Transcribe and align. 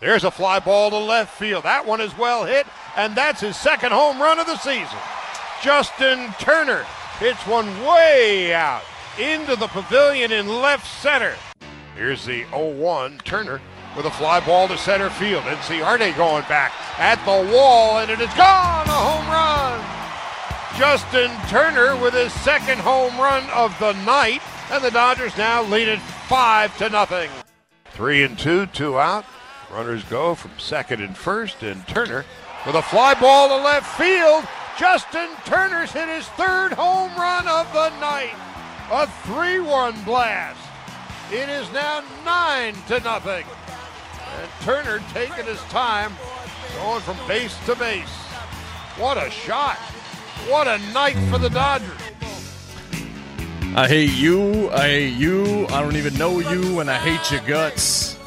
There's 0.00 0.24
a 0.24 0.30
fly 0.30 0.60
ball 0.60 0.88
to 0.90 0.96
left 0.96 1.36
field. 1.38 1.64
That 1.64 1.84
one 1.84 2.00
is 2.00 2.16
well 2.16 2.46
hit, 2.46 2.66
and 2.96 3.14
that's 3.14 3.42
his 3.42 3.56
second 3.56 3.92
home 3.92 4.20
run 4.20 4.38
of 4.38 4.46
the 4.46 4.56
season. 4.56 4.98
Justin 5.62 6.32
Turner 6.38 6.86
hits 7.18 7.46
one 7.46 7.66
way 7.84 8.54
out 8.54 8.82
into 9.18 9.56
the 9.56 9.66
pavilion 9.66 10.32
in 10.32 10.48
left 10.48 10.86
center. 11.02 11.34
Here's 11.94 12.24
the 12.24 12.44
0 12.46 12.70
1. 12.70 13.18
Turner 13.24 13.60
with 13.94 14.06
a 14.06 14.10
fly 14.10 14.40
ball 14.40 14.68
to 14.68 14.78
center 14.78 15.10
field. 15.10 15.44
Inciarte 15.44 16.16
going 16.16 16.44
back 16.44 16.72
at 16.98 17.22
the 17.26 17.54
wall, 17.54 17.98
and 17.98 18.10
it 18.10 18.20
is 18.20 18.32
gone. 18.34 18.88
A 18.88 18.90
home 18.90 19.28
run. 19.28 20.00
Justin 20.78 21.30
Turner 21.50 21.94
with 22.00 22.14
his 22.14 22.32
second 22.40 22.78
home 22.78 23.18
run 23.18 23.44
of 23.50 23.78
the 23.78 23.92
night, 24.04 24.40
and 24.70 24.82
the 24.82 24.90
Dodgers 24.90 25.36
now 25.36 25.62
lead 25.64 25.88
it 25.88 26.00
five 26.26 26.74
to 26.78 26.88
nothing. 26.88 27.28
Three 27.92 28.22
and 28.22 28.38
two, 28.38 28.64
two 28.64 28.98
out. 28.98 29.26
Runners 29.72 30.02
go 30.04 30.34
from 30.34 30.50
second 30.58 31.00
and 31.00 31.16
first, 31.16 31.62
and 31.62 31.86
Turner 31.86 32.24
with 32.66 32.74
a 32.74 32.82
fly 32.82 33.14
ball 33.14 33.48
to 33.48 33.56
left 33.56 33.96
field. 33.96 34.44
Justin 34.78 35.28
Turner's 35.44 35.92
hit 35.92 36.08
his 36.08 36.26
third 36.30 36.72
home 36.72 37.14
run 37.16 37.46
of 37.46 37.72
the 37.72 37.90
night. 38.00 38.34
A 38.90 39.06
3-1 39.28 40.04
blast. 40.04 40.58
It 41.30 41.48
is 41.48 41.70
now 41.72 42.02
nine 42.24 42.74
to 42.88 42.98
nothing. 43.00 43.44
And 44.40 44.50
Turner 44.62 45.00
taking 45.12 45.44
his 45.44 45.60
time, 45.64 46.12
going 46.76 47.00
from 47.02 47.16
base 47.28 47.56
to 47.66 47.76
base. 47.76 48.08
What 48.98 49.16
a 49.16 49.30
shot. 49.30 49.76
What 50.48 50.66
a 50.66 50.78
night 50.92 51.16
for 51.30 51.38
the 51.38 51.50
Dodgers. 51.50 51.90
I 53.76 53.86
hate 53.86 54.12
you. 54.12 54.68
I 54.70 54.88
hate 54.88 55.14
you. 55.14 55.66
I 55.68 55.80
don't 55.80 55.96
even 55.96 56.14
know 56.18 56.40
you, 56.40 56.80
and 56.80 56.90
I 56.90 56.98
hate 56.98 57.30
your 57.30 57.46
guts. 57.46 58.19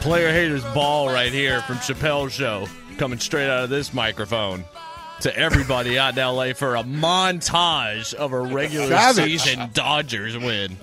Player 0.00 0.32
haters 0.32 0.64
ball 0.74 1.08
right 1.08 1.30
here 1.32 1.60
from 1.62 1.76
Chappelle's 1.76 2.32
show, 2.32 2.66
coming 2.96 3.18
straight 3.18 3.48
out 3.50 3.64
of 3.64 3.70
this 3.70 3.92
microphone 3.92 4.64
to 5.20 5.36
everybody 5.36 5.98
out 5.98 6.16
in 6.16 6.24
LA 6.24 6.54
for 6.54 6.76
a 6.76 6.82
montage 6.82 8.14
of 8.14 8.32
a 8.32 8.40
regular 8.40 8.88
Savage. 8.88 9.42
season 9.42 9.68
Dodgers 9.74 10.38
win. 10.38 10.76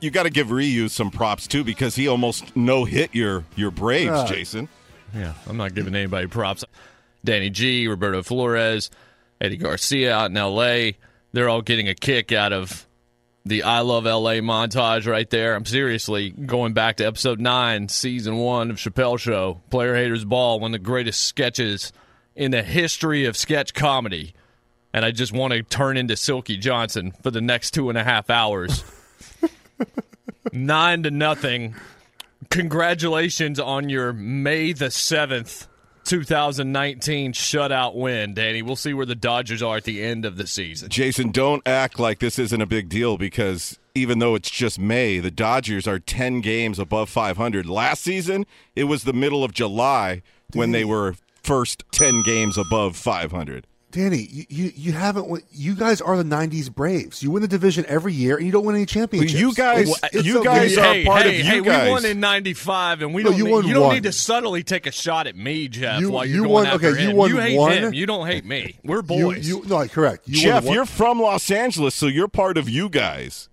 You 0.00 0.10
got 0.10 0.24
to 0.24 0.30
give 0.30 0.50
Ryu 0.50 0.88
some 0.88 1.12
props 1.12 1.46
too 1.46 1.62
because 1.62 1.94
he 1.94 2.08
almost 2.08 2.56
no 2.56 2.84
hit 2.84 3.14
your 3.14 3.44
your 3.54 3.70
Braves, 3.70 4.10
Uh, 4.10 4.26
Jason. 4.26 4.68
Yeah, 5.14 5.34
I'm 5.48 5.56
not 5.56 5.74
giving 5.74 5.94
anybody 5.94 6.26
props. 6.26 6.64
Danny 7.24 7.50
G, 7.50 7.86
Roberto 7.86 8.24
Flores, 8.24 8.90
Eddie 9.40 9.56
Garcia 9.58 10.12
out 10.16 10.30
in 10.30 10.34
LA, 10.34 10.92
they're 11.32 11.48
all 11.48 11.62
getting 11.62 11.88
a 11.88 11.94
kick 11.94 12.32
out 12.32 12.52
of 12.52 12.88
the 13.44 13.64
I 13.64 13.80
Love 13.80 14.04
LA 14.04 14.34
montage 14.40 15.06
right 15.06 15.28
there. 15.28 15.54
I'm 15.54 15.64
seriously 15.64 16.30
going 16.30 16.72
back 16.72 16.96
to 16.96 17.04
episode 17.04 17.40
9, 17.40 17.88
season 17.88 18.36
1 18.36 18.70
of 18.70 18.76
Chappelle 18.76 19.18
Show. 19.18 19.60
Player 19.70 19.94
Haters 19.94 20.24
Ball, 20.24 20.60
one 20.60 20.74
of 20.74 20.80
the 20.80 20.84
greatest 20.84 21.22
sketches 21.22 21.92
in 22.36 22.50
the 22.50 22.62
history 22.62 23.24
of 23.24 23.36
sketch 23.36 23.74
comedy. 23.74 24.34
And 24.92 25.04
I 25.04 25.10
just 25.10 25.32
want 25.32 25.52
to 25.54 25.62
turn 25.62 25.96
into 25.96 26.16
Silky 26.16 26.56
Johnson 26.56 27.12
for 27.22 27.30
the 27.30 27.40
next 27.40 27.72
two 27.72 27.88
and 27.88 27.98
a 27.98 28.04
half 28.04 28.30
hours. 28.30 28.84
Nine 30.52 31.02
to 31.02 31.10
nothing 31.10 31.74
congratulations 32.50 33.58
on 33.58 33.88
your 33.88 34.12
May 34.12 34.72
the 34.72 34.86
7th, 34.86 35.66
2019 36.04 37.32
shutout 37.32 37.94
win, 37.94 38.34
Danny. 38.34 38.62
We'll 38.62 38.76
see 38.76 38.94
where 38.94 39.06
the 39.06 39.14
Dodgers 39.14 39.62
are 39.62 39.76
at 39.76 39.84
the 39.84 40.02
end 40.02 40.24
of 40.24 40.36
the 40.36 40.46
season. 40.46 40.88
Jason, 40.88 41.30
don't 41.30 41.66
act 41.66 41.98
like 41.98 42.18
this 42.18 42.38
isn't 42.38 42.60
a 42.60 42.66
big 42.66 42.88
deal 42.88 43.16
because 43.16 43.78
even 43.94 44.18
though 44.18 44.34
it's 44.34 44.50
just 44.50 44.78
May, 44.78 45.18
the 45.18 45.30
Dodgers 45.30 45.86
are 45.86 45.98
10 45.98 46.40
games 46.40 46.78
above 46.78 47.08
500. 47.08 47.66
Last 47.66 48.02
season, 48.02 48.46
it 48.74 48.84
was 48.84 49.04
the 49.04 49.12
middle 49.12 49.44
of 49.44 49.52
July 49.52 50.22
when 50.54 50.72
they 50.72 50.84
were 50.84 51.16
first 51.42 51.84
10 51.92 52.22
games 52.22 52.56
above 52.56 52.96
500. 52.96 53.66
Danny, 53.92 54.26
you, 54.30 54.44
you, 54.48 54.72
you 54.74 54.92
haven't. 54.92 55.28
won- 55.28 55.42
You 55.52 55.74
guys 55.76 56.00
are 56.00 56.16
the 56.16 56.24
'90s 56.24 56.74
Braves. 56.74 57.22
You 57.22 57.30
win 57.30 57.42
the 57.42 57.48
division 57.48 57.84
every 57.86 58.12
year, 58.12 58.36
and 58.36 58.44
you 58.44 58.50
don't 58.50 58.64
win 58.64 58.74
any 58.74 58.86
championships. 58.86 59.38
you 59.40 59.54
guys- 59.54 59.94
It's 60.12 60.24
you 60.26 60.32
so- 60.34 60.42
guys 60.44 60.76
are 60.78 60.82
hey, 60.94 61.04
part 61.04 61.22
hey, 61.22 61.40
of 61.40 61.46
hey, 61.46 61.56
you 61.56 61.62
we 61.62 61.68
won 61.90 62.04
in 62.04 62.18
95 62.18 63.02
and 63.02 63.14
we 63.14 63.22
No, 63.22 63.30
don't 63.30 63.38
you 63.38 63.44
need, 63.44 63.66
you 63.66 63.74
don't 63.74 63.84
one. 63.84 63.94
need 63.94 64.02
to 64.04 64.12
subtly 64.12 64.62
take 64.64 64.86
a 64.86 64.92
shot 64.92 65.26
at 65.26 65.36
me, 65.36 65.68
Jeff, 65.68 66.00
You- 66.00 66.10
while 66.10 66.24
you're 66.26 66.36
you 66.36 66.42
going 66.42 66.52
won- 66.52 66.66
after 66.66 66.88
okay, 66.88 67.02
you 67.02 67.10
him. 67.10 67.16
won 67.16 67.30
you 67.30 67.36
hate 67.38 67.56
one. 67.58 67.72
him. 67.72 67.94
You 67.94 68.06
don't 68.06 68.26
hate 68.26 68.44
me. 68.44 68.74
We're 68.82 69.02
boys. 69.02 69.46
you, 69.46 69.62
no, 69.66 69.86
correct. 69.86 70.26
You 70.26 70.40
Jeff, 70.42 70.64
you're 70.64 70.86
from 70.86 71.20
Los 71.20 71.50
Angeles, 71.50 71.94
so 71.94 72.06
you're 72.06 72.28
part 72.28 72.56
of 72.58 72.68
you 72.68 72.88
guys. 72.88 73.48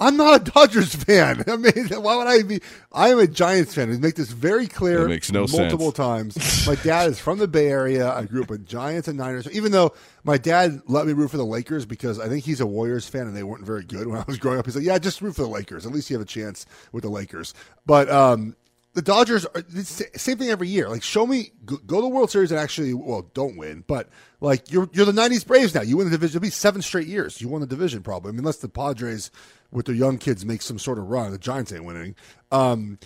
I'm 0.00 0.16
not 0.16 0.40
a 0.40 0.50
Dodgers 0.50 0.94
fan. 0.94 1.42
I 1.48 1.56
mean, 1.56 1.88
why 1.88 2.16
would 2.16 2.28
I 2.28 2.42
be? 2.42 2.60
I 2.92 3.08
am 3.08 3.18
a 3.18 3.26
Giants 3.26 3.74
fan. 3.74 3.90
We 3.90 3.98
make 3.98 4.14
this 4.14 4.30
very 4.30 4.68
clear. 4.68 5.02
That 5.02 5.08
makes 5.08 5.32
no 5.32 5.46
multiple 5.48 5.90
times. 5.90 6.66
My 6.66 6.76
dad 6.76 7.10
is 7.10 7.18
from 7.18 7.38
the 7.38 7.48
Bay 7.48 7.68
Area. 7.68 8.12
I 8.12 8.24
grew 8.24 8.42
up 8.42 8.50
with 8.50 8.66
Giants 8.66 9.08
and 9.08 9.18
Niners. 9.18 9.50
Even 9.50 9.72
though 9.72 9.94
my 10.22 10.38
dad 10.38 10.82
let 10.86 11.06
me 11.06 11.12
root 11.12 11.30
for 11.30 11.36
the 11.36 11.44
Lakers 11.44 11.84
because 11.84 12.20
I 12.20 12.28
think 12.28 12.44
he's 12.44 12.60
a 12.60 12.66
Warriors 12.66 13.08
fan 13.08 13.26
and 13.26 13.36
they 13.36 13.42
weren't 13.42 13.64
very 13.64 13.82
good 13.82 14.06
when 14.06 14.20
I 14.20 14.24
was 14.26 14.38
growing 14.38 14.58
up. 14.58 14.66
He's 14.66 14.76
like, 14.76 14.84
"Yeah, 14.84 14.98
just 14.98 15.20
root 15.20 15.34
for 15.34 15.42
the 15.42 15.48
Lakers. 15.48 15.84
At 15.84 15.92
least 15.92 16.10
you 16.10 16.16
have 16.16 16.22
a 16.22 16.28
chance 16.28 16.64
with 16.92 17.02
the 17.02 17.10
Lakers." 17.10 17.52
But 17.84 18.08
um, 18.08 18.54
the 18.94 19.02
Dodgers 19.02 19.46
are 19.46 19.62
the 19.62 19.84
same 19.84 20.38
thing 20.38 20.50
every 20.50 20.68
year. 20.68 20.88
Like, 20.88 21.02
show 21.02 21.26
me 21.26 21.52
go, 21.64 21.76
go 21.76 21.96
to 21.96 22.02
the 22.02 22.08
World 22.08 22.30
Series 22.30 22.50
and 22.50 22.60
actually, 22.60 22.94
well, 22.94 23.30
don't 23.34 23.56
win, 23.56 23.84
but 23.86 24.08
like 24.40 24.70
you're 24.72 24.88
you're 24.92 25.06
the 25.06 25.12
'90s 25.12 25.46
Braves 25.46 25.74
now. 25.74 25.82
You 25.82 25.96
win 25.96 26.06
the 26.06 26.16
division. 26.16 26.38
It'll 26.38 26.46
be 26.46 26.50
seven 26.50 26.82
straight 26.82 27.06
years. 27.08 27.40
You 27.40 27.48
won 27.48 27.60
the 27.60 27.66
division 27.66 28.02
probably. 28.02 28.30
I 28.30 28.32
mean, 28.32 28.40
unless 28.40 28.58
the 28.58 28.68
Padres 28.68 29.30
with 29.70 29.86
their 29.86 29.94
young 29.94 30.18
kids 30.18 30.44
make 30.44 30.62
some 30.62 30.78
sort 30.78 30.98
of 30.98 31.08
run. 31.08 31.30
The 31.30 31.38
Giants 31.38 31.72
ain't 31.72 31.84
winning. 31.84 32.14
Um, 32.50 32.98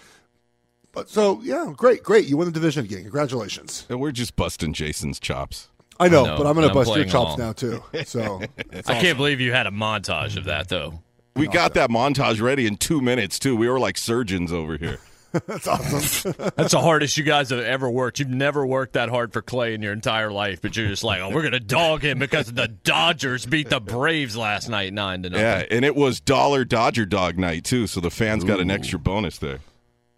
but 0.93 1.09
so 1.09 1.41
yeah, 1.43 1.73
great, 1.77 2.03
great. 2.03 2.27
You 2.27 2.37
win 2.37 2.47
the 2.47 2.53
division 2.53 2.85
again. 2.85 3.03
Congratulations. 3.03 3.87
And 3.89 4.01
we're 4.01 4.13
just 4.13 4.37
busting 4.37 4.73
Jason's 4.75 5.19
chops. 5.19 5.69
I 5.99 6.09
know, 6.09 6.25
I 6.25 6.27
know, 6.29 6.37
but 6.39 6.47
I'm 6.47 6.55
going 6.55 6.69
to 6.69 6.75
bust 6.75 6.95
your 6.97 7.05
chops 7.05 7.37
along. 7.37 7.39
now 7.39 7.53
too. 7.53 7.83
So 8.05 8.41
I 8.87 9.01
can't 9.01 9.17
believe 9.17 9.41
you 9.41 9.53
had 9.53 9.67
a 9.67 9.71
montage 9.71 10.37
of 10.37 10.45
that 10.45 10.69
though. 10.69 11.01
We 11.35 11.47
got 11.49 11.75
that 11.75 11.89
montage 11.91 12.43
ready 12.43 12.67
in 12.67 12.77
two 12.77 13.01
minutes 13.01 13.39
too. 13.39 13.57
We 13.57 13.69
were 13.69 13.81
like 13.81 13.97
surgeons 13.97 14.53
over 14.53 14.77
here. 14.77 14.99
that's 15.47 15.67
awesome. 15.67 16.35
That's 16.57 16.73
the 16.73 16.81
hardest 16.81 17.17
you 17.17 17.25
guys 17.25 17.51
have 17.51 17.61
ever 17.61 17.89
worked. 17.91 18.19
You've 18.19 18.29
never 18.29 18.67
worked 18.67 18.93
that 18.95 19.09
hard 19.09 19.33
for 19.33 19.41
Clay 19.43 19.75
in 19.75 19.81
your 19.83 19.93
entire 19.93 20.31
life, 20.31 20.61
but 20.61 20.77
you're 20.77 20.89
just 20.89 21.05
like, 21.05 21.21
oh, 21.21 21.31
we're 21.31 21.43
gonna 21.43 21.59
dog 21.61 22.03
him 22.03 22.19
because 22.19 22.53
the 22.53 22.69
Dodgers 22.69 23.47
beat 23.47 23.71
the 23.71 23.81
Braves 23.81 24.37
last 24.37 24.69
night 24.69 24.93
nine 24.93 25.23
to 25.23 25.31
nothing. 25.31 25.43
Yeah, 25.45 25.65
and 25.71 25.85
it 25.85 25.97
was 25.97 26.21
dollar 26.21 26.65
Dodger 26.65 27.07
dog 27.07 27.39
night 27.39 27.65
too, 27.65 27.87
so 27.87 28.01
the 28.01 28.11
fans 28.11 28.45
got 28.45 28.61
an 28.61 28.71
extra 28.71 28.99
bonus 28.99 29.39
there. 29.39 29.61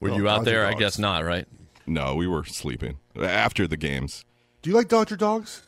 Were 0.01 0.11
Oh, 0.11 0.17
you 0.17 0.29
out 0.29 0.39
Dodger 0.39 0.51
there? 0.51 0.67
I 0.67 0.75
guess 0.75 0.99
not, 0.99 1.25
right? 1.25 1.47
No, 1.87 2.15
we 2.15 2.27
were 2.27 2.45
sleeping 2.45 2.99
after 3.21 3.67
the 3.67 3.77
games. 3.77 4.25
Do 4.63 4.71
you 4.71 4.77
like 4.77 4.89
Dodger 4.89 5.17
dogs? 5.17 5.63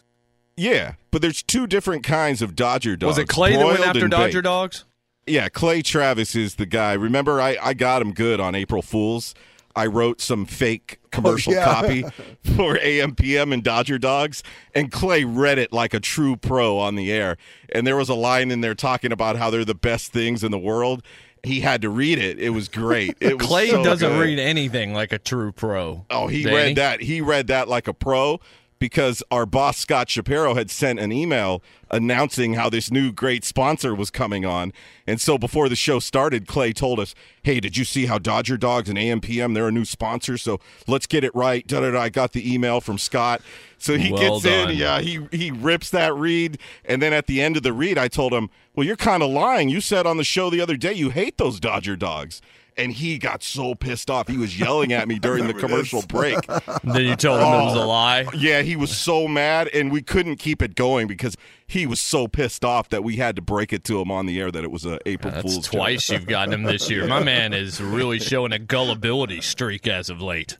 Yeah, 0.56 0.94
but 1.10 1.20
there's 1.22 1.42
two 1.42 1.66
different 1.66 2.02
kinds 2.02 2.40
of 2.42 2.56
Dodger 2.56 2.96
dogs. 2.96 3.16
Was 3.16 3.19
it 3.19 3.28
Clay 3.28 3.56
that 3.56 3.64
went 3.64 3.81
after 3.81 4.08
Dodger 4.08 4.38
baked. 4.38 4.44
dogs? 4.44 4.84
Yeah, 5.26 5.49
Clay 5.49 5.82
Travis 5.82 6.37
is 6.37 6.55
the 6.55 6.67
guy. 6.67 6.93
Remember, 6.93 7.40
I, 7.40 7.56
I 7.61 7.75
got 7.75 8.00
him 8.00 8.12
good 8.12 8.40
on 8.40 8.55
April 8.55 8.82
Fools. 8.82 9.34
I 9.75 9.87
wrote 9.87 10.20
some 10.20 10.46
fake 10.46 10.99
oh, 11.05 11.08
commercial 11.11 11.52
yeah. 11.52 11.64
copy 11.64 12.02
for 12.56 12.76
AMPM 12.76 13.52
and 13.52 13.62
Dodger 13.62 13.99
Dogs, 13.99 14.43
and 14.75 14.90
Clay 14.90 15.25
read 15.25 15.58
it 15.58 15.73
like 15.73 15.93
a 15.93 16.00
true 16.00 16.37
pro 16.37 16.78
on 16.78 16.94
the 16.94 17.12
air. 17.12 17.37
And 17.70 17.87
there 17.87 17.96
was 17.96 18.08
a 18.08 18.14
line 18.14 18.50
in 18.50 18.62
there 18.62 18.75
talking 18.75 19.12
about 19.12 19.37
how 19.37 19.50
they're 19.50 19.64
the 19.64 19.75
best 19.75 20.12
things 20.12 20.43
in 20.43 20.50
the 20.50 20.58
world. 20.58 21.02
He 21.43 21.61
had 21.61 21.82
to 21.82 21.90
read 21.90 22.19
it. 22.19 22.38
It 22.38 22.50
was 22.50 22.69
great. 22.69 23.17
It 23.20 23.38
was 23.38 23.46
Clay 23.46 23.69
so 23.69 23.84
doesn't 23.84 24.08
good. 24.08 24.20
read 24.20 24.38
anything 24.38 24.94
like 24.94 25.12
a 25.12 25.19
true 25.19 25.52
pro. 25.52 26.06
Oh, 26.08 26.26
he 26.26 26.43
Danny? 26.43 26.56
read 26.56 26.76
that. 26.76 27.02
He 27.02 27.20
read 27.20 27.49
that 27.49 27.69
like 27.69 27.87
a 27.87 27.94
pro 27.94 28.40
because 28.78 29.23
our 29.31 29.46
boss 29.46 29.78
Scott 29.78 30.11
Shapiro 30.11 30.55
had 30.55 30.70
sent 30.70 30.99
an 30.99 31.12
email 31.12 31.62
announcing 31.90 32.55
how 32.55 32.69
this 32.69 32.90
new 32.90 33.12
great 33.12 33.44
sponsor 33.44 33.94
was 33.94 34.11
coming 34.11 34.44
on. 34.44 34.73
And 35.06 35.20
so 35.20 35.38
before 35.38 35.69
the 35.69 35.76
show 35.76 35.99
started, 35.99 36.46
Clay 36.46 36.73
told 36.73 36.99
us, 37.00 37.14
"Hey, 37.43 37.61
did 37.61 37.76
you 37.76 37.84
see 37.84 38.06
how 38.06 38.19
Dodger 38.19 38.56
Dogs 38.56 38.88
and 38.88 38.99
AMPM 38.99 39.55
they're 39.55 39.69
a 39.69 39.73
new 39.73 39.84
sponsor? 39.84 40.37
So 40.37 40.61
let's 40.87 41.06
get 41.06 41.25
it 41.25 41.34
right." 41.34 41.67
Da 41.67 41.81
da 41.81 41.93
da. 41.93 42.00
I 42.00 42.08
got 42.08 42.32
the 42.32 42.52
email 42.52 42.81
from 42.81 42.99
Scott. 42.99 43.40
So 43.78 43.96
he 43.96 44.11
Well 44.12 44.40
gets 44.40 44.44
done. 44.44 44.70
in, 44.70 44.76
yeah, 44.76 45.00
he 45.00 45.20
he 45.32 45.50
rips 45.50 45.90
that 45.90 46.14
read, 46.14 46.58
and 46.84 47.00
then 47.00 47.12
at 47.12 47.26
the 47.26 47.40
end 47.40 47.56
of 47.56 47.62
the 47.62 47.73
read, 47.73 47.99
I 47.99 48.08
told 48.08 48.32
him, 48.32 48.50
"Well, 48.75 48.87
you're 48.87 48.96
kind 48.96 49.23
of 49.23 49.31
lying. 49.31 49.69
You 49.69 49.81
said 49.81 50.06
on 50.06 50.17
the 50.17 50.25
show 50.25 50.50
the 50.50 50.61
other 50.61 50.76
day 50.76 50.93
you 50.93 51.11
hate 51.11 51.38
those 51.38 51.61
Dodger 51.61 51.96
Dogs." 51.96 52.40
And 52.78 52.93
he 52.93 53.17
got 53.17 53.43
so 53.43 53.75
pissed 53.75 54.11
off. 54.11 54.28
He 54.28 54.37
was 54.37 54.58
yelling 54.61 54.93
at 54.93 55.08
me 55.08 55.19
during 55.20 55.46
the 55.46 55.55
commercial 55.55 56.02
break. 56.02 56.38
Then 56.84 57.05
you 57.06 57.17
told 57.17 57.40
him 57.40 57.46
it 57.46 57.64
was 57.64 57.75
a 57.76 57.81
Oh. 57.81 57.88
lie. 57.88 58.26
Yeah, 58.37 58.61
he 58.62 58.76
was 58.76 58.94
so 58.96 59.26
mad, 59.26 59.69
and 59.69 59.90
we 59.90 60.02
couldn't 60.02 60.37
keep 60.37 60.61
it 60.62 60.75
going 60.75 61.06
because 61.06 61.37
he 61.67 61.87
was 61.87 62.00
so 62.02 62.28
pissed 62.28 62.64
off 62.64 62.90
that 62.90 63.02
we 63.02 63.17
had 63.17 63.34
to 63.37 63.43
break 63.43 63.73
it 63.73 63.82
to 63.84 64.00
him 64.00 64.11
on 64.11 64.26
the 64.26 64.38
air 64.38 64.50
that 64.50 64.62
it 64.62 64.70
was 64.70 64.84
a 64.84 64.99
April 65.06 65.32
That's 65.32 65.43
Fool's 65.55 65.64
joke. 65.69 65.73
twice 65.73 66.11
you've 66.11 66.26
gotten 66.26 66.52
him 66.55 66.62
this 66.64 66.90
year. 66.90 67.06
My 67.08 67.23
man 67.25 67.52
is 67.55 67.81
really 67.81 68.19
showing 68.20 68.52
a 68.52 68.58
gullibility 68.58 69.40
streak 69.40 69.87
as 69.88 70.11
of 70.11 70.20
late. 70.20 70.58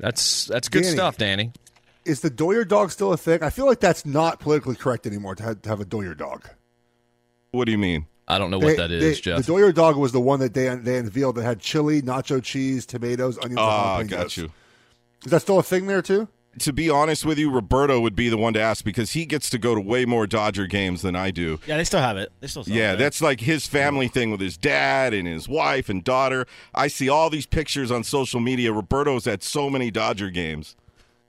That's 0.00 0.46
that's 0.46 0.68
good 0.68 0.82
Danny. 0.82 0.94
stuff, 0.96 1.16
Danny. 1.18 1.52
Is 2.04 2.20
the 2.20 2.30
Doyer 2.30 2.64
dog 2.64 2.90
still 2.90 3.12
a 3.12 3.16
thing? 3.16 3.42
I 3.42 3.50
feel 3.50 3.66
like 3.66 3.80
that's 3.80 4.04
not 4.04 4.40
politically 4.40 4.74
correct 4.76 5.06
anymore 5.06 5.34
to 5.36 5.42
have, 5.42 5.62
to 5.62 5.68
have 5.68 5.80
a 5.80 5.84
Doyer 5.84 6.14
dog. 6.14 6.48
What 7.52 7.66
do 7.66 7.72
you 7.72 7.78
mean? 7.78 8.06
I 8.26 8.38
don't 8.38 8.50
know 8.50 8.58
They- 8.58 8.66
what 8.66 8.76
that 8.78 8.90
is, 8.90 9.02
they- 9.16 9.20
Jeff. 9.20 9.38
The 9.38 9.52
Doyer 9.52 9.72
dog 9.72 9.96
was 9.96 10.12
the 10.12 10.20
one 10.20 10.40
that 10.40 10.54
they 10.54 10.68
they 10.76 10.96
unveiled 10.98 11.36
that 11.36 11.42
had 11.44 11.60
chili, 11.60 12.00
nacho 12.02 12.42
cheese, 12.42 12.86
tomatoes, 12.86 13.36
onions. 13.38 13.58
Ah, 13.60 13.98
and 13.98 14.08
jalapenos. 14.08 14.12
got 14.12 14.36
you. 14.36 14.52
Is 15.24 15.30
that 15.30 15.40
still 15.42 15.58
a 15.58 15.62
thing 15.62 15.86
there 15.86 16.02
too? 16.02 16.28
To 16.60 16.72
be 16.72 16.88
honest 16.88 17.24
with 17.26 17.36
you, 17.36 17.50
Roberto 17.50 17.98
would 18.00 18.14
be 18.14 18.28
the 18.28 18.36
one 18.36 18.52
to 18.52 18.60
ask 18.60 18.84
because 18.84 19.10
he 19.10 19.26
gets 19.26 19.50
to 19.50 19.58
go 19.58 19.74
to 19.74 19.80
way 19.80 20.04
more 20.04 20.24
Dodger 20.24 20.68
games 20.68 21.02
than 21.02 21.16
I 21.16 21.32
do. 21.32 21.58
Yeah, 21.66 21.76
they 21.78 21.82
still 21.84 22.00
have 22.00 22.16
it. 22.16 22.30
They 22.40 22.46
still 22.46 22.62
sell 22.62 22.76
Yeah, 22.76 22.92
it. 22.92 22.96
that's 22.96 23.20
like 23.20 23.40
his 23.40 23.66
family 23.66 24.06
thing 24.06 24.30
with 24.30 24.38
his 24.40 24.56
dad 24.56 25.12
and 25.12 25.26
his 25.26 25.48
wife 25.48 25.88
and 25.88 26.04
daughter. 26.04 26.46
I 26.72 26.86
see 26.86 27.08
all 27.08 27.28
these 27.28 27.44
pictures 27.46 27.90
on 27.90 28.04
social 28.04 28.38
media. 28.38 28.72
Roberto's 28.72 29.26
at 29.26 29.42
so 29.42 29.68
many 29.68 29.90
Dodger 29.90 30.30
games. 30.30 30.76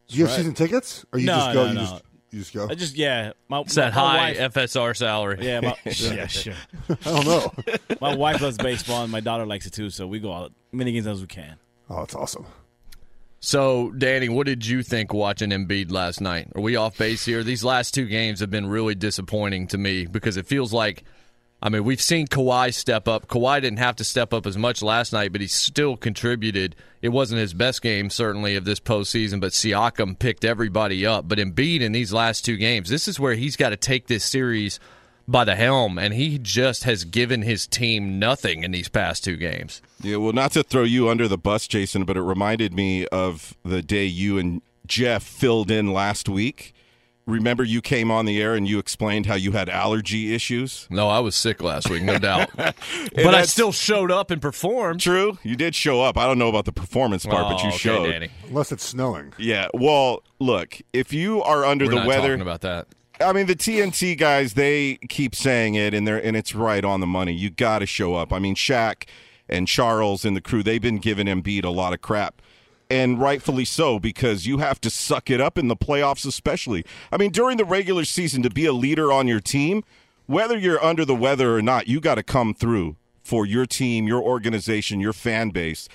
Do 0.07 0.15
you 0.17 0.25
have 0.25 0.31
right. 0.33 0.37
season 0.37 0.53
tickets, 0.53 1.03
or 1.11 1.17
you 1.17 1.25
No, 1.25 1.33
just 1.37 1.53
go? 1.53 1.63
no, 1.63 1.67
you 1.69 1.73
no. 1.73 1.81
just 1.81 2.03
you 2.35 2.41
just 2.41 2.53
go. 2.53 2.67
I 2.69 2.75
just 2.75 2.95
yeah. 2.95 3.31
My, 3.47 3.61
It's 3.61 3.75
that 3.75 3.93
my 3.95 3.99
high 4.01 4.31
wife- 4.39 4.53
FSR 4.53 4.95
salary. 4.95 5.37
Yeah, 5.41 5.61
my, 5.61 5.75
yeah, 5.85 6.27
sure. 6.27 6.53
I 6.89 6.95
don't 7.03 7.25
know. 7.25 7.51
My 8.01 8.15
wife 8.15 8.41
loves 8.41 8.57
baseball 8.57 9.03
and 9.03 9.11
my 9.11 9.21
daughter 9.21 9.45
likes 9.45 9.65
it 9.65 9.73
too, 9.73 9.89
so 9.89 10.05
we 10.05 10.19
go 10.19 10.33
out 10.33 10.51
many 10.71 10.91
games 10.91 11.07
as 11.07 11.21
we 11.21 11.27
can. 11.27 11.55
Oh, 11.89 11.99
that's 11.99 12.13
awesome. 12.13 12.45
So, 13.39 13.91
Danny, 13.91 14.27
what 14.27 14.45
did 14.47 14.65
you 14.65 14.81
think 14.83 15.13
watching 15.13 15.51
Embiid 15.51 15.91
last 15.91 16.19
night? 16.19 16.49
Are 16.55 16.61
we 16.61 16.75
off 16.75 16.97
base 16.97 17.23
here? 17.25 17.43
These 17.43 17.63
last 17.63 17.93
two 17.93 18.05
games 18.07 18.39
have 18.39 18.49
been 18.49 18.67
really 18.67 18.95
disappointing 18.95 19.67
to 19.67 19.77
me 19.77 20.05
because 20.07 20.35
it 20.37 20.45
feels 20.47 20.73
like, 20.73 21.03
I 21.65 21.69
mean, 21.69 21.83
we've 21.83 21.99
seen 21.99 22.27
Kawhi 22.27 22.71
step 22.71 23.07
up. 23.07 23.25
Kawhi 23.27 23.59
didn't 23.59 23.79
have 23.79 23.95
to 23.95 24.03
step 24.03 24.35
up 24.35 24.45
as 24.45 24.55
much 24.55 24.83
last 24.83 25.11
night, 25.11 25.31
but 25.31 25.41
he 25.41 25.47
still 25.47 25.97
contributed. 25.97 26.75
It 27.01 27.09
wasn't 27.09 27.41
his 27.41 27.55
best 27.55 27.81
game, 27.81 28.11
certainly, 28.11 28.55
of 28.55 28.65
this 28.65 28.79
postseason, 28.79 29.41
but 29.41 29.51
Siakam 29.51 30.19
picked 30.19 30.45
everybody 30.45 31.07
up. 31.07 31.27
But 31.27 31.39
Embiid 31.39 31.81
in 31.81 31.91
these 31.91 32.13
last 32.13 32.45
two 32.45 32.55
games, 32.55 32.89
this 32.89 33.07
is 33.07 33.19
where 33.19 33.33
he's 33.33 33.55
got 33.55 33.69
to 33.69 33.77
take 33.77 34.05
this 34.05 34.23
series 34.23 34.79
by 35.27 35.43
the 35.43 35.55
helm, 35.55 35.97
and 35.97 36.13
he 36.13 36.37
just 36.37 36.83
has 36.83 37.03
given 37.03 37.41
his 37.41 37.65
team 37.65 38.19
nothing 38.19 38.61
in 38.63 38.69
these 38.69 38.87
past 38.87 39.23
two 39.23 39.35
games. 39.35 39.81
Yeah, 40.01 40.17
well, 40.17 40.33
not 40.33 40.51
to 40.51 40.61
throw 40.61 40.83
you 40.83 41.09
under 41.09 41.27
the 41.27 41.35
bus, 41.35 41.67
Jason, 41.67 42.05
but 42.05 42.15
it 42.15 42.21
reminded 42.21 42.75
me 42.75 43.07
of 43.07 43.55
the 43.65 43.81
day 43.81 44.05
you 44.05 44.37
and 44.37 44.61
Jeff 44.85 45.23
filled 45.23 45.71
in 45.71 45.91
last 45.91 46.29
week. 46.29 46.74
Remember, 47.27 47.63
you 47.63 47.81
came 47.81 48.11
on 48.11 48.25
the 48.25 48.39
air 48.41 48.53
and 48.53 48.67
you 48.67 48.77
explained 48.77 49.25
how 49.25 49.33
you 49.35 49.53
had 49.53 49.67
allergy 49.67 50.35
issues. 50.35 50.87
No, 50.91 51.07
I 51.09 51.19
was 51.19 51.35
sick 51.35 51.61
last 51.61 51.89
week, 51.89 52.03
no 52.03 52.19
doubt. 52.19 52.51
but 52.55 53.33
I 53.33 53.43
still 53.45 53.71
showed 53.71 54.11
up 54.11 54.29
and 54.29 54.39
performed. 54.41 54.99
True, 55.01 55.39
you 55.41 55.55
did 55.55 55.73
show 55.73 56.01
up. 56.03 56.17
I 56.17 56.27
don't 56.27 56.37
know 56.37 56.49
about 56.49 56.65
the 56.65 56.71
performance 56.71 57.25
part, 57.25 57.47
but 57.49 57.55
Oh, 57.59 57.63
you 57.63 57.69
okay, 57.69 57.77
showed. 57.77 58.11
Danny. 58.11 58.29
Unless 58.47 58.71
it's 58.71 58.83
snowing. 58.83 59.33
Yeah. 59.39 59.69
Well, 59.73 60.21
look, 60.39 60.79
if 60.93 61.13
you 61.13 61.41
are 61.41 61.65
under 61.65 61.85
We're 61.85 61.91
the 61.91 61.95
not 61.97 62.07
weather, 62.07 62.27
talking 62.29 62.41
about 62.41 62.61
that. 62.61 62.87
I 63.19 63.31
mean, 63.33 63.47
the 63.47 63.55
TNT 63.55 64.17
guys, 64.17 64.53
they 64.53 64.97
keep 65.09 65.33
saying 65.35 65.75
it, 65.75 65.93
and 65.93 66.05
they're 66.07 66.23
and 66.23 66.35
it's 66.37 66.53
right 66.53 66.83
on 66.85 66.99
the 66.99 67.07
money. 67.07 67.33
You 67.33 67.49
got 67.49 67.79
to 67.79 67.85
show 67.85 68.13
up. 68.15 68.31
I 68.33 68.39
mean, 68.39 68.55
Shaq 68.55 69.05
and 69.49 69.67
Charles 69.67 70.25
and 70.25 70.35
the 70.35 70.41
crew, 70.41 70.61
they've 70.61 70.81
been 70.81 70.97
giving 70.97 71.27
Embiid 71.27 71.63
a 71.63 71.69
lot 71.69 71.93
of 71.93 72.01
crap, 72.01 72.41
and 72.89 73.19
rightfully 73.19 73.65
so 73.65 73.99
because 73.99 74.45
you 74.45 74.59
have 74.59 74.79
to 74.81 74.89
suck 74.89 75.29
it 75.29 75.41
up 75.41 75.57
in 75.57 75.67
the 75.67 75.75
playoffs, 75.75 76.25
especially. 76.25 76.85
I 77.11 77.17
mean, 77.17 77.31
during 77.31 77.57
the 77.57 77.65
regular 77.65 78.05
season, 78.05 78.43
to 78.43 78.49
be 78.49 78.65
a 78.65 78.73
leader 78.73 79.11
on 79.11 79.27
your 79.27 79.39
team, 79.39 79.83
whether 80.27 80.57
you're 80.57 80.83
under 80.83 81.05
the 81.05 81.15
weather 81.15 81.55
or 81.55 81.61
not, 81.61 81.87
you 81.87 81.99
got 81.99 82.15
to 82.15 82.23
come 82.23 82.53
through 82.53 82.95
for 83.23 83.45
your 83.45 83.65
team, 83.65 84.07
your 84.07 84.21
organization, 84.21 84.99
your 84.99 85.13
fan 85.13 85.49
base. 85.49 85.89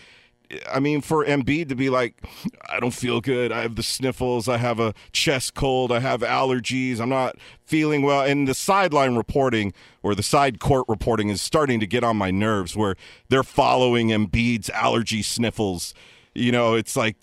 I 0.68 0.80
mean, 0.80 1.00
for 1.00 1.25
Embiid 1.25 1.68
to 1.68 1.76
be 1.76 1.90
like, 1.90 2.20
I 2.68 2.80
don't 2.80 2.92
feel 2.92 3.20
good. 3.20 3.52
I 3.52 3.62
have 3.62 3.76
the 3.76 3.85
sniffles. 3.85 4.49
I 4.49 4.56
have 4.56 4.80
a 4.80 4.94
chest 5.12 5.54
cold. 5.54 5.92
I 5.92 6.00
have 6.00 6.23
allergies. 6.23 7.00
I'm 7.00 7.09
not 7.09 7.37
feeling 7.64 8.02
well. 8.02 8.23
And 8.23 8.49
the 8.49 8.54
sideline 8.54 9.14
reporting 9.14 9.73
or 10.02 10.16
the 10.16 10.25
side 10.25 10.59
court 10.59 10.87
reporting 10.88 11.28
is 11.28 11.40
starting 11.40 11.78
to 11.78 11.87
get 11.87 12.02
on 12.02 12.16
my 12.16 12.32
nerves 12.32 12.76
where 12.76 12.97
they're 13.28 13.44
following 13.44 14.09
Embiid's 14.09 14.70
allergy 14.70 15.23
sniffles. 15.23 15.94
You 16.35 16.53
know, 16.53 16.75
it's 16.75 16.97
like 16.97 17.19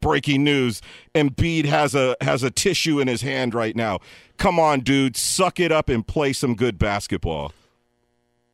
breaking 0.00 0.44
news. 0.44 0.80
Embiid 1.14 1.64
has 1.64 1.94
a 1.94 2.16
has 2.20 2.42
a 2.42 2.50
tissue 2.50 3.00
in 3.00 3.08
his 3.08 3.22
hand 3.22 3.54
right 3.54 3.74
now. 3.74 3.98
Come 4.36 4.60
on, 4.60 4.80
dude, 4.80 5.16
suck 5.16 5.58
it 5.58 5.72
up 5.72 5.88
and 5.88 6.06
play 6.06 6.32
some 6.32 6.54
good 6.54 6.78
basketball. 6.78 7.52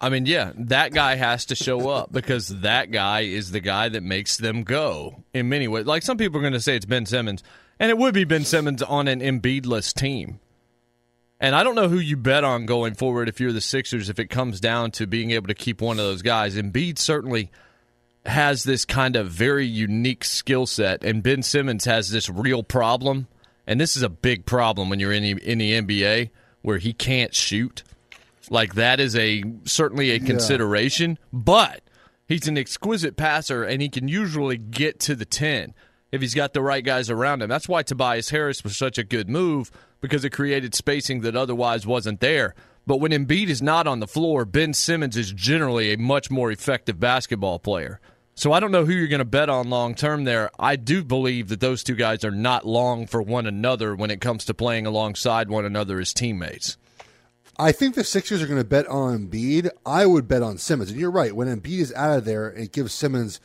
I 0.00 0.08
mean, 0.08 0.26
yeah, 0.26 0.52
that 0.56 0.92
guy 0.92 1.16
has 1.16 1.46
to 1.46 1.54
show 1.54 1.88
up 1.88 2.12
because 2.12 2.48
that 2.60 2.90
guy 2.90 3.20
is 3.20 3.52
the 3.52 3.60
guy 3.60 3.88
that 3.88 4.02
makes 4.02 4.36
them 4.36 4.62
go 4.62 5.22
in 5.32 5.48
many 5.48 5.68
ways. 5.68 5.86
Like 5.86 6.02
some 6.02 6.18
people 6.18 6.38
are 6.38 6.42
going 6.42 6.52
to 6.52 6.60
say 6.60 6.76
it's 6.76 6.84
Ben 6.84 7.06
Simmons, 7.06 7.42
and 7.78 7.90
it 7.90 7.98
would 7.98 8.14
be 8.14 8.24
Ben 8.24 8.44
Simmons 8.44 8.82
on 8.82 9.08
an 9.08 9.20
Embiidless 9.20 9.94
team. 9.94 10.40
And 11.40 11.54
I 11.54 11.62
don't 11.62 11.74
know 11.74 11.88
who 11.88 11.98
you 11.98 12.16
bet 12.16 12.44
on 12.44 12.64
going 12.64 12.94
forward 12.94 13.28
if 13.28 13.40
you're 13.40 13.52
the 13.52 13.60
Sixers 13.60 14.08
if 14.08 14.18
it 14.18 14.26
comes 14.30 14.60
down 14.60 14.90
to 14.92 15.06
being 15.06 15.30
able 15.30 15.48
to 15.48 15.54
keep 15.54 15.80
one 15.80 15.98
of 15.98 16.04
those 16.04 16.22
guys. 16.22 16.56
Embiid 16.56 16.98
certainly 16.98 17.50
has 18.26 18.64
this 18.64 18.84
kind 18.84 19.16
of 19.16 19.30
very 19.30 19.66
unique 19.66 20.24
skill 20.24 20.66
set, 20.66 21.04
and 21.04 21.22
Ben 21.22 21.42
Simmons 21.42 21.84
has 21.84 22.10
this 22.10 22.28
real 22.28 22.62
problem. 22.62 23.28
And 23.66 23.80
this 23.80 23.96
is 23.96 24.02
a 24.02 24.10
big 24.10 24.44
problem 24.44 24.90
when 24.90 25.00
you're 25.00 25.12
in 25.12 25.22
the, 25.22 25.30
in 25.42 25.58
the 25.58 25.72
NBA 25.72 26.30
where 26.62 26.78
he 26.78 26.92
can't 26.92 27.34
shoot. 27.34 27.82
Like 28.50 28.74
that 28.74 29.00
is 29.00 29.16
a 29.16 29.42
certainly 29.64 30.10
a 30.10 30.20
consideration, 30.20 31.18
but 31.32 31.80
He's 32.26 32.48
an 32.48 32.56
exquisite 32.56 33.16
passer, 33.16 33.64
and 33.64 33.82
he 33.82 33.88
can 33.88 34.08
usually 34.08 34.56
get 34.56 34.98
to 35.00 35.14
the 35.14 35.26
10 35.26 35.74
if 36.10 36.20
he's 36.20 36.34
got 36.34 36.54
the 36.54 36.62
right 36.62 36.84
guys 36.84 37.10
around 37.10 37.42
him. 37.42 37.50
That's 37.50 37.68
why 37.68 37.82
Tobias 37.82 38.30
Harris 38.30 38.64
was 38.64 38.76
such 38.76 38.98
a 38.98 39.04
good 39.04 39.28
move 39.28 39.70
because 40.00 40.24
it 40.24 40.30
created 40.30 40.74
spacing 40.74 41.20
that 41.20 41.36
otherwise 41.36 41.86
wasn't 41.86 42.20
there. 42.20 42.54
But 42.86 43.00
when 43.00 43.12
Embiid 43.12 43.48
is 43.48 43.60
not 43.60 43.86
on 43.86 44.00
the 44.00 44.06
floor, 44.06 44.44
Ben 44.44 44.72
Simmons 44.72 45.16
is 45.16 45.32
generally 45.32 45.92
a 45.92 45.98
much 45.98 46.30
more 46.30 46.50
effective 46.50 46.98
basketball 46.98 47.58
player. 47.58 48.00
So 48.36 48.52
I 48.52 48.60
don't 48.60 48.72
know 48.72 48.84
who 48.84 48.92
you're 48.92 49.06
going 49.08 49.20
to 49.20 49.24
bet 49.24 49.48
on 49.48 49.70
long 49.70 49.94
term 49.94 50.24
there. 50.24 50.50
I 50.58 50.76
do 50.76 51.04
believe 51.04 51.48
that 51.48 51.60
those 51.60 51.84
two 51.84 51.94
guys 51.94 52.24
are 52.24 52.32
not 52.32 52.66
long 52.66 53.06
for 53.06 53.22
one 53.22 53.46
another 53.46 53.94
when 53.94 54.10
it 54.10 54.20
comes 54.20 54.44
to 54.46 54.54
playing 54.54 54.86
alongside 54.86 55.48
one 55.48 55.64
another 55.64 56.00
as 56.00 56.12
teammates. 56.12 56.76
I 57.56 57.70
think 57.70 57.94
the 57.94 58.02
Sixers 58.02 58.42
are 58.42 58.48
going 58.48 58.60
to 58.60 58.64
bet 58.64 58.88
on 58.88 59.28
Embiid. 59.28 59.70
I 59.86 60.06
would 60.06 60.26
bet 60.26 60.42
on 60.42 60.58
Simmons. 60.58 60.90
And 60.90 60.98
you're 60.98 61.10
right. 61.10 61.34
When 61.34 61.46
Embiid 61.46 61.78
is 61.78 61.92
out 61.94 62.18
of 62.18 62.24
there, 62.24 62.50
it 62.50 62.72
gives 62.72 62.92
Simmons 62.92 63.40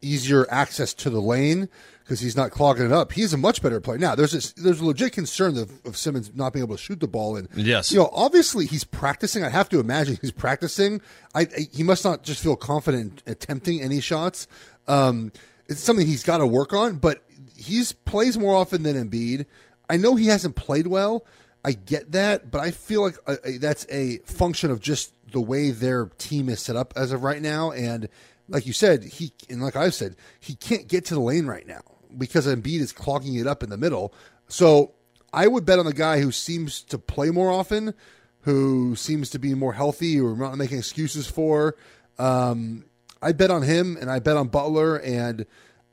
easier 0.00 0.46
access 0.50 0.94
to 0.94 1.10
the 1.10 1.20
lane 1.20 1.68
because 2.10 2.18
he's 2.18 2.34
not 2.36 2.50
clogging 2.50 2.86
it 2.86 2.90
up. 2.90 3.12
He's 3.12 3.32
a 3.32 3.36
much 3.36 3.62
better 3.62 3.80
player. 3.80 3.96
Now, 3.96 4.16
there's 4.16 4.32
this, 4.32 4.52
there's 4.54 4.80
a 4.80 4.84
legit 4.84 5.12
concern 5.12 5.56
of, 5.56 5.70
of 5.84 5.96
Simmons 5.96 6.32
not 6.34 6.52
being 6.52 6.64
able 6.64 6.74
to 6.74 6.82
shoot 6.82 6.98
the 6.98 7.06
ball. 7.06 7.36
And 7.36 7.48
yes, 7.54 7.92
you 7.92 8.00
know, 8.00 8.10
obviously 8.12 8.66
he's 8.66 8.82
practicing. 8.82 9.44
I 9.44 9.48
have 9.48 9.68
to 9.68 9.78
imagine 9.78 10.18
he's 10.20 10.32
practicing. 10.32 11.02
I, 11.36 11.42
I 11.42 11.68
he 11.72 11.84
must 11.84 12.04
not 12.04 12.24
just 12.24 12.42
feel 12.42 12.56
confident 12.56 13.22
attempting 13.28 13.80
any 13.80 14.00
shots. 14.00 14.48
Um, 14.88 15.30
it's 15.68 15.80
something 15.80 16.04
he's 16.04 16.24
got 16.24 16.38
to 16.38 16.48
work 16.48 16.72
on. 16.72 16.96
But 16.96 17.22
he's 17.56 17.92
plays 17.92 18.36
more 18.36 18.56
often 18.56 18.82
than 18.82 18.96
Embiid. 18.96 19.46
I 19.88 19.96
know 19.96 20.16
he 20.16 20.26
hasn't 20.26 20.56
played 20.56 20.88
well. 20.88 21.24
I 21.64 21.74
get 21.74 22.10
that, 22.10 22.50
but 22.50 22.60
I 22.60 22.72
feel 22.72 23.02
like 23.02 23.18
uh, 23.28 23.36
uh, 23.44 23.50
that's 23.60 23.86
a 23.88 24.18
function 24.24 24.72
of 24.72 24.80
just 24.80 25.14
the 25.30 25.40
way 25.40 25.70
their 25.70 26.06
team 26.18 26.48
is 26.48 26.58
set 26.58 26.74
up 26.74 26.92
as 26.96 27.12
of 27.12 27.22
right 27.22 27.40
now. 27.40 27.70
And 27.70 28.08
like 28.48 28.66
you 28.66 28.72
said, 28.72 29.04
he 29.04 29.32
and 29.48 29.62
like 29.62 29.76
I've 29.76 29.94
said, 29.94 30.16
he 30.40 30.56
can't 30.56 30.88
get 30.88 31.04
to 31.04 31.14
the 31.14 31.20
lane 31.20 31.46
right 31.46 31.68
now 31.68 31.82
because 32.16 32.46
Embiid 32.46 32.80
is 32.80 32.92
clogging 32.92 33.34
it 33.34 33.46
up 33.46 33.62
in 33.62 33.70
the 33.70 33.76
middle. 33.76 34.12
So 34.48 34.92
I 35.32 35.46
would 35.46 35.64
bet 35.64 35.78
on 35.78 35.86
the 35.86 35.92
guy 35.92 36.20
who 36.20 36.32
seems 36.32 36.82
to 36.84 36.98
play 36.98 37.30
more 37.30 37.50
often, 37.50 37.94
who 38.42 38.96
seems 38.96 39.30
to 39.30 39.38
be 39.38 39.54
more 39.54 39.72
healthy 39.72 40.20
or 40.20 40.36
not 40.36 40.56
making 40.56 40.78
excuses 40.78 41.26
for. 41.26 41.76
Um, 42.18 42.84
I 43.22 43.32
bet 43.32 43.50
on 43.50 43.62
him, 43.62 43.96
and 44.00 44.10
I 44.10 44.18
bet 44.18 44.36
on 44.36 44.48
Butler, 44.48 44.96
and 44.96 45.46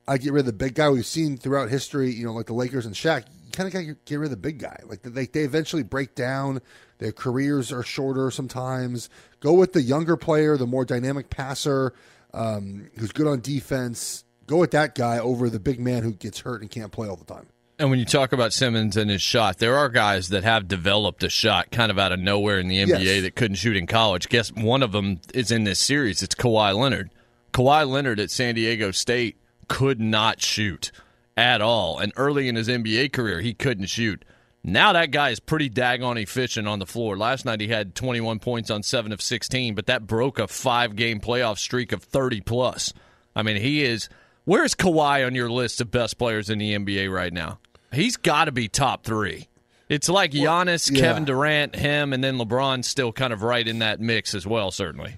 I 0.07 0.17
get 0.17 0.31
rid 0.31 0.41
of 0.41 0.45
the 0.45 0.53
big 0.53 0.75
guy 0.75 0.89
we've 0.89 1.05
seen 1.05 1.38
throughout 1.38 1.69
history. 1.69 2.12
You 2.12 2.25
know, 2.25 2.33
like 2.33 2.45
the 2.45 2.53
Lakers 2.53 2.86
and 2.86 2.95
Shaq 2.95 3.25
You 3.45 3.51
kind 3.51 3.67
of 3.67 3.74
got 3.74 3.79
to 3.79 3.97
get 4.05 4.15
rid 4.15 4.27
of 4.27 4.31
the 4.31 4.38
big 4.38 4.59
guy. 4.59 4.79
Like 4.86 5.01
they, 5.03 5.25
they 5.25 5.41
eventually 5.41 5.83
break 5.83 6.15
down. 6.15 6.62
Their 7.00 7.12
careers 7.12 7.71
are 7.71 7.83
shorter 7.83 8.31
sometimes. 8.31 9.09
Go 9.39 9.53
with 9.53 9.74
the 9.74 9.81
younger 9.81 10.17
player, 10.17 10.57
the 10.57 10.65
more 10.65 10.86
dynamic 10.86 11.29
passer, 11.29 11.93
um, 12.33 12.89
who's 12.97 13.12
good 13.12 13.27
on 13.27 13.41
defense. 13.41 14.24
Go 14.47 14.57
with 14.57 14.71
that 14.71 14.95
guy 14.95 15.19
over 15.19 15.49
the 15.49 15.59
big 15.59 15.79
man 15.79 16.03
who 16.03 16.13
gets 16.13 16.39
hurt 16.39 16.61
and 16.61 16.71
can't 16.71 16.91
play 16.91 17.07
all 17.07 17.17
the 17.17 17.25
time. 17.25 17.47
And 17.79 17.91
when 17.91 17.99
you 17.99 18.05
talk 18.05 18.31
about 18.33 18.53
Simmons 18.53 18.97
and 18.97 19.09
his 19.09 19.21
shot, 19.21 19.59
there 19.59 19.77
are 19.77 19.89
guys 19.89 20.29
that 20.29 20.43
have 20.43 20.67
developed 20.67 21.23
a 21.23 21.29
shot 21.29 21.69
kind 21.69 21.91
of 21.91 21.99
out 21.99 22.11
of 22.11 22.19
nowhere 22.19 22.57
in 22.57 22.67
the 22.67 22.79
NBA 22.79 23.03
yes. 23.03 23.21
that 23.21 23.35
couldn't 23.35 23.55
shoot 23.55 23.77
in 23.77 23.85
college. 23.85 24.29
Guess 24.29 24.51
one 24.53 24.81
of 24.81 24.93
them 24.93 25.19
is 25.33 25.51
in 25.51 25.63
this 25.63 25.79
series. 25.79 26.23
It's 26.23 26.33
Kawhi 26.33 26.75
Leonard. 26.75 27.11
Kawhi 27.53 27.87
Leonard 27.87 28.19
at 28.19 28.31
San 28.31 28.55
Diego 28.55 28.89
State 28.89 29.37
could 29.67 29.99
not 29.99 30.41
shoot 30.41 30.91
at 31.35 31.61
all. 31.61 31.99
And 31.99 32.11
early 32.15 32.47
in 32.47 32.55
his 32.55 32.67
NBA 32.67 33.13
career, 33.13 33.41
he 33.41 33.53
couldn't 33.53 33.87
shoot. 33.87 34.25
Now 34.63 34.93
that 34.93 35.11
guy 35.11 35.29
is 35.29 35.39
pretty 35.39 35.69
daggone 35.69 36.21
efficient 36.21 36.67
on 36.67 36.79
the 36.79 36.87
floor. 36.87 37.15
Last 37.15 37.45
night 37.45 37.61
he 37.61 37.67
had 37.67 37.93
21 37.93 38.39
points 38.39 38.71
on 38.71 38.81
7 38.81 39.11
of 39.11 39.21
16, 39.21 39.75
but 39.75 39.85
that 39.85 40.07
broke 40.07 40.39
a 40.39 40.47
five 40.47 40.95
game 40.95 41.19
playoff 41.19 41.59
streak 41.59 41.91
of 41.91 42.01
30 42.01 42.41
plus. 42.41 42.91
I 43.35 43.43
mean, 43.43 43.57
he 43.57 43.83
is. 43.83 44.09
Where's 44.47 44.75
Kawhi 44.75 45.25
on 45.25 45.35
your 45.35 45.49
list 45.49 45.81
of 45.81 45.91
best 45.91 46.17
players 46.17 46.49
in 46.49 46.57
the 46.57 46.73
NBA 46.73 47.13
right 47.13 47.33
now? 47.33 47.59
He's 47.91 48.15
got 48.15 48.45
to 48.45 48.53
be 48.53 48.69
top 48.69 49.03
three. 49.03 49.49
It's 49.89 50.07
like 50.07 50.31
Giannis, 50.31 50.89
yeah. 50.89 51.01
Kevin 51.01 51.25
Durant, 51.25 51.75
him, 51.75 52.13
and 52.13 52.23
then 52.23 52.37
LeBron 52.37 52.85
still 52.85 53.11
kind 53.11 53.33
of 53.33 53.43
right 53.43 53.67
in 53.67 53.79
that 53.79 53.99
mix 53.99 54.33
as 54.33 54.47
well, 54.47 54.71
certainly. 54.71 55.17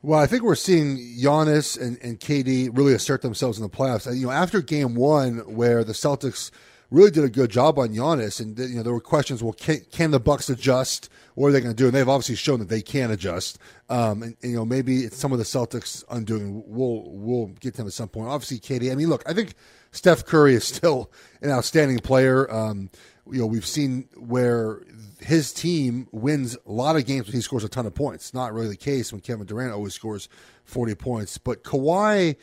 Well, 0.00 0.20
I 0.20 0.28
think 0.28 0.44
we're 0.44 0.54
seeing 0.54 0.96
Giannis 0.96 1.76
and, 1.76 1.98
and 2.04 2.20
KD 2.20 2.70
really 2.72 2.94
assert 2.94 3.22
themselves 3.22 3.58
in 3.58 3.64
the 3.64 3.68
playoffs. 3.68 4.06
You 4.16 4.26
know, 4.26 4.32
after 4.32 4.62
game 4.62 4.94
one, 4.94 5.38
where 5.38 5.82
the 5.82 5.92
Celtics 5.92 6.52
really 6.92 7.10
did 7.10 7.24
a 7.24 7.30
good 7.30 7.50
job 7.50 7.78
on 7.78 7.88
Giannis, 7.88 8.40
and 8.40 8.58
you 8.58 8.76
know 8.76 8.82
there 8.82 8.92
were 8.92 9.00
questions. 9.00 9.42
Well, 9.42 9.54
can, 9.54 9.80
can 9.90 10.10
the 10.10 10.20
Bucks 10.20 10.48
adjust? 10.48 11.08
What 11.34 11.48
are 11.48 11.52
they 11.52 11.60
going 11.60 11.74
to 11.74 11.76
do? 11.76 11.86
And 11.86 11.94
they've 11.94 12.08
obviously 12.08 12.36
shown 12.36 12.58
that 12.58 12.68
they 12.68 12.82
can 12.82 13.10
adjust. 13.10 13.58
Um, 13.88 14.22
and, 14.22 14.36
and, 14.42 14.52
you 14.52 14.56
know 14.58 14.64
maybe 14.64 15.00
it's 15.00 15.16
some 15.16 15.32
of 15.32 15.38
the 15.38 15.44
Celtics 15.44 16.04
undoing. 16.10 16.62
We'll 16.66 17.04
we'll 17.06 17.46
get 17.60 17.72
to 17.72 17.78
them 17.78 17.86
at 17.86 17.94
some 17.94 18.08
point. 18.08 18.28
Obviously, 18.28 18.58
KD. 18.58 18.92
I 18.92 18.94
mean, 18.94 19.08
look, 19.08 19.22
I 19.26 19.32
think 19.32 19.54
Steph 19.90 20.26
Curry 20.26 20.54
is 20.54 20.64
still 20.74 21.10
an 21.40 21.50
outstanding 21.50 21.98
player. 21.98 22.52
Um, 22.52 22.90
you 23.30 23.38
know, 23.38 23.46
we've 23.46 23.66
seen 23.66 24.08
where 24.16 24.82
his 25.20 25.52
team 25.52 26.08
wins 26.10 26.56
a 26.66 26.72
lot 26.72 26.96
of 26.96 27.06
games 27.06 27.26
when 27.26 27.34
he 27.34 27.40
scores 27.40 27.64
a 27.64 27.68
ton 27.68 27.86
of 27.86 27.94
points. 27.94 28.34
Not 28.34 28.52
really 28.52 28.68
the 28.68 28.76
case 28.76 29.12
when 29.12 29.20
Kevin 29.20 29.46
Durant 29.46 29.72
always 29.72 29.94
scores 29.94 30.28
40 30.64 30.94
points. 30.96 31.38
But 31.38 31.62
Kawhi 31.62 32.36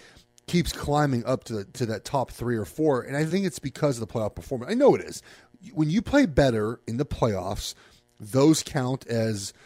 keeps 0.50 0.72
climbing 0.74 1.26
up 1.26 1.44
to, 1.46 1.64
to 1.64 1.86
that 1.86 2.06
top 2.06 2.32
three 2.32 2.58
or 2.58 2.66
four. 2.66 3.02
And 3.02 3.16
I 3.16 3.26
think 3.26 3.46
it's 3.46 3.60
because 3.60 4.00
of 4.00 4.08
the 4.08 4.14
playoff 4.14 4.36
performance. 4.36 4.72
I 4.72 4.76
know 4.76 4.96
it 4.96 5.02
is. 5.02 5.22
When 5.74 5.90
you 5.90 6.02
play 6.02 6.26
better 6.26 6.80
in 6.88 6.98
the 6.98 7.06
playoffs, 7.06 7.74
those 8.20 8.64
count 8.64 9.08
as– 9.08 9.54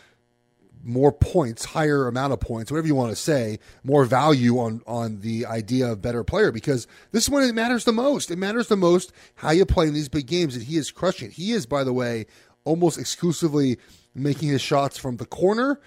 more 0.84 1.12
points, 1.12 1.66
higher 1.66 2.08
amount 2.08 2.34
of 2.34 2.40
points, 2.40 2.72
whatever 2.72 2.88
you 2.88 2.96
want 2.96 3.10
to 3.10 3.16
say, 3.16 3.60
more 3.84 4.06
value 4.06 4.60
on 4.60 4.82
on 4.86 5.22
the 5.22 5.46
idea 5.46 5.92
of 5.92 6.02
better 6.02 6.24
player 6.24 6.52
because 6.52 6.88
this 7.12 7.24
is 7.24 7.30
when 7.30 7.44
it 7.44 7.56
matters 7.56 7.86
the 7.86 7.94
most. 7.94 8.30
It 8.30 8.38
matters 8.38 8.68
the 8.68 8.76
most 8.76 9.14
how 9.36 9.52
you 9.52 9.66
play 9.66 9.88
in 9.88 9.94
these 9.94 10.10
big 10.10 10.28
games, 10.28 10.56
and 10.56 10.66
he 10.66 10.78
is 10.78 10.92
crushing 10.92 11.30
it. 11.30 11.34
He 11.34 11.54
is, 11.54 11.66
by 11.66 11.84
the 11.84 11.94
way, 11.94 12.26
almost 12.66 13.00
exclusively 13.00 13.78
making 14.14 14.50
his 14.50 14.62
shots 14.62 14.98
from 14.98 15.18
the 15.18 15.26
corner 15.26 15.80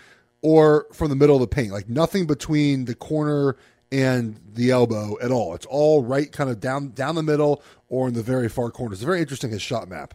or 0.43 0.87
from 0.93 1.11
the 1.11 1.17
middle 1.17 1.37
of 1.37 1.41
the 1.41 1.47
paint, 1.47 1.73
like 1.73 1.89
nothing 1.89 2.27
between 2.27 2.87
the 2.87 2.95
corner 2.95 3.57
and 3.93 4.41
the 4.55 4.71
elbow 4.71 5.17
at 5.21 5.31
all. 5.31 5.55
It's 5.55 5.67
all 5.67 6.03
right, 6.03 6.31
kind 6.31 6.51
of 6.51 6.61
down 6.61 6.91
down 6.91 7.15
the 7.15 7.23
middle 7.23 7.63
or 7.89 8.09
in 8.09 8.15
the 8.15 8.23
very 8.23 8.49
far 8.49 8.71
corners. 8.71 8.99
It's 8.99 9.05
very 9.05 9.21
interesting 9.21 9.51
his 9.51 9.63
shot 9.63 9.89
map. 9.89 10.15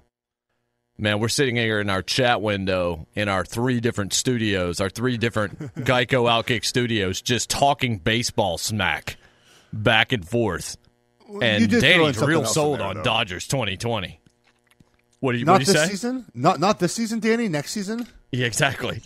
Man, 0.98 1.20
we're 1.20 1.30
sitting 1.30 1.56
here 1.56 1.80
in 1.80 1.90
our 1.90 2.04
chat 2.04 2.42
window 2.42 3.08
in 3.16 3.28
our 3.28 3.44
three 3.44 3.80
different 3.80 4.14
studios, 4.14 4.80
our 4.80 4.90
three 4.90 5.18
different 5.18 5.58
Geico 5.76 6.30
Outkick 6.30 6.64
studios, 6.64 7.22
just 7.22 7.50
talking 7.50 7.98
baseball 7.98 8.58
smack 8.58 9.18
back 9.74 10.12
and 10.12 10.28
forth. 10.28 10.78
And 11.42 11.70
Danny's 11.70 12.20
real 12.20 12.46
sold 12.46 12.80
there, 12.80 12.88
on 12.88 12.98
though. 12.98 13.04
Dodgers 13.04 13.48
2020. 13.48 14.20
What 15.22 15.32
do 15.32 15.38
you, 15.38 15.46
not 15.46 15.54
what 15.54 15.58
do 15.60 15.66
you 15.66 15.74
this 15.74 15.84
say? 15.84 15.90
season? 15.90 16.26
Not 16.34 16.60
not 16.60 16.80
this 16.80 16.94
season, 16.94 17.20
Danny. 17.20 17.48
Next 17.48 17.72
season? 17.72 18.08
Yeah, 18.32 18.48
exactly. 18.48 19.02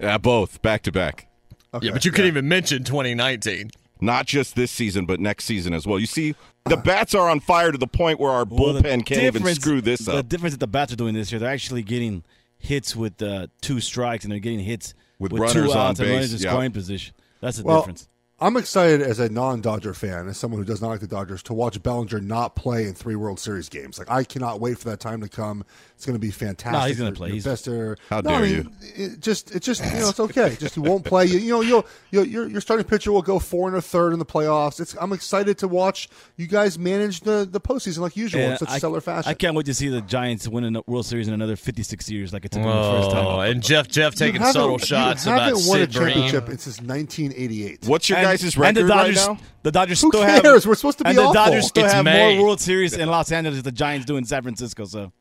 Yeah, 0.00 0.18
both 0.18 0.62
back 0.62 0.82
to 0.82 0.92
back. 0.92 1.28
Okay, 1.74 1.86
yeah, 1.86 1.92
but 1.92 2.04
you 2.04 2.10
yeah. 2.10 2.16
couldn't 2.16 2.28
even 2.28 2.48
mention 2.48 2.84
2019. 2.84 3.70
Not 4.00 4.26
just 4.26 4.56
this 4.56 4.70
season, 4.70 5.06
but 5.06 5.20
next 5.20 5.44
season 5.44 5.72
as 5.72 5.86
well. 5.86 5.98
You 5.98 6.06
see, 6.06 6.34
the 6.66 6.76
bats 6.76 7.14
are 7.14 7.30
on 7.30 7.40
fire 7.40 7.72
to 7.72 7.78
the 7.78 7.86
point 7.86 8.20
where 8.20 8.30
our 8.30 8.44
well, 8.44 8.74
bullpen 8.74 9.06
can't 9.06 9.22
even 9.22 9.54
screw 9.54 9.80
this 9.80 10.06
up. 10.06 10.16
The 10.16 10.22
difference 10.22 10.54
that 10.54 10.60
the 10.60 10.66
bats 10.66 10.92
are 10.92 10.96
doing 10.96 11.14
this 11.14 11.32
year, 11.32 11.38
they're 11.38 11.50
actually 11.50 11.82
getting 11.82 12.24
hits 12.58 12.94
with 12.94 13.22
uh, 13.22 13.46
two 13.60 13.80
strikes, 13.80 14.24
and 14.24 14.32
they're 14.32 14.38
getting 14.38 14.60
hits 14.60 14.94
with, 15.18 15.32
with 15.32 15.40
runners 15.40 15.54
two 15.54 15.72
on 15.72 15.76
outs 15.78 16.00
base. 16.00 16.06
and 16.06 16.14
runners 16.14 16.34
in 16.34 16.40
yep. 16.40 16.50
scoring 16.50 16.72
position. 16.72 17.14
That's 17.40 17.58
the 17.58 17.64
well, 17.64 17.80
difference. 17.80 18.08
I'm 18.38 18.58
excited 18.58 19.00
as 19.00 19.18
a 19.18 19.30
non-Dodger 19.30 19.94
fan, 19.94 20.28
as 20.28 20.36
someone 20.36 20.60
who 20.60 20.66
does 20.66 20.82
not 20.82 20.88
like 20.88 21.00
the 21.00 21.06
Dodgers, 21.06 21.42
to 21.44 21.54
watch 21.54 21.82
Bellinger 21.82 22.20
not 22.20 22.54
play 22.54 22.84
in 22.84 22.92
three 22.92 23.16
World 23.16 23.40
Series 23.40 23.70
games. 23.70 23.98
Like 23.98 24.10
I 24.10 24.24
cannot 24.24 24.60
wait 24.60 24.76
for 24.76 24.90
that 24.90 25.00
time 25.00 25.22
to 25.22 25.28
come. 25.28 25.64
It's 25.94 26.04
going 26.04 26.16
to 26.16 26.20
be 26.20 26.30
fantastic. 26.30 26.78
No, 26.78 26.86
he's 26.86 26.98
going 26.98 27.12
to 27.14 27.16
play. 27.16 27.30
He's 27.30 27.44
best 27.44 27.64
How 27.64 27.72
no, 27.72 28.20
dare 28.20 28.32
I 28.32 28.40
mean, 28.42 28.54
you? 28.54 28.72
It 28.94 29.20
just, 29.20 29.54
it 29.54 29.62
just, 29.62 29.82
you 29.82 30.00
know, 30.00 30.10
it's 30.10 30.20
okay. 30.20 30.54
just 30.60 30.74
he 30.74 30.80
won't 30.80 31.06
play. 31.06 31.24
You, 31.24 31.38
you 31.38 31.50
know, 31.50 31.62
you'll, 31.62 31.86
you'll, 32.10 32.26
your, 32.26 32.46
your 32.46 32.60
starting 32.60 32.84
pitcher 32.84 33.10
will 33.10 33.22
go 33.22 33.38
four 33.38 33.68
and 33.68 33.76
a 33.78 33.80
third 33.80 34.12
in 34.12 34.18
the 34.18 34.26
playoffs. 34.26 34.80
It's, 34.80 34.94
I'm 35.00 35.14
excited 35.14 35.56
to 35.58 35.68
watch 35.68 36.10
you 36.36 36.46
guys 36.46 36.78
manage 36.78 37.20
the 37.20 37.48
the 37.50 37.60
postseason 37.60 38.00
like 38.00 38.16
usual 38.18 38.42
and 38.42 38.52
in 38.52 38.58
such 38.58 38.68
I, 38.68 38.78
stellar 38.78 39.00
fashion. 39.00 39.30
I 39.30 39.34
can't 39.34 39.56
wait 39.56 39.64
to 39.66 39.74
see 39.74 39.88
the 39.88 40.02
Giants 40.02 40.46
win 40.46 40.76
a 40.76 40.82
World 40.86 41.06
Series 41.06 41.28
in 41.28 41.32
another 41.32 41.56
56 41.56 42.10
years, 42.10 42.34
like 42.34 42.44
it 42.44 42.50
took 42.50 42.62
them 42.62 42.70
the 42.70 43.00
first 43.00 43.10
time. 43.12 43.26
Oh, 43.26 43.40
and 43.40 43.62
Jeff, 43.62 43.88
Jeff 43.88 44.14
taking 44.14 44.44
subtle 44.44 44.76
shots 44.76 45.24
you 45.24 45.32
haven't 45.32 45.66
won 45.66 45.78
Sid 45.78 45.88
a 45.88 45.92
championship 45.92 46.44
Bream. 46.44 46.58
since 46.58 46.80
1988. 46.82 47.86
What's 47.86 48.10
your 48.10 48.25
And- 48.30 48.40
guys' 48.40 48.56
and 48.56 48.76
the 48.76 48.86
Dodgers, 48.86 49.16
right 49.16 49.28
now? 49.28 49.38
The 49.62 49.72
Dodgers 49.72 50.00
Who 50.02 50.08
still 50.10 50.22
cares? 50.24 50.42
have. 50.44 50.66
We're 50.66 50.74
supposed 50.74 50.98
to 50.98 51.04
be 51.04 51.10
and 51.10 51.18
the. 51.18 51.32
Dodgers 51.32 51.66
still 51.66 51.84
It's 51.84 51.92
have 51.94 52.04
May. 52.04 52.36
more 52.36 52.44
World 52.46 52.60
Series 52.60 52.92
in 52.94 53.08
Los 53.08 53.30
Angeles 53.32 53.56
than 53.58 53.64
the 53.64 53.72
Giants 53.72 54.06
do 54.06 54.16
in 54.16 54.24
San 54.24 54.42
Francisco. 54.42 54.84
So 54.84 55.12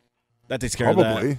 that 0.48 0.62
takes 0.62 0.76
care 0.76 0.90
of 0.90 0.98
that. 0.98 1.38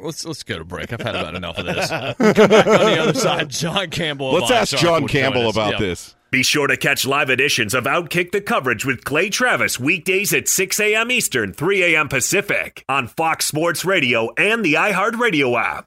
Let's 0.00 0.24
let's 0.24 0.44
go 0.44 0.58
to 0.58 0.64
break. 0.64 0.92
I've 0.92 1.00
had 1.00 1.16
about 1.16 1.34
enough 1.34 1.58
of 1.58 1.66
this. 1.66 1.88
Come 1.90 1.98
back 2.48 2.66
on 2.66 2.92
the 2.92 3.00
other 3.02 3.14
side. 3.14 3.48
John 3.50 3.90
Campbell. 3.90 4.32
Let's 4.32 4.50
ask 4.50 4.74
Oddshark 4.74 4.80
John 4.80 5.08
Campbell 5.08 5.48
about 5.48 5.72
Yeah. 5.72 5.78
this. 5.88 6.14
Be 6.30 6.42
sure 6.44 6.66
to 6.68 6.76
catch 6.76 7.04
live 7.06 7.30
editions 7.30 7.72
of 7.74 7.84
Outkick 7.84 8.30
the 8.32 8.40
Coverage 8.42 8.84
with 8.84 9.02
Clay 9.04 9.30
Travis 9.30 9.80
weekdays 9.80 10.32
at 10.34 10.46
6 10.46 10.78
a.m. 10.78 11.10
Eastern, 11.10 11.52
3 11.54 11.82
a.m. 11.94 12.08
Pacific 12.08 12.84
on 12.88 13.08
Fox 13.08 13.46
Sports 13.46 13.84
Radio 13.84 14.28
and 14.36 14.62
the 14.64 14.74
iHeartRadio 14.74 15.58
app. 15.60 15.86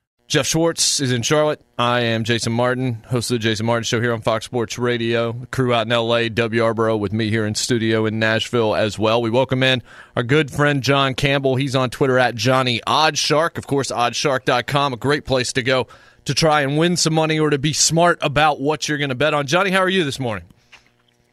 Jeff 0.31 0.47
Schwartz 0.47 1.01
is 1.01 1.11
in 1.11 1.23
Charlotte. 1.23 1.59
I 1.77 1.99
am 1.99 2.23
Jason 2.23 2.53
Martin, 2.53 3.03
host 3.09 3.29
of 3.31 3.35
the 3.35 3.39
Jason 3.39 3.65
Martin 3.65 3.83
Show 3.83 3.99
here 3.99 4.13
on 4.13 4.21
Fox 4.21 4.45
Sports 4.45 4.79
Radio. 4.79 5.33
Crew 5.51 5.73
out 5.73 5.87
in 5.87 5.89
LA, 5.89 6.29
W. 6.29 6.63
Arborough 6.63 6.95
with 6.95 7.11
me 7.11 7.29
here 7.29 7.45
in 7.45 7.53
studio 7.53 8.05
in 8.05 8.17
Nashville 8.17 8.73
as 8.73 8.97
well. 8.97 9.21
We 9.21 9.29
welcome 9.29 9.61
in 9.61 9.83
our 10.15 10.23
good 10.23 10.49
friend 10.49 10.81
John 10.81 11.15
Campbell. 11.15 11.57
He's 11.57 11.75
on 11.75 11.89
Twitter 11.89 12.17
at 12.17 12.35
Johnny 12.35 12.79
Oddshark. 12.87 13.57
Of 13.57 13.67
course, 13.67 13.91
oddshark.com, 13.91 14.93
a 14.93 14.95
great 14.95 15.25
place 15.25 15.51
to 15.51 15.63
go 15.63 15.87
to 16.23 16.33
try 16.33 16.61
and 16.61 16.77
win 16.77 16.95
some 16.95 17.13
money 17.13 17.37
or 17.37 17.49
to 17.49 17.59
be 17.59 17.73
smart 17.73 18.17
about 18.21 18.61
what 18.61 18.87
you're 18.87 18.97
going 18.97 19.09
to 19.09 19.15
bet 19.15 19.33
on. 19.33 19.47
Johnny, 19.47 19.69
how 19.69 19.79
are 19.79 19.89
you 19.89 20.05
this 20.05 20.17
morning? 20.17 20.45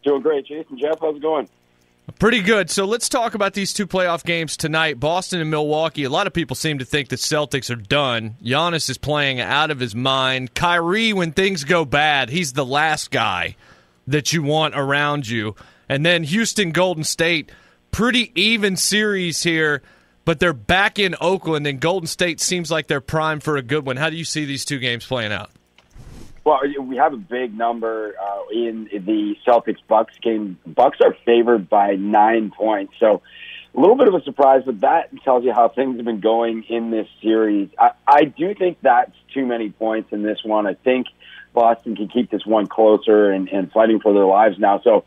Doing 0.03 0.23
great, 0.23 0.45
Jason. 0.45 0.77
Jeff, 0.77 0.99
how's 1.01 1.15
it 1.15 1.23
going? 1.23 1.49
Pretty 2.19 2.41
good. 2.41 2.71
So 2.71 2.85
let's 2.85 3.09
talk 3.09 3.35
about 3.35 3.55
these 3.55 3.73
two 3.73 3.87
playoff 3.87 4.25
games 4.25 4.57
tonight. 4.57 4.99
Boston 4.99 5.41
and 5.41 5.51
Milwaukee. 5.51 6.05
A 6.05 6.11
lot 6.11 6.27
of 6.27 6.33
people 6.33 6.57
seem 6.57 6.79
to 6.79 6.85
think 6.85 7.09
the 7.09 7.17
Celtics 7.17 7.71
are 7.71 7.77
done. 7.77 8.37
Giannis 8.43 8.91
is 8.91 8.99
playing 8.99 9.41
out 9.41 9.71
of 9.71 9.79
his 9.79 9.95
mind. 9.95 10.55
Kyrie, 10.55 11.13
when 11.13 11.33
things 11.33 11.65
go 11.65 11.85
bad, 11.85 12.31
he's 12.31 12.55
the 12.55 12.65
last 12.65 13.11
guy 13.11 13.57
that 14.07 14.33
you 14.33 14.43
want 14.43 14.75
around 14.75 15.29
you. 15.29 15.55
And 15.89 16.05
then 16.05 16.25
Houston 16.25 16.71
Golden 16.71 17.05
State 17.05 17.53
pretty 17.91 18.33
even 18.35 18.77
series 18.77 19.43
here, 19.43 19.83
but 20.25 20.41
they're 20.41 20.53
back 20.53 20.99
in 20.99 21.15
Oakland, 21.21 21.67
and 21.67 21.81
Golden 21.81 22.07
State 22.07 22.41
seems 22.41 22.71
like 22.71 22.87
they're 22.87 23.01
primed 23.01 23.43
for 23.43 23.57
a 23.57 23.63
good 23.63 23.87
one. 23.87 23.97
How 23.97 24.11
do 24.11 24.17
you 24.17 24.25
see 24.25 24.45
these 24.45 24.65
two 24.65 24.79
games 24.79 25.07
playing 25.07 25.33
out? 25.33 25.51
Well, 26.49 26.61
we 26.81 26.97
have 26.97 27.13
a 27.13 27.19
big 27.19 27.55
number 27.55 28.15
uh, 28.19 28.45
in 28.51 28.85
the 28.91 29.37
Celtics 29.47 29.81
Bucks 29.87 30.15
game. 30.23 30.57
Bucks 30.67 30.97
are 31.05 31.15
favored 31.27 31.69
by 31.69 31.97
nine 31.97 32.51
points, 32.51 32.95
so 32.99 33.21
a 33.75 33.79
little 33.79 33.97
bit 33.97 34.09
of 34.09 34.15
a 34.15 34.23
surprise, 34.23 34.63
but 34.65 34.81
that 34.81 35.11
tells 35.25 35.45
you 35.45 35.53
how 35.53 35.69
things 35.69 35.97
have 35.97 36.07
been 36.07 36.21
going 36.21 36.63
in 36.71 36.91
this 36.91 37.07
series. 37.21 37.69
I, 37.79 37.91
I 38.07 38.25
do 38.25 38.55
think 38.55 38.79
that's 38.81 39.13
too 39.35 39.45
many 39.45 39.69
points 39.69 40.11
in 40.11 40.23
this 40.23 40.39
one. 40.43 40.67
I 40.67 40.73
think 40.73 41.09
Boston 41.53 41.95
can 41.95 42.09
keep 42.09 42.31
this 42.31 42.47
one 42.47 42.67
closer 42.67 43.31
and, 43.31 43.51
and 43.51 43.71
fighting 43.71 44.01
for 44.01 44.15
their 44.15 44.25
lives 44.25 44.59
now. 44.59 44.81
So 44.81 45.05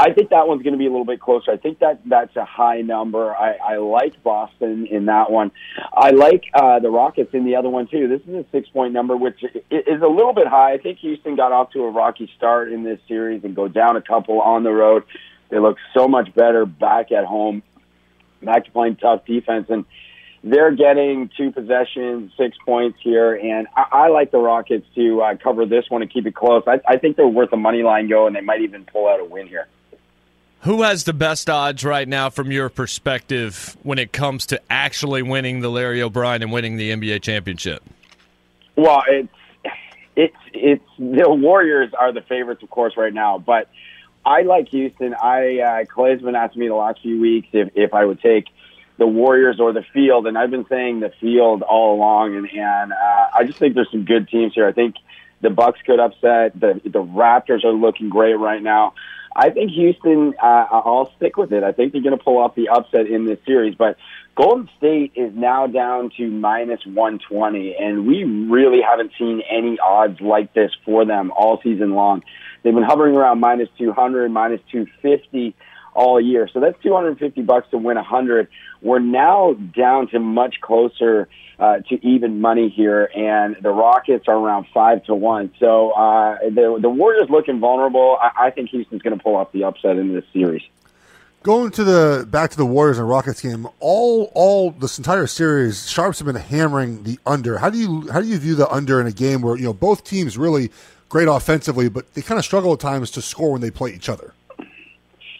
I 0.00 0.14
think 0.14 0.30
that 0.30 0.48
one's 0.48 0.62
going 0.62 0.72
to 0.72 0.78
be 0.78 0.86
a 0.86 0.90
little 0.90 1.04
bit 1.04 1.20
closer. 1.20 1.50
I 1.50 1.58
think 1.58 1.80
that 1.80 2.00
that's 2.06 2.34
a 2.34 2.44
high 2.46 2.80
number. 2.80 3.34
I, 3.34 3.74
I 3.74 3.76
like 3.76 4.22
Boston 4.22 4.86
in 4.86 5.04
that 5.06 5.30
one. 5.30 5.52
I 5.92 6.10
like 6.10 6.44
uh, 6.54 6.78
the 6.78 6.88
Rockets 6.88 7.34
in 7.34 7.44
the 7.44 7.56
other 7.56 7.68
one 7.68 7.86
too. 7.86 8.08
This 8.08 8.22
is 8.22 8.34
a 8.34 8.46
six 8.50 8.66
point 8.70 8.94
number, 8.94 9.14
which 9.14 9.44
is 9.70 10.00
a 10.02 10.06
little 10.06 10.32
bit 10.32 10.46
high. 10.46 10.72
I 10.72 10.78
think 10.78 11.00
Houston 11.00 11.36
got 11.36 11.52
off 11.52 11.72
to 11.72 11.82
a 11.82 11.90
rocky 11.90 12.30
start 12.34 12.72
in 12.72 12.82
this 12.82 12.98
series 13.08 13.44
and 13.44 13.54
go 13.54 13.68
down 13.68 13.96
a 13.96 14.00
couple 14.00 14.40
on 14.40 14.62
the 14.62 14.70
road. 14.70 15.04
They 15.50 15.58
look 15.58 15.76
so 15.92 16.08
much 16.08 16.34
better 16.34 16.64
back 16.64 17.12
at 17.12 17.26
home, 17.26 17.62
back 18.42 18.64
to 18.64 18.70
playing 18.70 18.96
tough 18.96 19.26
defense, 19.26 19.66
and 19.68 19.84
they're 20.42 20.74
getting 20.74 21.28
two 21.36 21.52
possessions, 21.52 22.32
six 22.38 22.56
points 22.64 22.98
here, 23.02 23.34
and 23.34 23.66
I, 23.76 23.84
I 23.92 24.08
like 24.08 24.30
the 24.30 24.38
Rockets 24.38 24.86
to 24.94 25.20
uh, 25.20 25.36
cover 25.36 25.66
this 25.66 25.84
one 25.90 26.00
and 26.00 26.10
keep 26.10 26.26
it 26.26 26.34
close. 26.34 26.62
I, 26.66 26.80
I 26.88 26.96
think 26.96 27.18
they're 27.18 27.28
worth 27.28 27.52
a 27.52 27.58
money 27.58 27.82
line 27.82 28.08
go, 28.08 28.26
and 28.26 28.34
they 28.34 28.40
might 28.40 28.62
even 28.62 28.86
pull 28.86 29.06
out 29.06 29.20
a 29.20 29.24
win 29.24 29.46
here. 29.46 29.68
Who 30.62 30.82
has 30.82 31.04
the 31.04 31.14
best 31.14 31.48
odds 31.48 31.84
right 31.84 32.06
now 32.06 32.28
from 32.28 32.52
your 32.52 32.68
perspective 32.68 33.76
when 33.82 33.98
it 33.98 34.12
comes 34.12 34.46
to 34.46 34.60
actually 34.68 35.22
winning 35.22 35.60
the 35.60 35.70
Larry 35.70 36.02
O'Brien 36.02 36.42
and 36.42 36.52
winning 36.52 36.76
the 36.76 36.90
NBA 36.90 37.22
championship? 37.22 37.82
Well, 38.76 39.02
it's 39.08 39.28
it's 40.16 40.36
it's 40.52 40.84
the 40.98 41.30
Warriors 41.30 41.92
are 41.98 42.12
the 42.12 42.20
favorites, 42.20 42.62
of 42.62 42.68
course, 42.68 42.94
right 42.98 43.12
now. 43.12 43.38
But 43.38 43.70
I 44.24 44.42
like 44.42 44.68
Houston. 44.68 45.14
I 45.14 45.60
uh, 45.60 45.84
Clay's 45.86 46.20
been 46.20 46.34
asking 46.34 46.60
me 46.60 46.68
the 46.68 46.74
last 46.74 47.00
few 47.00 47.18
weeks 47.18 47.48
if 47.52 47.70
if 47.74 47.94
I 47.94 48.04
would 48.04 48.20
take 48.20 48.48
the 48.98 49.06
Warriors 49.06 49.60
or 49.60 49.72
the 49.72 49.84
field, 49.94 50.26
and 50.26 50.36
I've 50.36 50.50
been 50.50 50.66
saying 50.68 51.00
the 51.00 51.12
field 51.20 51.62
all 51.62 51.96
along. 51.96 52.36
And 52.36 52.50
and 52.52 52.92
uh, 52.92 53.28
I 53.34 53.44
just 53.44 53.58
think 53.58 53.74
there's 53.74 53.90
some 53.90 54.04
good 54.04 54.28
teams 54.28 54.52
here. 54.54 54.66
I 54.66 54.72
think 54.72 54.96
the 55.40 55.48
Bucks 55.48 55.80
could 55.86 56.00
upset. 56.00 56.58
The 56.60 56.82
the 56.84 57.02
Raptors 57.02 57.64
are 57.64 57.72
looking 57.72 58.10
great 58.10 58.34
right 58.34 58.62
now. 58.62 58.92
I 59.40 59.48
think 59.48 59.70
Houston. 59.70 60.34
Uh, 60.40 60.66
I'll 60.70 61.10
stick 61.16 61.38
with 61.38 61.50
it. 61.50 61.62
I 61.62 61.72
think 61.72 61.92
they're 61.92 62.02
going 62.02 62.16
to 62.16 62.22
pull 62.22 62.36
off 62.36 62.54
the 62.54 62.68
upset 62.68 63.06
in 63.06 63.24
this 63.24 63.38
series, 63.46 63.74
but 63.74 63.96
Golden 64.36 64.68
State 64.76 65.12
is 65.16 65.32
now 65.34 65.66
down 65.66 66.10
to 66.18 66.30
minus 66.30 66.84
120, 66.84 67.74
and 67.74 68.06
we 68.06 68.24
really 68.24 68.82
haven't 68.82 69.12
seen 69.18 69.40
any 69.50 69.78
odds 69.78 70.20
like 70.20 70.52
this 70.52 70.72
for 70.84 71.06
them 71.06 71.32
all 71.34 71.58
season 71.62 71.94
long. 71.94 72.22
They've 72.62 72.74
been 72.74 72.82
hovering 72.82 73.16
around 73.16 73.40
minus 73.40 73.70
200, 73.78 74.30
minus 74.30 74.60
250 74.72 75.56
all 75.94 76.20
year. 76.20 76.48
So 76.52 76.60
that's 76.60 76.80
250 76.82 77.42
bucks 77.42 77.68
to 77.70 77.78
win 77.78 77.96
100. 77.96 78.48
We're 78.82 78.98
now 78.98 79.54
down 79.54 80.08
to 80.08 80.18
much 80.18 80.60
closer 80.60 81.28
uh, 81.58 81.80
to 81.88 82.06
even 82.06 82.40
money 82.40 82.70
here, 82.70 83.10
and 83.14 83.56
the 83.60 83.70
Rockets 83.70 84.26
are 84.28 84.36
around 84.36 84.66
five 84.72 85.04
to 85.04 85.14
one. 85.14 85.52
So 85.58 85.90
uh, 85.90 86.38
the 86.42 86.78
the 86.80 86.88
Warriors 86.88 87.28
looking 87.28 87.60
vulnerable. 87.60 88.16
I, 88.20 88.46
I 88.46 88.50
think 88.50 88.70
Houston's 88.70 89.02
going 89.02 89.16
to 89.16 89.22
pull 89.22 89.36
off 89.36 89.52
the 89.52 89.64
upset 89.64 89.96
in 89.96 90.14
this 90.14 90.24
series. 90.32 90.62
Going 91.42 91.70
to 91.72 91.84
the 91.84 92.26
back 92.28 92.50
to 92.50 92.56
the 92.56 92.66
Warriors 92.66 92.98
and 92.98 93.08
Rockets 93.08 93.42
game, 93.42 93.68
all 93.78 94.30
all 94.34 94.70
this 94.70 94.96
entire 94.96 95.26
series, 95.26 95.88
sharps 95.88 96.18
have 96.18 96.26
been 96.26 96.36
hammering 96.36 97.02
the 97.02 97.18
under. 97.26 97.58
How 97.58 97.68
do 97.68 97.78
you 97.78 98.10
how 98.10 98.22
do 98.22 98.26
you 98.26 98.38
view 98.38 98.54
the 98.54 98.68
under 98.70 98.98
in 99.00 99.06
a 99.06 99.12
game 99.12 99.42
where 99.42 99.56
you 99.56 99.64
know 99.64 99.74
both 99.74 100.04
teams 100.04 100.38
really 100.38 100.70
great 101.10 101.28
offensively, 101.28 101.90
but 101.90 102.14
they 102.14 102.22
kind 102.22 102.38
of 102.38 102.44
struggle 102.44 102.72
at 102.72 102.80
times 102.80 103.10
to 103.10 103.22
score 103.22 103.52
when 103.52 103.60
they 103.60 103.70
play 103.70 103.92
each 103.92 104.08
other? 104.08 104.32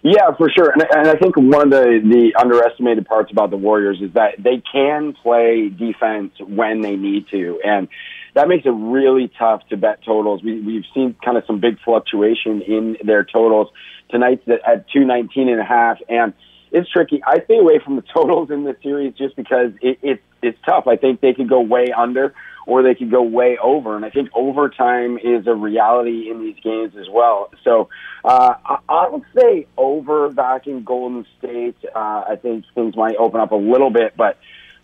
Yeah, 0.03 0.35
for 0.37 0.49
sure. 0.51 0.71
And, 0.71 0.83
and 0.91 1.09
I 1.09 1.15
think 1.17 1.37
one 1.37 1.65
of 1.65 1.71
the, 1.71 2.01
the 2.03 2.41
underestimated 2.41 3.07
parts 3.07 3.31
about 3.31 3.51
the 3.51 3.57
Warriors 3.57 4.01
is 4.01 4.13
that 4.15 4.35
they 4.39 4.63
can 4.73 5.13
play 5.13 5.69
defense 5.69 6.33
when 6.41 6.81
they 6.81 6.97
need 6.97 7.29
to. 7.31 7.61
And 7.63 7.89
that 8.35 8.49
makes 8.49 8.65
it 8.65 8.71
really 8.71 9.31
tough 9.39 9.63
to 9.69 9.77
bet 9.77 10.03
totals. 10.05 10.43
We, 10.43 10.61
we've 10.61 10.85
seen 10.95 11.17
kind 11.23 11.37
of 11.37 11.45
some 11.47 11.61
big 11.61 11.79
fluctuation 11.85 12.63
in 12.63 12.97
their 13.05 13.25
totals. 13.25 13.69
Tonight's 14.11 14.43
at 14.49 14.89
219 14.91 15.49
and 15.49 15.61
a 15.61 15.65
half. 15.65 15.99
And 16.09 16.33
it's 16.73 16.91
tricky. 16.91 17.23
I 17.25 17.43
stay 17.45 17.59
away 17.59 17.79
from 17.85 17.97
the 17.97 18.03
totals 18.15 18.51
in 18.51 18.65
this 18.65 18.77
series 18.83 19.15
just 19.15 19.37
because 19.37 19.73
it, 19.81 19.99
it, 20.03 20.23
it's 20.43 20.59
tough. 20.65 20.87
I 20.87 20.97
think 20.97 21.21
they 21.21 21.35
could 21.35 21.49
go 21.49 21.61
way 21.61 21.93
under 21.97 22.35
or 22.67 22.83
they 22.83 22.95
could 22.95 23.11
go 23.11 23.23
way 23.23 23.59
over. 23.61 23.97
And 23.97 24.05
I 24.05 24.11
think 24.11 24.31
overtime 24.35 25.19
is 25.19 25.47
a 25.47 25.55
reality 25.55 26.31
in 26.31 26.41
these 26.41 26.57
games 26.63 26.95
as 26.97 27.09
well. 27.11 27.51
So 27.65 27.89
uh, 28.25 28.55
I, 28.65 28.79
I 28.89 29.09
would 29.09 29.25
say 29.37 29.67
over 29.77 30.31
back 30.31 30.67
in 30.67 30.85
Golden 30.85 31.27
State. 31.39 31.77
Uh, 31.95 32.25
I 32.29 32.37
think 32.41 32.65
things 32.75 32.95
might 32.97 33.17
open 33.17 33.41
up 33.41 33.53
a 33.53 33.57
little 33.57 33.91
bit, 33.91 34.17
but 34.17 34.39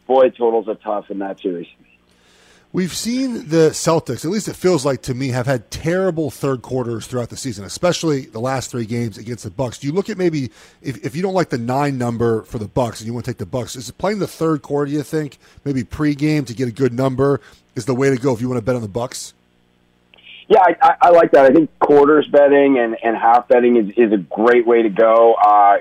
boy, 0.07 0.31
totals 0.31 0.69
are 0.69 0.75
tough 0.75 1.11
in 1.11 1.19
that 1.21 1.41
series. 1.41 1.69
We've 2.77 2.93
seen 2.93 3.49
the 3.49 3.71
Celtics, 3.71 4.23
at 4.27 4.31
least 4.31 4.49
it 4.49 4.55
feels 4.55 4.85
like 4.85 5.01
to 5.05 5.15
me, 5.15 5.29
have 5.29 5.47
had 5.47 5.71
terrible 5.71 6.31
third 6.31 6.61
quarters 6.61 7.07
throughout 7.07 7.31
the 7.31 7.37
season, 7.39 7.65
especially 7.65 8.27
the 8.27 8.39
last 8.39 8.71
three 8.71 8.85
games 8.85 9.17
against 9.17 9.45
the 9.45 9.51
Bucks. 9.51 9.79
Do 9.79 9.87
you 9.87 9.95
look 9.95 10.11
at 10.11 10.19
maybe 10.19 10.51
if, 10.83 11.03
if 11.03 11.17
you 11.17 11.23
don't 11.23 11.33
like 11.33 11.49
the 11.49 11.57
nine 11.57 11.97
number 11.97 12.43
for 12.43 12.59
the 12.59 12.69
Bucks 12.69 13.01
and 13.01 13.07
you 13.07 13.15
want 13.15 13.25
to 13.25 13.31
take 13.31 13.39
the 13.39 13.47
Bucks, 13.47 13.77
is 13.77 13.89
it 13.89 13.97
playing 13.97 14.19
the 14.19 14.27
third 14.27 14.61
quarter? 14.61 14.91
Do 14.91 14.93
you 14.93 15.03
think 15.03 15.39
maybe 15.65 15.85
pregame 15.85 16.47
to 16.49 16.53
get 16.53 16.69
a 16.69 16.71
good 16.71 16.93
number 16.93 17.41
is 17.77 17.87
the 17.87 17.95
way 17.95 18.11
to 18.11 18.17
go 18.17 18.35
if 18.35 18.43
you 18.43 18.49
want 18.51 18.59
to 18.59 18.63
bet 18.63 18.77
on 18.77 18.83
the 18.83 18.89
Bucks? 18.89 19.33
Yeah, 20.49 20.61
I, 20.61 20.77
I, 20.83 20.97
I 21.01 21.11
like 21.13 21.31
that. 21.31 21.47
I 21.47 21.55
think 21.55 21.71
quarters 21.79 22.29
betting 22.29 22.79
and, 22.79 22.95
and 23.03 23.17
half 23.17 23.49
betting 23.49 23.79
is, 23.79 23.95
is 23.97 24.13
a 24.13 24.19
great 24.19 24.67
way 24.67 24.83
to 24.83 24.91
go, 24.91 25.33
uh, 25.33 25.79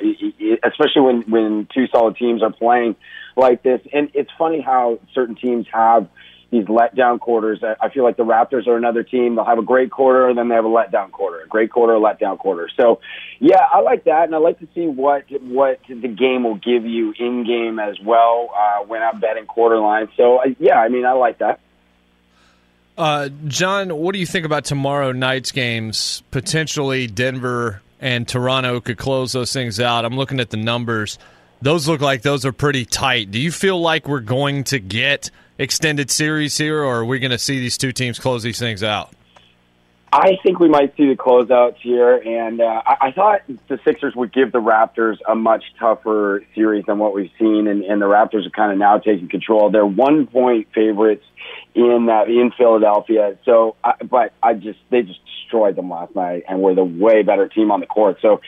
especially 0.64 1.02
when, 1.02 1.22
when 1.24 1.68
two 1.74 1.88
solid 1.88 2.16
teams 2.16 2.42
are 2.42 2.54
playing 2.54 2.96
like 3.36 3.64
this. 3.64 3.82
And 3.92 4.12
it's 4.14 4.32
funny 4.38 4.62
how 4.62 5.00
certain 5.14 5.36
teams 5.36 5.68
have 5.74 6.08
these 6.52 6.66
letdown 6.66 7.20
quarters. 7.20 7.62
I 7.64 7.90
feel 7.90 8.04
like 8.04 8.18
the 8.18 8.24
Raptors 8.24 8.68
are 8.68 8.78
another 8.78 9.04
team. 9.04 9.36
They'll 9.36 9.46
have 9.46 9.58
a 9.58 9.64
great 9.64 9.92
quarter, 9.92 10.28
and 10.28 10.38
then 10.38 10.48
they 10.48 10.56
have 10.56 10.66
a 10.66 10.70
letdown 10.70 11.12
quarter, 11.12 11.42
a 11.42 11.48
great 11.48 11.72
quarter, 11.72 11.96
a 11.96 12.00
letdown 12.00 12.38
quarter. 12.38 12.70
So, 12.78 13.00
yeah, 13.40 13.66
I 13.74 13.82
like 13.82 14.06
that, 14.06 14.24
and 14.24 14.36
I 14.36 14.38
like 14.38 14.60
to 14.60 14.68
see 14.74 14.88
what 14.88 15.26
what 15.42 15.80
the 15.88 16.08
game 16.08 16.44
will 16.44 16.56
give 16.56 16.86
you 16.86 17.14
in 17.18 17.46
game 17.46 17.80
as 17.80 18.00
well 18.00 18.50
uh, 18.56 18.84
when 18.86 19.02
I'm 19.02 19.20
betting 19.20 19.46
quarter 19.46 19.80
line. 19.80 20.10
So, 20.16 20.42
yeah, 20.60 20.80
I 20.80 20.90
mean, 20.90 21.06
I 21.06 21.14
like 21.14 21.40
that. 21.40 21.60
Uh, 22.98 23.30
John, 23.48 23.96
what 23.98 24.14
do 24.14 24.20
you 24.20 24.26
think 24.26 24.46
about 24.46 24.64
tomorrow 24.64 25.12
night's 25.12 25.52
games? 25.52 26.24
Potentially 26.32 27.08
Denver 27.08 27.82
and 28.00 28.28
Toronto 28.28 28.80
could 28.80 28.98
close 28.98 29.34
those 29.34 29.52
things 29.52 29.80
out. 29.80 30.06
I'm 30.06 30.16
looking 30.16 30.40
at 30.40 30.50
the 30.50 30.58
numbers. 30.58 31.20
Those 31.62 31.88
look 31.88 32.02
like 32.02 32.22
those 32.22 32.46
are 32.46 32.54
pretty 32.54 32.86
tight. 32.86 33.32
Do 33.32 33.40
you 33.40 33.52
feel 33.52 33.82
like 33.82 34.08
we're 34.08 34.20
going 34.20 34.66
to 34.66 34.80
get 34.80 35.32
extended 35.58 36.12
series 36.12 36.58
here, 36.58 36.84
or 36.84 37.00
are 37.00 37.06
we 37.06 37.20
going 37.20 37.32
to 37.32 37.38
see 37.40 37.60
these 37.60 37.78
two 37.78 37.92
teams 37.92 38.20
close 38.20 38.44
these 38.44 38.60
things 38.60 38.84
out? 38.84 39.14
I 40.12 40.38
think 40.44 40.60
we 40.60 40.70
might 40.70 40.96
see 40.96 41.10
the 41.10 41.16
closeouts 41.16 41.76
here, 41.82 42.16
and 42.16 42.62
uh, 42.62 42.82
I, 42.86 43.08
I 43.08 43.12
thought 43.12 43.42
the 43.68 43.78
Sixers 43.84 44.16
would 44.16 44.32
give 44.32 44.54
the 44.54 44.62
Raptors 44.62 45.18
a 45.28 45.36
much 45.36 45.66
tougher 45.78 46.42
series 46.56 46.86
than 46.86 47.00
what 47.00 47.14
we've 47.14 47.32
seen, 47.38 47.68
and, 47.68 47.84
and 47.84 48.02
the 48.02 48.06
Raptors 48.06 48.48
are 48.48 48.52
kind 48.52 48.72
of 48.72 48.78
now 48.78 48.98
taking 48.98 49.28
control. 49.28 49.70
They're 49.72 49.86
one 49.86 50.28
point 50.28 50.70
favorites 50.74 51.26
in 51.74 52.08
uh, 52.10 52.24
in 52.26 52.52
Philadelphia, 52.58 53.38
so 53.44 53.76
I, 53.84 53.96
but 54.10 54.32
I 54.42 54.54
just 54.54 54.80
they 54.90 55.02
just 55.02 55.20
destroyed 55.26 55.76
them 55.76 55.90
last 55.90 56.16
night, 56.16 56.44
and 56.48 56.62
were 56.62 56.76
the 56.76 56.86
way 56.86 57.22
better 57.24 57.50
team 57.50 57.70
on 57.72 57.82
the 57.82 57.86
court. 57.86 58.20
So 58.22 58.40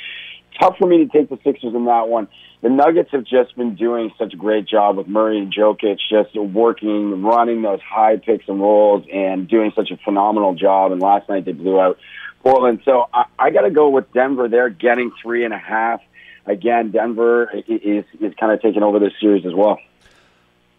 tough 0.60 0.78
for 0.78 0.88
me 0.88 1.06
to 1.06 1.08
take 1.08 1.30
the 1.30 1.40
Sixers 1.44 1.74
in 1.74 1.86
that 1.86 2.08
one 2.08 2.28
the 2.62 2.70
Nuggets 2.70 3.10
have 3.12 3.24
just 3.24 3.56
been 3.56 3.76
doing 3.76 4.12
such 4.18 4.34
a 4.34 4.38
great 4.38 4.68
job 4.68 4.98
with 4.98 5.08
Murray 5.08 5.38
and 5.38 5.54
Jokic, 5.54 6.00
just 6.10 6.36
working, 6.36 7.22
running 7.22 7.62
those 7.62 7.80
high 7.82 8.18
picks 8.18 8.48
and 8.48 8.60
rolls, 8.60 9.06
and 9.14 9.48
doing 9.48 9.72
such 9.76 9.92
a 9.92 9.98
phenomenal 9.98 10.56
job. 10.56 10.92
And 10.92 11.00
last 11.00 11.30
night 11.30 11.46
they 11.46 11.52
blew 11.52 11.80
out 11.80 12.00
Portland. 12.42 12.82
So 12.84 13.08
I, 13.14 13.26
I 13.38 13.50
got 13.52 13.62
to 13.62 13.70
go 13.70 13.90
with 13.90 14.12
Denver. 14.12 14.48
They're 14.48 14.70
getting 14.70 15.12
three 15.22 15.46
and 15.46 15.54
a 15.54 15.58
half. 15.58 16.02
Again, 16.48 16.92
Denver 16.92 17.52
is 17.68 18.06
is 18.20 18.34
kind 18.40 18.52
of 18.52 18.62
taking 18.62 18.82
over 18.82 19.00
this 19.00 19.14
series 19.20 19.46
as 19.46 19.54
well. 19.54 19.80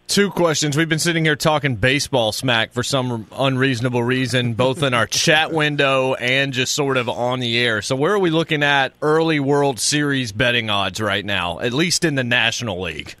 Two 0.09 0.31
questions. 0.31 0.75
We've 0.75 0.89
been 0.89 0.97
sitting 0.97 1.23
here 1.23 1.35
talking 1.35 1.75
baseball 1.75 2.31
smack 2.31 2.73
for 2.73 2.81
some 2.81 3.27
unreasonable 3.31 4.01
reason, 4.01 4.55
both 4.55 4.81
in 4.81 4.95
our 4.95 5.05
chat 5.07 5.53
window 5.53 6.15
and 6.15 6.51
just 6.51 6.73
sort 6.73 6.97
of 6.97 7.07
on 7.07 7.39
the 7.39 7.59
air. 7.59 7.83
So, 7.83 7.95
where 7.95 8.13
are 8.13 8.19
we 8.19 8.31
looking 8.31 8.63
at 8.63 8.91
early 9.03 9.39
World 9.39 9.79
Series 9.79 10.31
betting 10.31 10.71
odds 10.71 10.99
right 10.99 11.23
now, 11.23 11.59
at 11.59 11.73
least 11.73 12.03
in 12.03 12.15
the 12.15 12.23
National 12.23 12.81
League? 12.81 13.13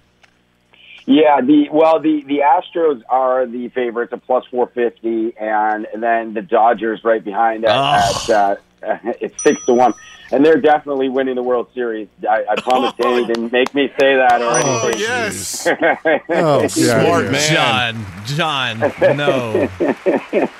Yeah, 1.05 1.41
the 1.41 1.69
well, 1.71 1.99
the 1.99 2.23
the 2.23 2.39
Astros 2.39 3.03
are 3.07 3.45
the 3.45 3.69
favorites 3.69 4.11
at 4.11 4.25
plus 4.25 4.45
four 4.49 4.65
fifty, 4.65 5.37
and 5.37 5.85
then 5.95 6.33
the 6.33 6.41
Dodgers 6.41 7.03
right 7.03 7.23
behind 7.23 7.65
at, 7.65 7.71
oh. 7.71 8.33
at 8.33 8.33
uh, 8.33 8.55
it's 9.21 9.43
six 9.43 9.63
to 9.67 9.75
one, 9.75 9.93
and 10.31 10.45
they're 10.45 10.59
definitely 10.61 11.09
winning 11.09 11.35
the 11.35 11.43
World 11.43 11.67
Series. 11.73 12.07
I, 12.29 12.43
I 12.49 12.55
promise 12.61 12.93
Danny 12.99 13.25
didn't 13.25 13.51
make 13.51 13.73
me 13.73 13.87
say 13.99 14.15
that 14.15 14.41
or 14.41 14.49
Oh, 14.51 14.87
anything. 14.87 15.01
yes. 15.01 15.67
oh, 16.29 16.67
Smart 16.67 17.31
man. 17.31 17.95
John, 18.25 18.79
John, 18.79 19.17
no. 19.17 19.67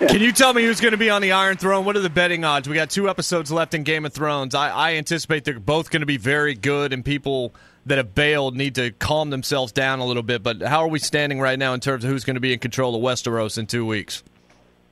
Can 0.07 0.21
you 0.21 0.31
tell 0.31 0.53
me 0.53 0.63
who's 0.63 0.79
going 0.81 0.91
to 0.91 0.97
be 0.97 1.09
on 1.09 1.21
the 1.21 1.31
Iron 1.31 1.57
Throne? 1.57 1.85
What 1.85 1.95
are 1.95 2.01
the 2.01 2.09
betting 2.09 2.43
odds? 2.43 2.67
We 2.67 2.75
got 2.75 2.89
two 2.89 3.09
episodes 3.09 3.51
left 3.51 3.73
in 3.73 3.83
Game 3.83 4.05
of 4.05 4.13
Thrones. 4.13 4.55
I, 4.55 4.69
I 4.69 4.93
anticipate 4.95 5.43
they're 5.45 5.59
both 5.59 5.89
going 5.89 6.01
to 6.01 6.05
be 6.07 6.17
very 6.17 6.55
good, 6.55 6.93
and 6.93 7.03
people 7.05 7.53
that 7.85 7.97
have 7.97 8.13
bailed 8.13 8.55
need 8.55 8.75
to 8.75 8.91
calm 8.91 9.29
themselves 9.29 9.71
down 9.71 9.99
a 9.99 10.05
little 10.05 10.23
bit. 10.23 10.43
But 10.43 10.61
how 10.61 10.81
are 10.81 10.87
we 10.87 10.99
standing 10.99 11.39
right 11.39 11.57
now 11.57 11.73
in 11.73 11.79
terms 11.79 12.03
of 12.03 12.09
who's 12.09 12.23
going 12.23 12.35
to 12.35 12.39
be 12.41 12.53
in 12.53 12.59
control 12.59 12.95
of 12.95 13.01
Westeros 13.01 13.57
in 13.57 13.67
two 13.67 13.85
weeks? 13.85 14.23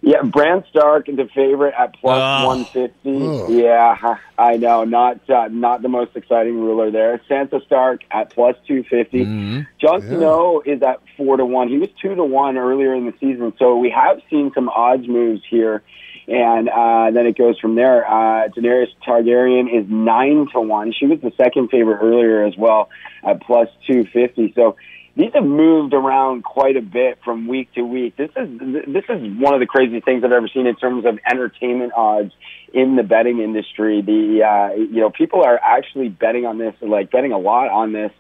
Yeah, 0.02 0.22
Bran 0.22 0.64
Stark 0.70 1.10
is 1.10 1.18
the 1.18 1.28
favorite 1.34 1.74
at 1.78 1.96
plus 2.00 2.22
Oh. 2.44 2.48
one 2.48 2.66
fifty. 2.66 3.18
Ugh. 3.28 3.50
Yeah, 3.50 4.18
I 4.38 4.58
know, 4.58 4.84
not 4.84 5.28
uh, 5.30 5.48
not 5.50 5.82
the 5.82 5.90
most 5.90 6.16
exciting 6.16 6.60
ruler 6.60 6.92
there. 6.92 7.20
Sansa 7.30 7.66
Stark 7.66 8.02
at 8.12 8.30
plus 8.32 8.56
two 8.68 8.84
fifty. 8.84 9.26
Mm-hmm. 9.26 9.62
Jon 9.82 10.02
Yeah. 10.04 10.08
Snow 10.18 10.62
is 10.66 10.82
at 10.84 11.02
four 11.18 11.38
to 11.38 11.46
one. 11.46 11.68
He 11.68 11.78
was 11.80 11.90
two 12.02 12.14
to 12.16 12.24
one 12.24 12.58
earlier 12.58 12.94
in 12.94 13.06
the 13.08 13.14
season, 13.20 13.54
so 13.58 13.76
we 13.78 13.90
have 13.90 14.22
seen 14.30 14.52
some 14.54 14.70
odds 14.70 15.08
moves 15.08 15.42
here, 15.50 15.82
and 16.28 16.70
uh, 16.70 17.10
then 17.12 17.26
it 17.26 17.36
goes 17.36 17.58
from 17.60 17.74
there. 17.74 18.08
Uh, 18.08 18.50
Daenerys 18.50 18.90
Targaryen 19.06 19.68
is 19.68 19.90
nine 19.90 20.48
to 20.54 20.62
one. 20.62 20.94
She 20.94 21.08
was 21.08 21.20
the 21.22 21.32
second 21.38 21.70
favorite 21.70 22.00
earlier 22.04 22.46
as 22.46 22.56
well 22.56 22.90
at 23.24 23.42
plus 23.42 23.68
two 23.88 24.06
fifty. 24.14 24.54
So 24.56 24.76
these 25.17 25.32
have 25.34 25.43
moved 25.43 25.95
around 25.95 26.43
quite 26.43 26.77
a 26.77 26.82
bit 26.82 27.17
from 27.25 27.47
week 27.47 27.73
to 27.73 27.82
week. 27.82 28.15
This 28.17 28.30
is 28.36 28.60
this 28.60 29.03
is 29.10 29.39
one 29.39 29.56
of 29.56 29.60
the 29.60 29.65
crazy 29.65 29.99
things 29.99 30.23
I've 30.23 30.32
ever 30.32 30.47
seen 30.47 30.67
in 30.67 30.75
terms 30.75 31.06
of 31.06 31.17
entertainment 31.30 31.93
odds 31.95 32.32
in 32.71 32.95
the 32.95 33.03
betting 33.03 33.39
industry. 33.39 34.01
The 34.03 34.43
uh, 34.43 34.75
you 34.75 35.01
know 35.01 35.10
people 35.10 35.43
are 35.43 35.60
actually 35.60 36.10
betting 36.10 36.45
on 36.45 36.60
this, 36.60 36.75
like 36.82 37.10
betting 37.10 37.32
a 37.32 37.39
lot 37.39 37.69
on 37.69 37.93
this, 37.93 38.12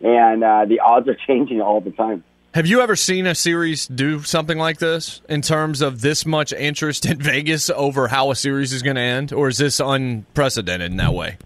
and 0.00 0.44
uh, 0.44 0.64
the 0.66 0.78
odds 0.78 1.08
are 1.08 1.16
changing 1.26 1.60
all 1.60 1.80
the 1.80 1.90
time. 1.90 2.22
Have 2.54 2.68
you 2.68 2.82
ever 2.82 2.94
seen 2.94 3.26
a 3.26 3.34
series 3.34 3.88
do 3.88 4.22
something 4.22 4.56
like 4.56 4.78
this 4.78 5.22
in 5.28 5.42
terms 5.42 5.82
of 5.82 6.02
this 6.02 6.24
much 6.24 6.52
interest 6.52 7.04
in 7.04 7.18
Vegas 7.20 7.68
over 7.68 8.06
how 8.06 8.30
a 8.30 8.36
series 8.36 8.72
is 8.72 8.80
going 8.80 8.94
to 8.94 9.02
end, 9.02 9.32
or 9.32 9.48
is 9.48 9.58
this 9.58 9.80
unprecedented 9.80 10.92
in 10.92 10.98
that 10.98 11.14
way? 11.14 11.36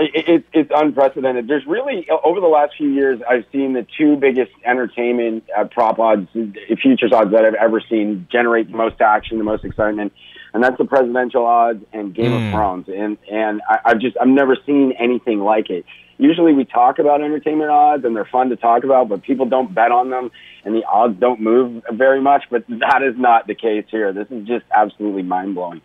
It, 0.00 0.28
it, 0.28 0.44
it's 0.52 0.70
unprecedented. 0.74 1.48
There's 1.48 1.66
really 1.66 2.08
over 2.24 2.40
the 2.40 2.46
last 2.46 2.74
few 2.76 2.88
years, 2.88 3.20
I've 3.28 3.44
seen 3.52 3.72
the 3.72 3.86
two 3.98 4.16
biggest 4.16 4.52
entertainment 4.64 5.44
uh, 5.56 5.64
prop 5.64 5.98
odds, 5.98 6.28
uh, 6.36 6.42
futures 6.80 7.12
odds 7.12 7.32
that 7.32 7.44
I've 7.44 7.54
ever 7.54 7.80
seen 7.80 8.28
generate 8.30 8.70
the 8.70 8.76
most 8.76 9.00
action, 9.00 9.38
the 9.38 9.44
most 9.44 9.64
excitement, 9.64 10.12
and 10.54 10.62
that's 10.62 10.78
the 10.78 10.84
presidential 10.84 11.44
odds 11.44 11.84
and 11.92 12.14
Game 12.14 12.30
Mm. 12.32 12.46
of 12.46 12.52
Thrones. 12.52 12.88
And 12.88 13.18
and 13.30 13.60
I, 13.68 13.78
I've 13.86 13.98
just 13.98 14.16
I've 14.20 14.28
never 14.28 14.56
seen 14.66 14.92
anything 14.98 15.40
like 15.40 15.68
it. 15.70 15.84
Usually 16.20 16.52
we 16.52 16.64
talk 16.64 16.98
about 16.98 17.20
entertainment 17.22 17.70
odds 17.70 18.04
and 18.04 18.14
they're 18.16 18.24
fun 18.24 18.50
to 18.50 18.56
talk 18.56 18.82
about, 18.84 19.08
but 19.08 19.22
people 19.22 19.46
don't 19.46 19.72
bet 19.72 19.92
on 19.92 20.10
them 20.10 20.30
and 20.64 20.74
the 20.74 20.84
odds 20.84 21.18
don't 21.20 21.40
move 21.40 21.84
very 21.92 22.20
much. 22.20 22.44
But 22.50 22.66
that 22.68 23.02
is 23.04 23.16
not 23.16 23.46
the 23.46 23.54
case 23.54 23.84
here. 23.90 24.12
This 24.12 24.26
is 24.30 24.46
just 24.46 24.64
absolutely 24.74 25.22
mind 25.22 25.54
blowing. 25.54 25.80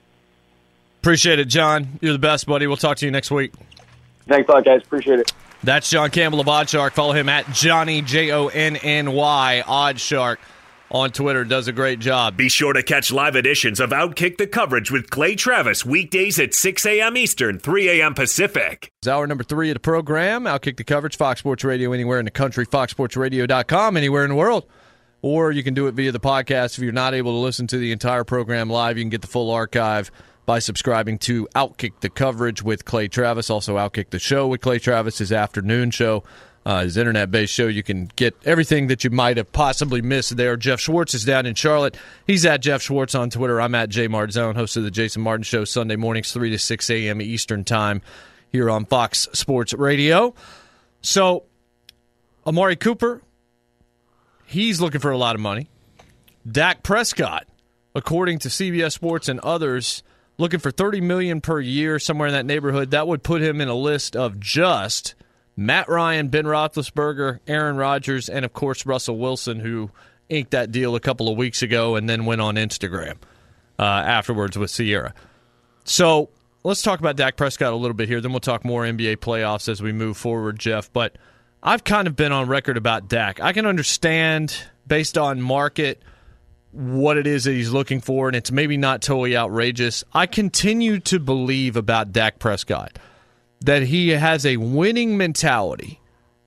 Appreciate 1.02 1.38
it, 1.40 1.46
John. 1.50 2.00
You're 2.02 2.14
the 2.14 2.20
best, 2.20 2.46
buddy. 2.48 2.66
We'll 2.66 2.78
talk 2.78 2.98
to 2.98 3.06
you 3.06 3.12
next 3.12 3.30
week. 3.30 3.52
Thanks 4.28 4.48
a 4.50 4.52
lot, 4.54 4.66
guys. 4.66 4.82
Appreciate 4.84 5.20
it. 5.20 5.34
That's 5.64 5.90
John 5.90 6.10
Campbell 6.10 6.42
of 6.42 6.48
Oddshark. 6.48 6.92
Follow 6.92 7.14
him 7.14 7.30
at 7.30 7.50
Johnny 7.54 8.02
J 8.02 8.32
O 8.32 8.48
N 8.48 8.76
N 8.76 9.14
Y 9.14 9.64
Oddshark 9.66 10.38
on 10.92 11.12
Twitter. 11.12 11.46
Does 11.46 11.68
a 11.68 11.72
great 11.72 12.00
job. 12.00 12.36
Be 12.36 12.50
sure 12.50 12.74
to 12.74 12.84
catch 12.84 13.12
live 13.12 13.36
editions 13.36 13.80
of 13.80 13.92
Outkick 13.92 14.38
the 14.38 14.46
Coverage 14.48 14.92
with 14.92 15.10
Clay 15.10 15.36
Travis 15.36 15.86
weekdays 15.86 16.38
at 16.40 16.54
6 16.54 16.86
a.m. 16.86 17.16
Eastern, 17.16 17.60
3 17.60 18.02
a.m. 18.02 18.14
Pacific. 18.14 18.92
It's 19.02 19.08
hour 19.08 19.26
number 19.26 19.44
three 19.44 19.70
of 19.70 19.76
the 19.76 19.80
program. 19.80 20.44
Outkick 20.44 20.76
the 20.78 20.84
coverage. 20.84 21.16
Fox 21.16 21.40
Sports 21.40 21.64
Radio 21.64 21.94
anywhere 21.94 22.20
in 22.20 22.26
the 22.26 22.32
country. 22.32 22.66
FoxSportsRadio.com 22.66 23.96
anywhere 23.98 24.24
in 24.24 24.30
the 24.30 24.36
world. 24.36 24.66
Or 25.22 25.52
you 25.54 25.64
can 25.64 25.74
do 25.74 25.88
it 25.88 25.94
via 25.94 26.12
the 26.12 26.20
podcast. 26.20 26.78
If 26.78 26.84
you're 26.84 26.92
not 26.92 27.14
able 27.14 27.32
to 27.32 27.38
listen 27.38 27.68
to 27.68 27.78
the 27.78 27.94
entire 27.94 28.26
program 28.26 28.70
live, 28.70 28.98
you 28.98 29.04
can 29.04 29.10
get 29.10 29.22
the 29.22 29.28
full 29.28 29.50
archive 29.50 30.12
by 30.46 30.60
subscribing 30.60 31.18
to 31.20 31.48
Outkick 31.56 31.94
the 32.02 32.10
Coverage 32.10 32.62
with 32.62 32.86
Clay 32.86 33.08
Travis. 33.08 33.50
Also, 33.50 33.78
Outkick 33.78 34.10
the 34.10 34.20
Show 34.20 34.48
with 34.48 34.62
Clay 34.62 34.80
Travis, 34.80 35.18
his 35.18 35.32
afternoon 35.32 35.92
show, 35.92 36.24
uh, 36.66 36.82
his 36.84 36.98
internet 36.98 37.32
based 37.32 37.54
show. 37.54 37.68
You 37.68 37.84
can 37.84 38.10
get 38.16 38.36
everything 38.46 38.88
that 38.88 39.04
you 39.04 39.10
might 39.10 39.38
have 39.38 39.52
possibly 39.52 40.02
missed 40.02 40.36
there. 40.36 40.58
Jeff 40.58 40.80
Schwartz 40.80 41.14
is 41.14 41.26
down 41.26 41.46
in 41.46 41.56
Charlotte. 41.56 41.98
He's 42.28 42.46
at 42.46 42.62
Jeff 42.62 42.82
Schwartz 42.82 43.16
on 43.16 43.30
Twitter. 43.30 43.62
I'm 43.62 43.76
at 43.76 43.90
J 43.90 44.08
Martzone, 44.08 44.56
host 44.56 44.78
of 44.78 44.84
the 44.84 44.92
Jason 44.92 45.22
Martin 45.22 45.44
Show, 45.44 45.66
Sunday 45.66 45.96
mornings, 45.96 46.32
3 46.32 46.50
to 46.50 46.60
6 46.60 46.90
a.m. 46.90 47.22
Eastern 47.22 47.64
Time 47.64 48.02
here 48.52 48.70
on 48.70 48.86
Fox 48.86 49.28
Sports 49.34 49.74
Radio. 49.74 50.34
So, 51.02 51.44
Amari 52.46 52.76
Cooper, 52.76 53.22
he's 54.46 54.80
looking 54.80 55.02
for 55.02 55.12
a 55.12 55.18
lot 55.18 55.36
of 55.36 55.42
money. 55.42 55.70
Dak 56.50 56.84
Prescott, 56.84 57.48
according 57.96 58.40
to 58.40 58.50
CBS 58.50 58.92
Sports 58.94 59.30
and 59.30 59.40
others, 59.42 60.04
looking 60.38 60.60
for 60.60 60.72
30 60.72 61.02
million 61.02 61.42
per 61.42 61.60
year 61.60 62.00
somewhere 62.00 62.28
in 62.28 62.34
that 62.34 62.46
neighborhood. 62.46 62.92
That 62.92 63.08
would 63.08 63.24
put 63.24 63.42
him 63.42 63.62
in 63.62 63.68
a 63.68 63.76
list 63.76 64.16
of 64.16 64.40
just 64.40 65.16
Matt 65.56 65.88
Ryan, 65.88 66.30
Ben 66.30 66.46
Roethlisberger, 66.46 67.40
Aaron 67.48 67.78
Rodgers, 67.78 68.30
and 68.30 68.44
of 68.46 68.54
course 68.54 68.86
Russell 68.86 69.18
Wilson, 69.18 69.60
who 69.60 69.92
inked 70.30 70.52
that 70.52 70.72
deal 70.72 70.96
a 70.96 71.00
couple 71.00 71.30
of 71.30 71.38
weeks 71.38 71.62
ago 71.62 71.96
and 71.96 72.10
then 72.10 72.26
went 72.26 72.42
on 72.42 72.56
Instagram 72.56 73.18
uh, 73.78 73.84
afterwards 73.84 74.58
with 74.58 74.72
Ciara. 74.72 75.14
So 75.84 76.30
let's 76.64 76.82
talk 76.82 77.00
about 77.00 77.16
Dak 77.16 77.36
Prescott 77.36 77.74
a 77.74 77.76
little 77.76 77.96
bit 77.96 78.08
here. 78.08 78.22
Then 78.22 78.32
we'll 78.32 78.40
talk 78.40 78.66
more 78.66 78.84
NBA 78.84 79.18
playoffs 79.18 79.70
as 79.70 79.82
we 79.82 79.92
move 79.92 80.18
forward, 80.18 80.60
Jeff. 80.60 80.92
But 80.92 81.18
I've 81.62 81.84
kind 81.84 82.08
of 82.08 82.16
been 82.16 82.32
on 82.32 82.48
record 82.48 82.78
about 82.78 83.08
Dak. 83.08 83.40
I 83.40 83.54
can 83.54 83.66
understand 83.66 84.56
based 84.88 85.18
on 85.18 85.42
market 85.42 86.02
what 86.74 87.18
it 87.18 87.28
is 87.28 87.44
that 87.44 87.54
he's 87.54 87.72
looking 87.72 88.02
for, 88.02 88.28
and 88.28 88.36
it's 88.36 88.52
maybe 88.52 88.78
not 88.78 89.02
totally 89.02 89.38
outrageous. 89.38 90.04
I 90.14 90.26
continue 90.26 91.00
to 91.02 91.20
believe 91.20 91.76
about 91.76 92.12
Dak 92.12 92.40
Prescott 92.40 92.98
that 93.62 93.84
he 93.84 94.10
has 94.10 94.46
a 94.46 94.58
winning 94.58 95.18
mentality 95.18 96.00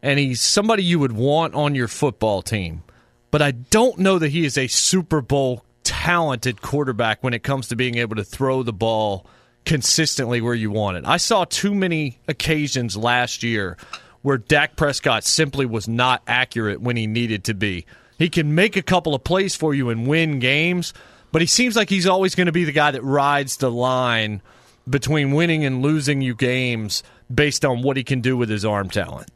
and 0.02 0.18
he's 0.18 0.40
somebody 0.40 0.84
you 0.84 0.98
would 0.98 1.12
want 1.12 1.54
on 1.54 1.74
your 1.74 1.88
football 1.88 2.42
team. 2.42 2.82
But 3.30 3.42
I 3.42 3.52
don't 3.52 3.98
know 3.98 4.18
that 4.18 4.28
he 4.28 4.44
is 4.44 4.58
a 4.58 4.66
Super 4.66 5.20
Bowl 5.20 5.64
talented 5.82 6.62
quarterback 6.62 7.24
when 7.24 7.34
it 7.34 7.42
comes 7.42 7.68
to 7.68 7.76
being 7.76 7.96
able 7.96 8.16
to 8.16 8.24
throw 8.24 8.62
the 8.62 8.72
ball 8.72 9.26
consistently 9.64 10.40
where 10.40 10.54
you 10.54 10.70
want 10.70 10.96
it. 10.96 11.04
I 11.06 11.16
saw 11.16 11.44
too 11.44 11.74
many 11.74 12.18
occasions 12.28 12.96
last 12.96 13.42
year 13.42 13.76
where 14.22 14.38
Dak 14.38 14.76
Prescott 14.76 15.24
simply 15.24 15.66
was 15.66 15.88
not 15.88 16.22
accurate 16.26 16.80
when 16.80 16.96
he 16.96 17.06
needed 17.06 17.44
to 17.44 17.54
be. 17.54 17.86
He 18.18 18.28
can 18.28 18.54
make 18.54 18.76
a 18.76 18.82
couple 18.82 19.14
of 19.14 19.24
plays 19.24 19.54
for 19.54 19.74
you 19.74 19.90
and 19.90 20.06
win 20.06 20.38
games, 20.38 20.94
but 21.32 21.42
he 21.42 21.46
seems 21.46 21.76
like 21.76 21.90
he's 21.90 22.06
always 22.06 22.34
going 22.34 22.46
to 22.46 22.52
be 22.52 22.64
the 22.64 22.72
guy 22.72 22.90
that 22.90 23.02
rides 23.02 23.58
the 23.58 23.70
line 23.70 24.40
between 24.88 25.32
winning 25.32 25.64
and 25.64 25.82
losing 25.82 26.22
you 26.22 26.34
games 26.34 27.02
based 27.32 27.64
on 27.64 27.82
what 27.82 27.96
he 27.96 28.04
can 28.04 28.20
do 28.20 28.36
with 28.36 28.48
his 28.48 28.64
arm 28.64 28.88
talent. 28.88 29.28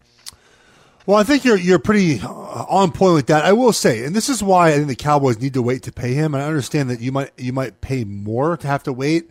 Well, 1.06 1.18
I 1.18 1.24
think 1.24 1.44
you're 1.44 1.56
you're 1.56 1.78
pretty 1.78 2.20
uh, 2.20 2.28
on 2.28 2.92
point 2.92 3.14
with 3.14 3.26
that. 3.28 3.44
I 3.44 3.52
will 3.52 3.72
say, 3.72 4.04
and 4.04 4.14
this 4.14 4.28
is 4.28 4.42
why 4.42 4.68
I 4.68 4.72
think 4.74 4.88
the 4.88 4.94
Cowboys 4.94 5.40
need 5.40 5.54
to 5.54 5.62
wait 5.62 5.82
to 5.84 5.92
pay 5.92 6.14
him. 6.14 6.34
And 6.34 6.42
I 6.42 6.46
understand 6.46 6.90
that 6.90 7.00
you 7.00 7.10
might 7.10 7.30
you 7.36 7.52
might 7.52 7.80
pay 7.80 8.04
more 8.04 8.56
to 8.56 8.66
have 8.66 8.82
to 8.84 8.92
wait, 8.92 9.28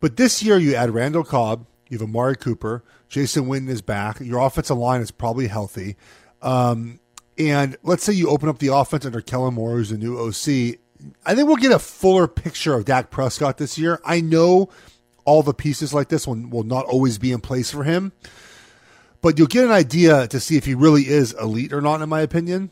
but 0.00 0.16
this 0.16 0.42
year 0.42 0.58
you 0.58 0.74
add 0.74 0.90
Randall 0.90 1.22
Cobb, 1.22 1.66
you 1.88 1.98
have 1.98 2.08
Amari 2.08 2.34
Cooper, 2.34 2.82
Jason 3.08 3.46
Witten 3.46 3.68
is 3.68 3.82
back. 3.82 4.20
Your 4.20 4.40
offensive 4.40 4.78
line 4.78 5.00
is 5.00 5.10
probably 5.10 5.46
healthy, 5.46 5.96
um, 6.42 6.98
and 7.38 7.76
let's 7.82 8.04
say 8.04 8.12
you 8.12 8.28
open 8.28 8.48
up 8.48 8.58
the 8.58 8.74
offense 8.74 9.04
under 9.04 9.20
Kellen 9.20 9.54
Moore, 9.54 9.72
who's 9.72 9.90
the 9.90 9.98
new 9.98 10.18
OC. 10.18 10.78
I 11.24 11.34
think 11.34 11.46
we'll 11.46 11.56
get 11.56 11.72
a 11.72 11.78
fuller 11.78 12.26
picture 12.26 12.74
of 12.74 12.84
Dak 12.84 13.10
Prescott 13.10 13.58
this 13.58 13.78
year. 13.78 14.00
I 14.04 14.20
know 14.20 14.70
all 15.24 15.42
the 15.42 15.54
pieces 15.54 15.92
like 15.92 16.08
this 16.08 16.26
will, 16.26 16.36
will 16.48 16.62
not 16.62 16.86
always 16.86 17.18
be 17.18 17.32
in 17.32 17.40
place 17.40 17.70
for 17.70 17.84
him 17.84 18.12
but 19.26 19.38
you'll 19.38 19.48
get 19.48 19.64
an 19.64 19.72
idea 19.72 20.28
to 20.28 20.38
see 20.38 20.56
if 20.56 20.66
he 20.66 20.74
really 20.74 21.08
is 21.08 21.32
elite 21.32 21.72
or 21.72 21.80
not, 21.80 22.00
in 22.00 22.08
my 22.08 22.20
opinion. 22.20 22.70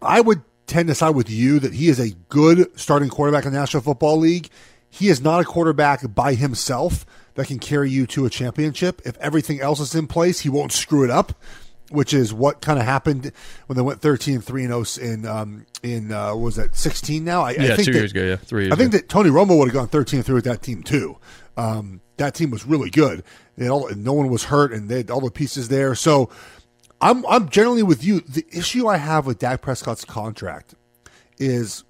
I 0.00 0.20
would 0.20 0.42
tend 0.68 0.86
to 0.86 0.94
side 0.94 1.16
with 1.16 1.28
you 1.28 1.58
that 1.58 1.74
he 1.74 1.88
is 1.88 1.98
a 1.98 2.14
good 2.28 2.78
starting 2.78 3.08
quarterback 3.08 3.46
in 3.46 3.52
the 3.52 3.58
National 3.58 3.82
Football 3.82 4.18
League. 4.18 4.48
He 4.88 5.08
is 5.08 5.20
not 5.20 5.40
a 5.40 5.44
quarterback 5.44 6.14
by 6.14 6.34
himself 6.34 7.04
that 7.34 7.48
can 7.48 7.58
carry 7.58 7.90
you 7.90 8.06
to 8.06 8.26
a 8.26 8.30
championship. 8.30 9.02
If 9.04 9.16
everything 9.18 9.60
else 9.60 9.80
is 9.80 9.94
in 9.96 10.06
place, 10.06 10.38
he 10.38 10.48
won't 10.48 10.70
screw 10.70 11.02
it 11.02 11.10
up, 11.10 11.32
which 11.92 12.12
is 12.14 12.32
what 12.34 12.60
kind 12.60 12.78
of 12.78 12.84
happened 12.84 13.32
when 13.66 13.76
they 13.76 13.82
went 13.82 14.00
13 14.00 14.40
3 14.40 14.66
0 14.66 14.84
in, 15.00 15.26
um, 15.26 15.66
in 15.82 16.12
uh, 16.12 16.30
what 16.34 16.40
was 16.44 16.56
that, 16.56 16.74
16 16.76 17.24
now? 17.24 17.42
I, 17.42 17.50
I 17.50 17.52
Yeah, 17.52 17.76
think 17.76 17.86
two 17.86 17.92
that- 17.92 17.98
years 17.98 18.10
ago, 18.12 18.24
yeah, 18.24 18.36
three 18.36 18.64
years 18.64 18.72
I 18.72 18.76
think 18.76 18.88
ago. 18.94 18.98
that 18.98 19.08
Tony 19.08 19.30
Romo 19.30 19.58
would 19.58 19.68
have 19.68 19.74
gone 19.74 19.88
13 19.88 20.22
3 20.22 20.34
with 20.34 20.44
that 20.44 20.62
team, 20.62 20.82
too. 20.82 21.18
Um, 21.56 22.00
that 22.16 22.34
team 22.34 22.50
was 22.50 22.64
really 22.66 22.90
good. 22.90 23.24
They 23.56 23.68
all, 23.68 23.88
no 23.94 24.12
one 24.12 24.28
was 24.28 24.44
hurt, 24.44 24.72
and 24.72 24.88
they 24.88 24.98
had 24.98 25.10
all 25.10 25.20
the 25.20 25.30
pieces 25.30 25.68
there. 25.68 25.94
So 25.94 26.30
I'm 27.00 27.26
I'm 27.26 27.48
generally 27.48 27.82
with 27.82 28.02
you. 28.04 28.20
The 28.20 28.46
issue 28.50 28.86
I 28.86 28.96
have 28.96 29.26
with 29.26 29.38
Dak 29.38 29.60
Prescott's 29.60 30.04
contract 30.04 30.74
is 31.38 31.84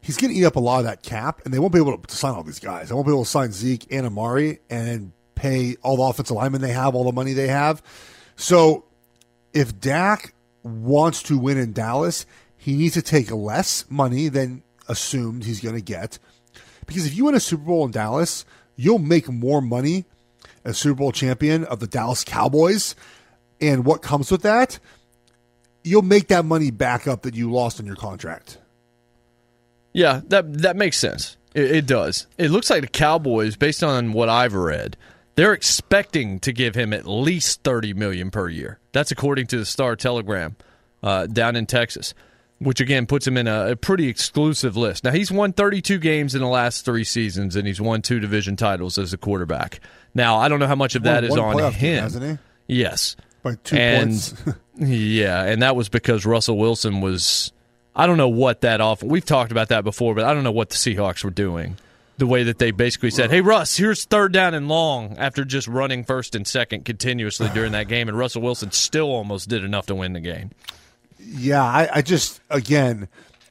he's 0.00 0.16
going 0.16 0.32
to 0.32 0.38
eat 0.38 0.44
up 0.44 0.56
a 0.56 0.60
lot 0.60 0.78
of 0.78 0.84
that 0.84 1.02
cap, 1.02 1.40
and 1.44 1.52
they 1.54 1.58
won't 1.58 1.72
be 1.72 1.78
able 1.80 1.96
to 1.98 2.16
sign 2.16 2.34
all 2.34 2.42
these 2.42 2.58
guys. 2.60 2.88
They 2.88 2.94
won't 2.94 3.06
be 3.06 3.12
able 3.12 3.24
to 3.24 3.30
sign 3.30 3.50
Zeke 3.52 3.86
and 3.90 4.06
Amari 4.06 4.60
and 4.70 5.12
pay 5.34 5.76
all 5.82 5.96
the 5.96 6.02
offensive 6.02 6.36
linemen 6.36 6.60
they 6.60 6.72
have, 6.72 6.94
all 6.94 7.04
the 7.04 7.12
money 7.12 7.32
they 7.32 7.48
have. 7.48 7.82
So 8.36 8.84
if 9.52 9.78
Dak 9.80 10.34
wants 10.62 11.22
to 11.24 11.38
win 11.38 11.58
in 11.58 11.72
Dallas, 11.72 12.26
he 12.56 12.76
needs 12.76 12.94
to 12.94 13.02
take 13.02 13.30
less 13.30 13.84
money 13.90 14.28
than 14.28 14.62
assumed 14.88 15.44
he's 15.44 15.60
going 15.60 15.74
to 15.74 15.82
get. 15.82 16.18
Because 16.86 17.06
if 17.06 17.14
you 17.14 17.26
win 17.26 17.34
a 17.34 17.40
Super 17.40 17.64
Bowl 17.64 17.84
in 17.84 17.90
Dallas, 17.90 18.44
you'll 18.76 18.98
make 18.98 19.28
more 19.28 19.62
money 19.62 20.04
as 20.64 20.78
Super 20.78 20.96
Bowl 20.96 21.12
champion 21.12 21.64
of 21.64 21.80
the 21.80 21.86
Dallas 21.86 22.24
Cowboys. 22.24 22.94
And 23.60 23.84
what 23.84 24.02
comes 24.02 24.30
with 24.30 24.42
that, 24.42 24.78
you'll 25.82 26.02
make 26.02 26.28
that 26.28 26.44
money 26.44 26.70
back 26.70 27.06
up 27.06 27.22
that 27.22 27.34
you 27.34 27.50
lost 27.50 27.80
on 27.80 27.86
your 27.86 27.96
contract. 27.96 28.58
Yeah, 29.92 30.22
that 30.26 30.58
that 30.62 30.76
makes 30.76 30.98
sense. 30.98 31.36
It, 31.54 31.70
it, 31.70 31.86
does. 31.86 32.26
It 32.36 32.50
looks 32.50 32.68
like 32.68 32.80
the 32.80 32.88
Cowboys, 32.88 33.54
based 33.54 33.84
on 33.84 34.12
what 34.12 34.28
I've 34.28 34.54
read, 34.54 34.96
they're 35.36 35.52
expecting 35.52 36.40
to 36.40 36.52
give 36.52 36.74
him 36.74 36.92
at 36.92 37.06
least 37.06 37.62
thirty 37.62 37.92
million 37.92 38.30
per 38.30 38.48
year. 38.48 38.78
That's 38.92 39.10
according 39.10 39.48
to 39.48 39.58
the 39.58 39.64
Star 39.64 39.96
Telegram 39.96 40.56
uh, 41.02 41.26
down 41.26 41.56
in 41.56 41.66
Texas, 41.66 42.14
which 42.58 42.80
again 42.80 43.06
puts 43.06 43.26
him 43.26 43.36
in 43.36 43.46
a, 43.46 43.72
a 43.72 43.76
pretty 43.76 44.08
exclusive 44.08 44.76
list. 44.76 45.04
Now 45.04 45.12
he's 45.12 45.30
won 45.30 45.52
thirty-two 45.52 45.98
games 45.98 46.34
in 46.34 46.40
the 46.40 46.48
last 46.48 46.84
three 46.84 47.04
seasons, 47.04 47.56
and 47.56 47.66
he's 47.66 47.80
won 47.80 48.02
two 48.02 48.20
division 48.20 48.56
titles 48.56 48.98
as 48.98 49.12
a 49.12 49.18
quarterback. 49.18 49.80
Now 50.14 50.36
I 50.36 50.48
don't 50.48 50.60
know 50.60 50.68
how 50.68 50.76
much 50.76 50.94
of 50.94 51.02
that 51.04 51.24
is 51.24 51.36
on 51.36 51.58
him. 51.58 51.72
Game, 51.72 52.02
hasn't 52.02 52.24
he? 52.24 52.38
Yes, 52.66 53.16
by 53.42 53.56
two 53.56 53.76
and, 53.76 54.10
points. 54.10 54.34
yeah, 54.76 55.44
and 55.44 55.62
that 55.62 55.76
was 55.76 55.88
because 55.88 56.24
Russell 56.24 56.58
Wilson 56.58 57.00
was 57.00 57.52
I 57.96 58.06
don't 58.06 58.16
know 58.16 58.28
what 58.28 58.62
that 58.62 58.80
off. 58.80 59.02
We've 59.02 59.24
talked 59.24 59.52
about 59.52 59.68
that 59.68 59.84
before, 59.84 60.14
but 60.14 60.24
I 60.24 60.34
don't 60.34 60.44
know 60.44 60.52
what 60.52 60.70
the 60.70 60.76
Seahawks 60.76 61.22
were 61.22 61.30
doing. 61.30 61.76
The 62.16 62.26
way 62.26 62.44
that 62.44 62.58
they 62.58 62.70
basically 62.70 63.10
said, 63.10 63.30
"Hey 63.30 63.40
Russ, 63.40 63.76
here's 63.76 64.04
third 64.04 64.32
down 64.32 64.54
and 64.54 64.68
long," 64.68 65.16
after 65.18 65.44
just 65.44 65.66
running 65.66 66.04
first 66.04 66.36
and 66.36 66.46
second 66.46 66.84
continuously 66.84 67.48
during 67.52 67.72
that 67.72 67.88
game, 67.88 68.08
and 68.08 68.16
Russell 68.16 68.42
Wilson 68.42 68.70
still 68.70 69.08
almost 69.08 69.48
did 69.48 69.64
enough 69.64 69.86
to 69.86 69.96
win 69.96 70.12
the 70.12 70.20
game. 70.20 70.50
Yeah, 71.18 71.64
I, 71.64 71.88
I 71.94 72.02
just 72.02 72.40
again, 72.50 73.08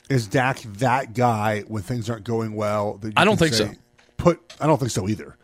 is 0.09 0.27
Dak 0.27 0.61
that 0.61 1.13
guy 1.13 1.61
when 1.67 1.83
things 1.83 2.09
aren't 2.09 2.23
going 2.23 2.55
well? 2.55 3.01
I 3.17 3.25
don't 3.25 3.37
think 3.37 3.53
say, 3.53 3.65
so. 3.65 3.73
Put 4.15 4.53
I 4.61 4.67
don't 4.67 4.77
think 4.77 4.91
so 4.91 5.09
either. 5.09 5.35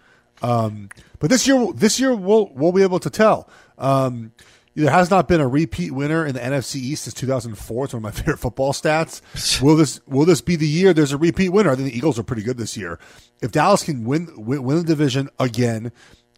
Um, 0.41 0.89
but 1.19 1.29
this 1.29 1.45
year, 1.45 1.67
this 1.73 1.99
year 1.99 2.15
we'll 2.15 2.49
we'll 2.53 2.71
be 2.71 2.83
able 2.83 2.99
to 2.99 3.09
tell. 3.09 3.49
Um, 3.77 4.31
there 4.79 4.91
has 4.91 5.09
not 5.09 5.27
been 5.27 5.41
a 5.41 5.47
repeat 5.47 5.91
winner 5.91 6.25
in 6.25 6.33
the 6.33 6.39
NFC 6.39 6.75
East 6.75 7.03
since 7.03 7.13
2004. 7.15 7.85
It's 7.85 7.93
one 7.93 7.99
of 7.99 8.03
my 8.03 8.11
favorite 8.17 8.37
football 8.37 8.73
stats. 8.73 9.61
will 9.61 9.75
this 9.75 9.99
will 10.07 10.25
this 10.25 10.41
be 10.41 10.55
the 10.55 10.67
year 10.67 10.93
there's 10.93 11.11
a 11.11 11.17
repeat 11.17 11.49
winner? 11.49 11.71
I 11.71 11.75
think 11.75 11.91
the 11.91 11.97
Eagles 11.97 12.17
are 12.17 12.23
pretty 12.23 12.43
good 12.43 12.57
this 12.57 12.77
year. 12.77 12.99
If 13.41 13.51
Dallas 13.51 13.83
can 13.83 14.05
win 14.05 14.29
win, 14.37 14.63
win 14.63 14.77
the 14.77 14.83
division 14.83 15.29
again, 15.37 15.91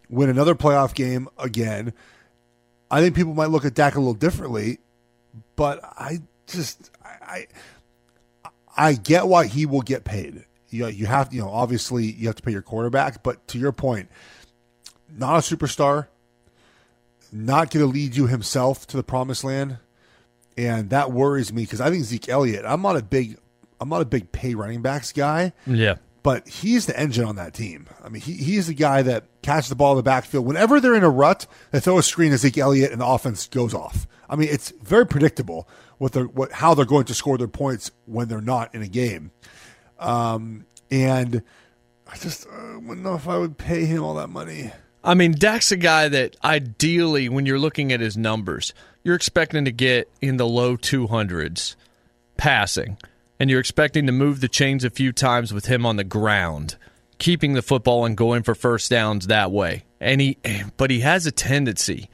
win 0.08 0.28
another 0.28 0.54
playoff 0.54 0.94
game 0.94 1.28
again, 1.38 1.92
I 2.90 3.00
think 3.00 3.14
people 3.14 3.34
might 3.34 3.50
look 3.50 3.64
at 3.64 3.74
Dak 3.74 3.94
a 3.94 3.98
little 3.98 4.14
differently. 4.14 4.78
But 5.56 5.80
I 5.84 6.22
just 6.46 6.90
I 7.02 7.46
I 8.76 8.94
get 8.94 9.28
why 9.28 9.46
he 9.46 9.66
will 9.66 9.82
get 9.82 10.04
paid. 10.04 10.44
You 10.68 10.88
you 10.88 11.06
have 11.06 11.32
you 11.32 11.42
know 11.42 11.50
obviously 11.50 12.10
you 12.10 12.26
have 12.26 12.36
to 12.36 12.42
pay 12.42 12.52
your 12.52 12.62
quarterback, 12.62 13.22
but 13.22 13.46
to 13.48 13.58
your 13.58 13.72
point, 13.72 14.08
not 15.08 15.36
a 15.36 15.56
superstar 15.56 16.08
not 17.32 17.70
going 17.70 17.84
to 17.84 17.90
lead 17.90 18.16
you 18.16 18.26
himself 18.26 18.86
to 18.88 18.96
the 18.96 19.02
promised 19.02 19.44
land, 19.44 19.78
and 20.56 20.90
that 20.90 21.12
worries 21.12 21.52
me 21.52 21.62
because 21.62 21.80
I 21.80 21.90
think 21.90 22.04
Zeke 22.04 22.28
Elliott. 22.28 22.64
I'm 22.66 22.82
not 22.82 22.96
a 22.96 23.02
big, 23.02 23.38
I'm 23.80 23.88
not 23.88 24.02
a 24.02 24.06
big 24.06 24.32
pay 24.32 24.54
running 24.54 24.82
backs 24.82 25.12
guy. 25.12 25.52
Yeah, 25.66 25.96
but 26.22 26.46
he's 26.46 26.86
the 26.86 26.98
engine 26.98 27.24
on 27.24 27.36
that 27.36 27.54
team. 27.54 27.88
I 28.02 28.08
mean, 28.08 28.22
he, 28.22 28.34
he's 28.34 28.68
the 28.68 28.74
guy 28.74 29.02
that 29.02 29.24
catches 29.42 29.68
the 29.68 29.74
ball 29.74 29.92
in 29.92 29.96
the 29.96 30.02
backfield. 30.02 30.46
Whenever 30.46 30.80
they're 30.80 30.94
in 30.94 31.02
a 31.02 31.10
rut, 31.10 31.46
they 31.72 31.80
throw 31.80 31.98
a 31.98 32.02
screen 32.02 32.30
to 32.30 32.38
Zeke 32.38 32.58
Elliott 32.58 32.92
and 32.92 33.00
the 33.00 33.06
offense 33.06 33.48
goes 33.48 33.74
off. 33.74 34.06
I 34.28 34.36
mean, 34.36 34.48
it's 34.50 34.72
very 34.82 35.06
predictable 35.06 35.68
what 35.98 36.12
they're 36.12 36.24
what 36.24 36.52
how 36.52 36.74
they're 36.74 36.84
going 36.84 37.04
to 37.06 37.14
score 37.14 37.38
their 37.38 37.48
points 37.48 37.90
when 38.06 38.28
they're 38.28 38.40
not 38.40 38.74
in 38.74 38.82
a 38.82 38.88
game. 38.88 39.32
Um, 39.98 40.66
and 40.90 41.42
I 42.06 42.16
just 42.16 42.46
uh, 42.46 42.78
wouldn't 42.78 43.02
know 43.02 43.14
if 43.14 43.28
I 43.28 43.38
would 43.38 43.58
pay 43.58 43.84
him 43.84 44.02
all 44.02 44.14
that 44.14 44.28
money. 44.28 44.72
I 45.04 45.14
mean, 45.14 45.32
Dak's 45.32 45.72
a 45.72 45.76
guy 45.76 46.08
that 46.08 46.36
ideally, 46.44 47.28
when 47.28 47.44
you're 47.44 47.58
looking 47.58 47.92
at 47.92 48.00
his 48.00 48.16
numbers, 48.16 48.72
you're 49.02 49.16
expecting 49.16 49.64
to 49.64 49.72
get 49.72 50.08
in 50.20 50.36
the 50.36 50.46
low 50.46 50.76
200s 50.76 51.74
passing, 52.36 52.98
and 53.40 53.50
you're 53.50 53.60
expecting 53.60 54.06
to 54.06 54.12
move 54.12 54.40
the 54.40 54.48
chains 54.48 54.84
a 54.84 54.90
few 54.90 55.12
times 55.12 55.52
with 55.52 55.66
him 55.66 55.84
on 55.84 55.96
the 55.96 56.04
ground, 56.04 56.76
keeping 57.18 57.54
the 57.54 57.62
football 57.62 58.04
and 58.04 58.16
going 58.16 58.44
for 58.44 58.54
first 58.54 58.90
downs 58.90 59.26
that 59.26 59.50
way. 59.50 59.84
And 60.00 60.20
he, 60.20 60.38
but 60.76 60.90
he 60.90 61.00
has 61.00 61.26
a 61.26 61.32
tendency. 61.32 62.08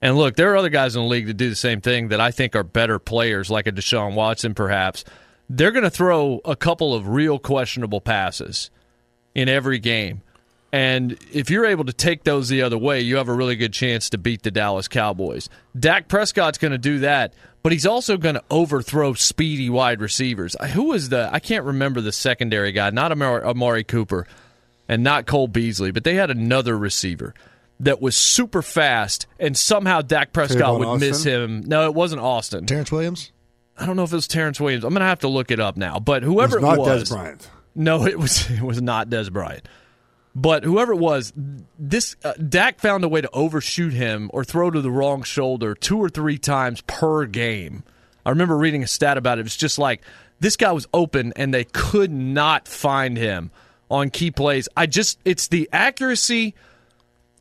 And 0.00 0.16
look, 0.16 0.36
there 0.36 0.52
are 0.52 0.56
other 0.56 0.68
guys 0.68 0.94
in 0.94 1.02
the 1.02 1.08
league 1.08 1.26
that 1.26 1.36
do 1.36 1.50
the 1.50 1.56
same 1.56 1.80
thing 1.80 2.08
that 2.08 2.20
I 2.20 2.30
think 2.30 2.54
are 2.54 2.64
better 2.64 2.98
players, 2.98 3.50
like 3.50 3.66
a 3.66 3.72
Deshaun 3.72 4.14
Watson, 4.14 4.54
perhaps. 4.54 5.04
They're 5.48 5.72
going 5.72 5.84
to 5.84 5.90
throw 5.90 6.40
a 6.44 6.54
couple 6.54 6.94
of 6.94 7.08
real 7.08 7.40
questionable 7.40 8.00
passes 8.00 8.70
in 9.34 9.48
every 9.48 9.80
game 9.80 10.22
and 10.72 11.18
if 11.32 11.50
you're 11.50 11.66
able 11.66 11.84
to 11.84 11.92
take 11.92 12.24
those 12.24 12.48
the 12.48 12.62
other 12.62 12.78
way, 12.78 13.00
you 13.00 13.16
have 13.16 13.28
a 13.28 13.34
really 13.34 13.56
good 13.56 13.72
chance 13.72 14.10
to 14.10 14.18
beat 14.18 14.42
the 14.42 14.50
Dallas 14.50 14.88
Cowboys. 14.88 15.48
Dak 15.78 16.08
Prescott's 16.08 16.58
going 16.58 16.72
to 16.72 16.78
do 16.78 17.00
that, 17.00 17.34
but 17.62 17.72
he's 17.72 17.86
also 17.86 18.16
going 18.16 18.36
to 18.36 18.44
overthrow 18.50 19.14
speedy 19.14 19.68
wide 19.68 20.00
receivers. 20.00 20.54
Who 20.72 20.84
was 20.84 21.08
the, 21.08 21.28
I 21.32 21.40
can't 21.40 21.64
remember 21.64 22.00
the 22.00 22.12
secondary 22.12 22.72
guy, 22.72 22.90
not 22.90 23.10
Amari 23.12 23.84
Cooper 23.84 24.26
and 24.88 25.02
not 25.02 25.26
Cole 25.26 25.48
Beasley, 25.48 25.90
but 25.90 26.04
they 26.04 26.14
had 26.14 26.30
another 26.30 26.76
receiver 26.78 27.34
that 27.80 28.00
was 28.00 28.14
super 28.14 28.62
fast, 28.62 29.26
and 29.38 29.56
somehow 29.56 30.02
Dak 30.02 30.32
Prescott 30.32 30.78
would 30.78 30.86
Austin? 30.86 31.08
miss 31.08 31.24
him. 31.24 31.62
No, 31.66 31.86
it 31.86 31.94
wasn't 31.94 32.20
Austin. 32.20 32.66
Terrence 32.66 32.92
Williams? 32.92 33.32
I 33.76 33.86
don't 33.86 33.96
know 33.96 34.04
if 34.04 34.12
it 34.12 34.16
was 34.16 34.28
Terrence 34.28 34.60
Williams. 34.60 34.84
I'm 34.84 34.90
going 34.90 35.00
to 35.00 35.06
have 35.06 35.20
to 35.20 35.28
look 35.28 35.50
it 35.50 35.58
up 35.58 35.76
now. 35.76 35.98
But 35.98 36.22
whoever 36.22 36.58
it 36.58 36.62
was, 36.62 36.76
not 36.76 36.86
it 36.86 36.90
was 36.92 37.04
Dez 37.04 37.08
Bryant. 37.14 37.50
No, 37.74 38.04
it 38.06 38.18
was 38.18 38.50
it 38.50 38.62
was 38.62 38.82
not 38.82 39.08
Dez 39.08 39.32
Bryant. 39.32 39.66
But 40.34 40.62
whoever 40.62 40.92
it 40.92 40.98
was, 40.98 41.32
this 41.78 42.14
uh, 42.24 42.34
Dak 42.34 42.78
found 42.78 43.02
a 43.02 43.08
way 43.08 43.20
to 43.20 43.30
overshoot 43.32 43.92
him 43.92 44.30
or 44.32 44.44
throw 44.44 44.70
to 44.70 44.80
the 44.80 44.90
wrong 44.90 45.22
shoulder 45.22 45.74
two 45.74 45.98
or 45.98 46.08
three 46.08 46.38
times 46.38 46.82
per 46.82 47.26
game. 47.26 47.82
I 48.24 48.30
remember 48.30 48.56
reading 48.56 48.82
a 48.82 48.86
stat 48.86 49.18
about 49.18 49.38
it. 49.38 49.40
It 49.40 49.44
was 49.44 49.56
just 49.56 49.78
like 49.78 50.02
this 50.38 50.56
guy 50.56 50.72
was 50.72 50.86
open 50.94 51.32
and 51.36 51.52
they 51.52 51.64
could 51.64 52.12
not 52.12 52.68
find 52.68 53.16
him 53.16 53.50
on 53.90 54.10
key 54.10 54.30
plays. 54.30 54.68
I 54.76 54.86
just 54.86 55.18
it's 55.24 55.48
the 55.48 55.68
accuracy 55.72 56.54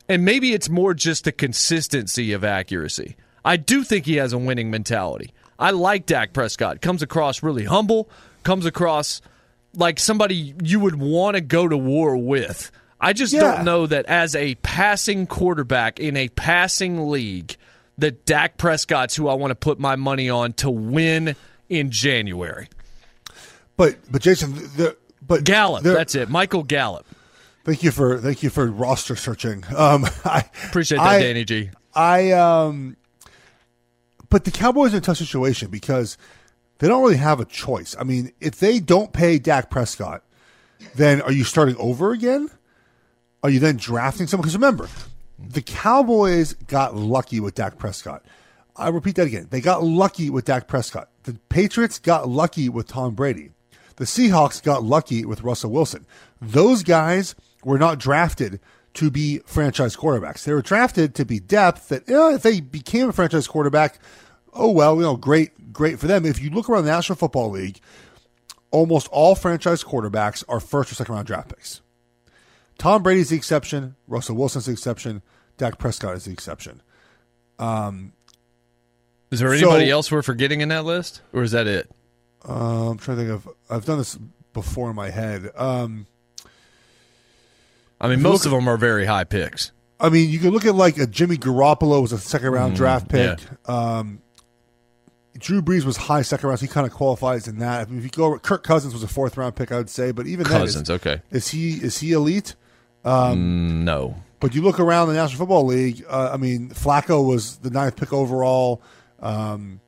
and 0.08 0.26
maybe 0.26 0.54
it's 0.54 0.70
more 0.70 0.96
just 0.96 1.26
the 1.26 1.32
consistency 1.32 2.34
of 2.34 2.44
accuracy. 2.44 3.16
I 3.46 3.58
do 3.58 3.84
think 3.84 4.06
he 4.06 4.16
has 4.16 4.34
a 4.34 4.38
winning 4.38 4.72
mentality. 4.72 5.34
I 5.60 5.72
like 5.72 6.06
Dak 6.06 6.34
Prescott. 6.34 6.82
Comes 6.82 7.04
across 7.04 7.44
really 7.44 7.66
humble, 7.66 8.10
comes 8.44 8.66
across 8.66 9.22
like 9.74 10.00
somebody 10.00 10.56
you 10.64 10.80
would 10.80 10.96
want 10.96 11.36
to 11.36 11.42
go 11.42 11.68
to 11.68 11.78
war 11.78 12.18
with. 12.18 12.72
I 13.02 13.14
just 13.14 13.34
yeah. 13.34 13.40
don't 13.40 13.66
know 13.66 13.88
that 13.88 14.06
as 14.08 14.36
a 14.36 14.56
passing 14.56 15.26
quarterback 15.26 16.00
in 16.00 16.18
a 16.18 16.28
passing 16.30 17.10
league, 17.10 17.56
that 17.98 18.26
Dak 18.26 18.58
Prescott's 18.58 19.16
who 19.16 19.28
I 19.28 19.36
want 19.36 19.52
to 19.52 19.56
put 19.56 19.80
my 19.80 19.96
money 19.96 20.30
on 20.30 20.54
to 20.54 20.70
win 20.70 21.36
in 21.70 21.92
January. 21.92 22.68
But 23.78 23.98
but 24.12 24.22
Jason, 24.22 24.54
the, 24.54 24.98
but 25.26 25.44
Gallup, 25.44 25.84
that's 25.84 26.16
it, 26.16 26.30
Michael 26.30 26.64
Gallup. 26.64 27.06
Thank 27.64 27.84
you 27.84 27.92
for 27.92 28.18
thank 28.18 28.44
you 28.44 28.50
for 28.50 28.70
roster 28.70 29.16
searching. 29.16 29.64
Um, 29.76 30.06
I 30.26 30.50
appreciate 30.68 30.98
that, 30.98 31.08
I, 31.08 31.20
Danny 31.20 31.46
G. 31.46 31.70
I 31.94 32.32
um, 32.32 32.98
but 34.30 34.44
the 34.44 34.52
Cowboys 34.52 34.94
are 34.94 34.98
in 34.98 35.04
a 35.04 35.06
tough 35.06 35.18
situation 35.18 35.70
because 35.70 36.18
they 36.80 36.88
don't 36.88 37.02
really 37.02 37.18
have 37.18 37.40
a 37.40 37.46
choice. 37.46 37.96
I 38.00 38.04
mean, 38.04 38.32
if 38.40 38.60
they 38.60 38.80
don't 38.80 39.14
pay 39.14 39.38
Dak 39.38 39.70
Prescott, 39.70 40.24
then 40.96 41.22
are 41.22 41.32
you 41.32 41.44
starting 41.44 41.76
over 41.78 42.12
again? 42.12 42.50
Are 43.44 43.50
you 43.50 43.60
then 43.60 43.78
drafting 43.78 44.28
someone? 44.28 44.44
Because 44.44 44.56
remember, 44.56 44.90
the 45.38 45.62
Cowboys 45.62 46.54
got 46.54 46.96
lucky 46.96 47.40
with 47.40 47.56
Dak 47.56 47.78
Prescott. 47.78 48.24
I 48.76 48.90
repeat 48.90 49.16
that 49.16 49.28
again. 49.28 49.48
They 49.50 49.62
got 49.62 49.84
lucky 49.84 50.30
with 50.30 50.46
Dak 50.46 50.68
Prescott. 50.68 51.10
The 51.24 51.34
Patriots 51.50 52.00
got 52.00 52.30
lucky 52.30 52.70
with 52.70 52.88
Tom 52.88 53.14
Brady. 53.14 53.52
The 53.98 54.06
Seahawks 54.06 54.64
got 54.64 54.84
lucky 54.84 55.26
with 55.26 55.44
Russell 55.44 55.72
Wilson. 55.72 56.06
Those 56.42 56.84
guys 56.84 57.36
were 57.64 57.78
not 57.78 58.00
drafted 58.00 58.62
to 58.94 59.12
be 59.12 59.40
franchise 59.40 59.96
quarterbacks. 59.96 60.44
They 60.44 60.54
were 60.54 60.62
drafted 60.62 61.14
to 61.16 61.26
be 61.26 61.40
depth 61.40 61.90
that 61.90 62.08
you 62.08 62.14
know, 62.14 62.30
if 62.30 62.42
they 62.42 62.62
became 62.62 63.10
a 63.10 63.14
franchise 63.14 63.48
quarterback, 63.48 64.00
oh 64.54 64.72
well, 64.72 64.96
you 64.96 65.02
know, 65.02 65.18
great, 65.18 65.52
great 65.80 65.98
for 65.98 66.08
them. 66.08 66.26
If 66.26 66.42
you 66.42 66.50
look 66.50 66.70
around 66.70 66.84
the 66.84 66.92
National 66.92 67.16
Football 67.16 67.52
League, 67.52 67.80
almost 68.70 69.08
all 69.14 69.34
franchise 69.34 69.82
quarterbacks 69.82 70.44
are 70.50 70.60
first 70.60 70.92
or 70.92 70.96
second 70.96 71.16
round 71.16 71.26
draft 71.26 71.48
picks. 71.48 71.80
Tom 72.78 73.02
Brady's 73.02 73.30
the 73.30 73.38
exception. 73.38 73.96
Russell 74.06 74.36
Wilson's 74.36 74.66
the 74.66 74.74
exception. 74.74 75.22
Dak 75.58 75.78
Prescott 75.78 76.18
is 76.18 76.26
the 76.26 76.34
exception. 76.34 76.82
Um, 77.60 78.12
is 79.32 79.40
there 79.40 79.54
anybody 79.54 79.86
so, 79.86 79.92
else 79.92 80.12
we're 80.12 80.22
forgetting 80.22 80.60
in 80.60 80.68
that 80.68 80.84
list, 80.84 81.22
or 81.32 81.44
is 81.44 81.52
that 81.52 81.66
it? 81.66 81.90
Uh, 82.48 82.90
I'm 82.90 82.98
trying 82.98 83.18
to 83.18 83.24
think 83.24 83.34
of. 83.34 83.50
I've 83.70 83.86
done 83.86 84.00
this 84.00 84.20
before 84.52 84.90
in 84.90 84.98
my 84.98 85.12
head. 85.12 85.50
Um, 85.56 86.08
I 88.02 88.10
mean, 88.10 88.22
most 88.22 88.46
of 88.46 88.52
them 88.52 88.68
are 88.68 88.78
very 88.78 89.06
high 89.06 89.24
picks. 89.24 89.72
I 89.98 90.10
mean, 90.10 90.30
you 90.30 90.40
can 90.40 90.50
look 90.50 90.66
at 90.66 90.76
like 90.76 90.98
a 90.98 91.08
Jimmy 91.08 91.38
Garoppolo 91.38 92.02
was 92.02 92.12
a 92.12 92.18
second 92.18 92.52
round 92.52 92.74
Mm, 92.74 92.78
draft 92.78 93.08
pick. 93.08 93.40
Um, 93.70 94.22
Drew 95.40 95.62
Brees 95.62 95.84
was 95.86 95.98
high 95.98 96.22
second 96.22 96.48
round, 96.50 96.60
so 96.60 96.66
he 96.66 96.72
kind 96.72 96.86
of 96.86 96.94
qualifies 96.94 97.48
in 97.48 97.60
that. 97.60 97.88
I 97.88 97.90
mean, 97.90 98.00
if 98.00 98.04
you 98.04 98.10
go, 98.12 98.38
Kirk 98.40 98.64
Cousins 98.64 98.94
was 98.94 99.04
a 99.04 99.08
fourth 99.08 99.38
round 99.38 99.56
pick, 99.56 99.72
I 99.72 99.78
would 99.78 99.90
say, 99.90 100.12
but 100.12 100.28
even 100.28 100.46
then, 100.46 100.62
is- 100.62 100.74
Cousins, 100.76 100.90
okay. 100.90 101.22
is 101.32 101.48
he 101.50 101.72
is 101.74 101.98
he 102.00 102.12
elite? 102.12 102.56
Um, 103.06 103.38
Mm, 103.38 103.84
no. 103.84 104.16
But 104.42 104.56
you 104.56 104.62
look 104.62 104.80
around 104.80 105.08
the 105.10 105.16
National 105.16 105.40
Football 105.40 105.66
League. 105.66 106.06
Uh, 106.10 106.30
I 106.34 106.38
mean, 106.38 106.70
Flacco 106.70 107.26
was 107.26 107.58
the 107.58 107.70
ninth 107.70 107.96
pick 107.98 108.14
overall. 108.14 108.82
Um, 109.22 109.82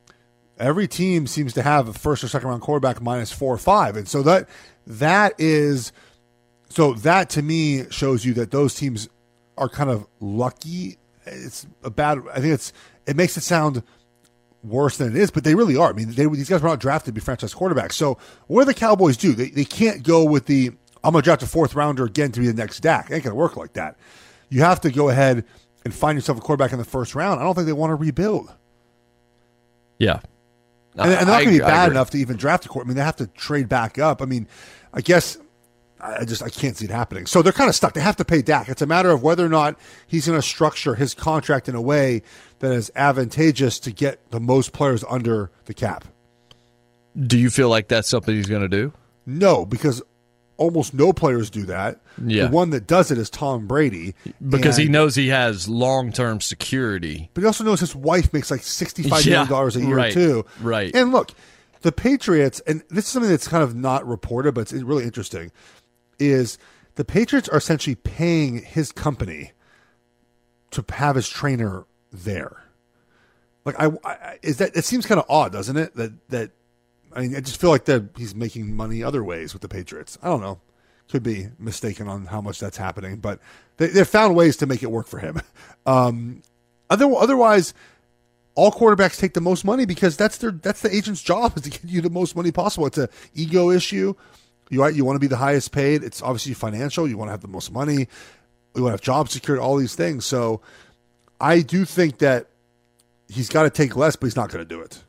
every 0.59 0.87
team 0.89 1.25
seems 1.27 1.53
to 1.53 1.61
have 1.61 1.87
a 1.87 1.93
first 1.93 2.23
or 2.23 2.27
second 2.27 2.49
round 2.49 2.61
quarterback 2.61 3.01
minus 3.01 3.31
four 3.31 3.53
or 3.53 3.57
five, 3.57 3.95
and 3.95 4.07
so 4.09 4.21
that 4.23 4.49
that 4.87 5.33
is 5.37 5.91
so 6.69 6.93
that 6.95 7.29
to 7.31 7.41
me 7.41 7.89
shows 7.91 8.25
you 8.25 8.33
that 8.35 8.51
those 8.51 8.75
teams 8.75 9.07
are 9.57 9.69
kind 9.69 9.89
of 9.89 10.05
lucky. 10.19 10.97
It's 11.25 11.65
a 11.83 11.89
bad. 11.89 12.19
I 12.33 12.39
think 12.41 12.53
it's 12.53 12.73
it 13.07 13.15
makes 13.15 13.37
it 13.37 13.41
sound 13.41 13.83
worse 14.63 14.97
than 14.97 15.15
it 15.15 15.15
is, 15.15 15.31
but 15.31 15.43
they 15.43 15.55
really 15.55 15.75
are. 15.75 15.89
I 15.89 15.93
mean, 15.93 16.11
they, 16.11 16.25
these 16.27 16.49
guys 16.49 16.61
were 16.61 16.69
not 16.69 16.79
drafted 16.79 17.07
to 17.07 17.11
be 17.13 17.21
franchise 17.21 17.53
quarterbacks. 17.53 17.93
So 17.93 18.17
what 18.47 18.61
do 18.61 18.65
the 18.65 18.73
Cowboys 18.73 19.17
do? 19.17 19.33
They 19.33 19.49
they 19.49 19.65
can't 19.65 20.03
go 20.03 20.23
with 20.23 20.45
the 20.45 20.71
I'm 21.03 21.13
going 21.13 21.21
to 21.21 21.25
draft 21.25 21.43
a 21.43 21.47
fourth 21.47 21.75
rounder 21.75 22.05
again 22.05 22.31
to 22.31 22.39
be 22.39 22.47
the 22.47 22.53
next 22.53 22.81
Dak. 22.81 23.09
It 23.09 23.15
ain't 23.15 23.23
going 23.23 23.31
to 23.31 23.35
work 23.35 23.57
like 23.57 23.73
that. 23.73 23.97
You 24.49 24.61
have 24.61 24.81
to 24.81 24.91
go 24.91 25.09
ahead 25.09 25.45
and 25.83 25.93
find 25.93 26.15
yourself 26.15 26.37
a 26.37 26.41
quarterback 26.41 26.73
in 26.73 26.77
the 26.77 26.85
first 26.85 27.15
round. 27.15 27.39
I 27.39 27.43
don't 27.43 27.55
think 27.55 27.65
they 27.65 27.73
want 27.73 27.91
to 27.91 27.95
rebuild. 27.95 28.53
Yeah. 29.97 30.19
And, 30.95 31.09
and 31.11 31.11
they're 31.11 31.25
not 31.25 31.43
going 31.43 31.45
to 31.45 31.51
be 31.51 31.59
bad 31.59 31.89
enough 31.89 32.11
to 32.11 32.17
even 32.17 32.37
draft 32.37 32.65
a 32.65 32.69
quarterback. 32.69 32.87
I 32.87 32.89
mean, 32.89 32.97
they 32.97 33.05
have 33.05 33.15
to 33.17 33.27
trade 33.27 33.69
back 33.69 33.97
up. 33.97 34.21
I 34.21 34.25
mean, 34.25 34.47
I 34.93 35.01
guess 35.01 35.37
I 36.03 36.25
just 36.25 36.41
I 36.41 36.49
can't 36.49 36.75
see 36.75 36.85
it 36.85 36.91
happening. 36.91 37.25
So 37.27 37.41
they're 37.41 37.53
kind 37.53 37.69
of 37.69 37.75
stuck. 37.75 37.93
They 37.93 38.01
have 38.01 38.15
to 38.17 38.25
pay 38.25 38.41
Dak. 38.41 38.69
It's 38.69 38.81
a 38.81 38.87
matter 38.87 39.11
of 39.11 39.21
whether 39.21 39.45
or 39.45 39.49
not 39.49 39.77
he's 40.07 40.27
going 40.27 40.39
to 40.39 40.45
structure 40.45 40.95
his 40.95 41.13
contract 41.13 41.69
in 41.69 41.75
a 41.75 41.81
way 41.81 42.23
that 42.59 42.71
is 42.71 42.91
advantageous 42.95 43.79
to 43.81 43.91
get 43.91 44.31
the 44.31 44.39
most 44.39 44.73
players 44.73 45.03
under 45.09 45.51
the 45.65 45.73
cap. 45.73 46.05
Do 47.15 47.37
you 47.37 47.49
feel 47.49 47.69
like 47.69 47.87
that's 47.87 48.07
something 48.07 48.33
he's 48.33 48.47
going 48.47 48.61
to 48.61 48.67
do? 48.69 48.93
No, 49.25 49.65
because 49.65 50.01
almost 50.57 50.93
no 50.93 51.11
players 51.11 51.49
do 51.49 51.63
that. 51.63 51.99
Yeah. 52.23 52.45
The 52.45 52.51
one 52.51 52.69
that 52.69 52.87
does 52.87 53.11
it 53.11 53.17
is 53.17 53.29
Tom 53.29 53.67
Brady. 53.67 54.15
Because 54.47 54.77
he 54.77 54.87
knows 54.87 55.15
he 55.15 55.29
has 55.29 55.67
long 55.67 56.11
term 56.11 56.41
security. 56.41 57.29
But 57.33 57.41
he 57.41 57.47
also 57.47 57.63
knows 57.63 57.79
his 57.79 57.95
wife 57.95 58.31
makes 58.33 58.49
like 58.49 58.63
sixty-five 58.63 59.25
Yeah, 59.25 59.31
million 59.31 59.49
dollars 59.49 59.75
a 59.75 59.81
year 59.81 59.95
right, 59.95 60.13
too. 60.13 60.45
right. 60.61 60.93
And 60.95 61.11
look, 61.11 61.31
the 61.81 61.91
Patriots, 61.91 62.59
and 62.67 62.83
this 62.89 63.05
is 63.05 63.11
something 63.11 63.29
that's 63.29 63.47
kind 63.47 63.63
of 63.63 63.75
not 63.75 64.07
reported, 64.07 64.53
but 64.53 64.71
it's 64.71 64.73
really 64.73 65.03
interesting, 65.03 65.51
is 66.21 66.57
the 66.95 67.05
Patriots 67.05 67.49
are 67.49 67.57
essentially 67.57 67.95
paying 67.95 68.61
his 68.61 68.91
company 68.91 69.51
to 70.71 70.85
have 70.89 71.15
his 71.15 71.27
trainer 71.27 71.85
there. 72.11 72.63
Like 73.65 73.75
I, 73.79 73.91
I 74.03 74.39
is 74.41 74.57
that 74.57 74.75
it 74.75 74.85
seems 74.85 75.05
kind 75.05 75.19
of 75.19 75.25
odd, 75.29 75.51
doesn't 75.51 75.77
it? 75.77 75.95
That 75.95 76.13
that 76.29 76.51
I 77.13 77.21
mean, 77.21 77.35
I 77.35 77.41
just 77.41 77.59
feel 77.59 77.69
like 77.69 77.85
that 77.85 78.03
he's 78.17 78.33
making 78.33 78.75
money 78.75 79.03
other 79.03 79.23
ways 79.23 79.53
with 79.53 79.61
the 79.61 79.67
Patriots. 79.67 80.17
I 80.21 80.27
don't 80.27 80.41
know. 80.41 80.59
Could 81.09 81.23
be 81.23 81.49
mistaken 81.59 82.07
on 82.07 82.27
how 82.27 82.39
much 82.39 82.59
that's 82.59 82.77
happening, 82.77 83.17
but 83.17 83.39
they, 83.77 83.87
they've 83.87 84.07
found 84.07 84.33
ways 84.33 84.55
to 84.57 84.65
make 84.65 84.81
it 84.81 84.91
work 84.91 85.07
for 85.07 85.19
him. 85.19 85.41
Um, 85.83 86.43
other, 86.91 87.11
otherwise, 87.15 87.73
all 88.53 88.71
quarterbacks 88.71 89.17
take 89.17 89.33
the 89.33 89.41
most 89.41 89.65
money 89.65 89.85
because 89.85 90.15
that's 90.15 90.37
their 90.37 90.51
that's 90.51 90.81
the 90.81 90.95
agent's 90.95 91.23
job 91.23 91.57
is 91.57 91.63
to 91.63 91.71
get 91.71 91.83
you 91.85 92.01
the 92.01 92.09
most 92.09 92.35
money 92.35 92.51
possible. 92.51 92.85
It's 92.85 92.99
a 92.99 93.09
ego 93.33 93.71
issue. 93.71 94.13
You 94.71 94.87
you 94.87 95.05
want 95.05 95.17
to 95.17 95.19
be 95.19 95.27
the 95.27 95.37
highest 95.37 95.71
paid. 95.71 96.03
It's 96.03 96.21
obviously 96.23 96.53
financial. 96.53 97.07
You 97.07 97.17
want 97.17 97.27
to 97.27 97.31
have 97.33 97.41
the 97.41 97.47
most 97.47 97.71
money. 97.71 98.07
You 98.73 98.83
want 98.83 98.87
to 98.87 98.91
have 98.91 99.01
job 99.01 99.29
security. 99.29 99.61
All 99.61 99.75
these 99.75 99.95
things. 99.95 100.25
So, 100.25 100.61
I 101.39 101.59
do 101.59 101.83
think 101.83 102.19
that 102.19 102.47
he's 103.27 103.49
got 103.49 103.63
to 103.63 103.69
take 103.69 103.95
less, 103.97 104.15
but 104.15 104.27
he's 104.27 104.35
not 104.37 104.49
going 104.49 104.65
to 104.65 104.67
do 104.67 104.81
it. 104.81 105.03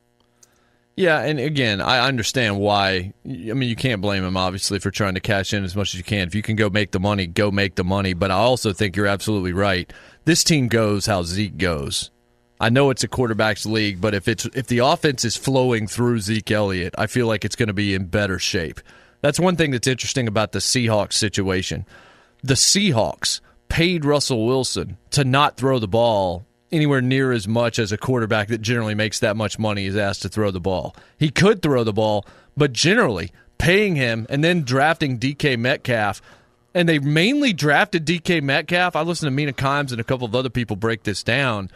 Yeah, 0.96 1.20
and 1.20 1.38
again, 1.38 1.80
I 1.80 2.06
understand 2.06 2.58
why. 2.58 3.14
I 3.24 3.28
mean, 3.28 3.68
you 3.68 3.76
can't 3.76 4.02
blame 4.02 4.24
him 4.24 4.36
obviously 4.36 4.78
for 4.78 4.90
trying 4.90 5.14
to 5.14 5.20
cash 5.20 5.54
in 5.54 5.64
as 5.64 5.74
much 5.74 5.94
as 5.94 5.98
you 5.98 6.04
can. 6.04 6.26
If 6.26 6.34
you 6.34 6.42
can 6.42 6.56
go 6.56 6.68
make 6.68 6.90
the 6.90 7.00
money, 7.00 7.26
go 7.26 7.50
make 7.50 7.76
the 7.76 7.84
money. 7.84 8.14
But 8.14 8.30
I 8.30 8.34
also 8.34 8.72
think 8.72 8.96
you're 8.96 9.06
absolutely 9.06 9.52
right. 9.52 9.90
This 10.24 10.44
team 10.44 10.68
goes 10.68 11.06
how 11.06 11.22
Zeke 11.22 11.56
goes. 11.56 12.10
I 12.60 12.68
know 12.68 12.90
it's 12.90 13.02
a 13.02 13.08
quarterbacks 13.08 13.64
league, 13.64 14.00
but 14.00 14.14
if 14.14 14.28
it's 14.28 14.44
if 14.54 14.66
the 14.66 14.78
offense 14.78 15.24
is 15.24 15.36
flowing 15.36 15.86
through 15.86 16.20
Zeke 16.20 16.50
Elliott, 16.50 16.94
I 16.98 17.06
feel 17.06 17.26
like 17.26 17.44
it's 17.44 17.56
going 17.56 17.68
to 17.68 17.72
be 17.72 17.94
in 17.94 18.06
better 18.06 18.38
shape. 18.38 18.80
That's 19.22 19.40
one 19.40 19.56
thing 19.56 19.70
that's 19.70 19.86
interesting 19.86 20.28
about 20.28 20.52
the 20.52 20.58
Seahawks 20.58 21.14
situation. 21.14 21.86
The 22.42 22.54
Seahawks 22.54 23.40
paid 23.68 24.04
Russell 24.04 24.44
Wilson 24.44 24.98
to 25.10 25.24
not 25.24 25.56
throw 25.56 25.78
the 25.78 25.88
ball 25.88 26.44
anywhere 26.70 27.00
near 27.00 27.32
as 27.32 27.46
much 27.46 27.78
as 27.78 27.92
a 27.92 27.98
quarterback 27.98 28.48
that 28.48 28.60
generally 28.60 28.94
makes 28.94 29.20
that 29.20 29.36
much 29.36 29.58
money 29.58 29.86
is 29.86 29.96
asked 29.96 30.22
to 30.22 30.28
throw 30.28 30.50
the 30.50 30.60
ball. 30.60 30.96
He 31.18 31.30
could 31.30 31.62
throw 31.62 31.84
the 31.84 31.92
ball, 31.92 32.26
but 32.56 32.72
generally 32.72 33.30
paying 33.58 33.94
him 33.94 34.26
and 34.28 34.42
then 34.42 34.62
drafting 34.62 35.18
DK 35.18 35.58
Metcalf, 35.58 36.20
and 36.74 36.88
they 36.88 36.98
mainly 36.98 37.52
drafted 37.52 38.04
DK 38.04 38.42
Metcalf. 38.42 38.96
I 38.96 39.02
listened 39.02 39.28
to 39.28 39.30
Mina 39.30 39.52
Kimes 39.52 39.92
and 39.92 40.00
a 40.00 40.04
couple 40.04 40.26
of 40.26 40.34
other 40.34 40.50
people 40.50 40.74
break 40.74 41.04
this 41.04 41.22
down. 41.22 41.70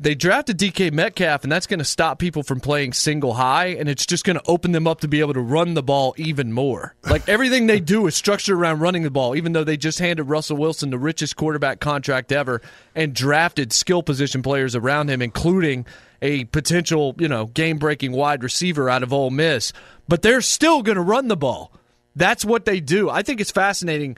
They 0.00 0.16
drafted 0.16 0.58
DK 0.58 0.92
Metcalf, 0.92 1.44
and 1.44 1.52
that's 1.52 1.68
going 1.68 1.78
to 1.78 1.84
stop 1.84 2.18
people 2.18 2.42
from 2.42 2.58
playing 2.58 2.94
single 2.94 3.34
high, 3.34 3.66
and 3.66 3.88
it's 3.88 4.04
just 4.04 4.24
going 4.24 4.36
to 4.36 4.42
open 4.46 4.72
them 4.72 4.88
up 4.88 5.00
to 5.00 5.08
be 5.08 5.20
able 5.20 5.34
to 5.34 5.40
run 5.40 5.74
the 5.74 5.84
ball 5.84 6.14
even 6.18 6.52
more. 6.52 6.94
Like 7.04 7.28
everything 7.28 7.68
they 7.68 7.78
do 7.78 8.06
is 8.08 8.16
structured 8.16 8.56
around 8.58 8.80
running 8.80 9.04
the 9.04 9.10
ball, 9.10 9.36
even 9.36 9.52
though 9.52 9.62
they 9.62 9.76
just 9.76 10.00
handed 10.00 10.24
Russell 10.24 10.56
Wilson 10.56 10.90
the 10.90 10.98
richest 10.98 11.36
quarterback 11.36 11.78
contract 11.78 12.32
ever 12.32 12.60
and 12.96 13.14
drafted 13.14 13.72
skill 13.72 14.02
position 14.02 14.42
players 14.42 14.74
around 14.74 15.10
him, 15.10 15.22
including 15.22 15.86
a 16.20 16.44
potential, 16.46 17.14
you 17.18 17.28
know, 17.28 17.46
game 17.46 17.78
breaking 17.78 18.12
wide 18.12 18.42
receiver 18.42 18.90
out 18.90 19.04
of 19.04 19.12
Ole 19.12 19.30
Miss. 19.30 19.72
But 20.08 20.22
they're 20.22 20.40
still 20.40 20.82
going 20.82 20.96
to 20.96 21.02
run 21.02 21.28
the 21.28 21.36
ball. 21.36 21.70
That's 22.16 22.44
what 22.44 22.64
they 22.64 22.80
do. 22.80 23.10
I 23.10 23.22
think 23.22 23.40
it's 23.40 23.52
fascinating 23.52 24.16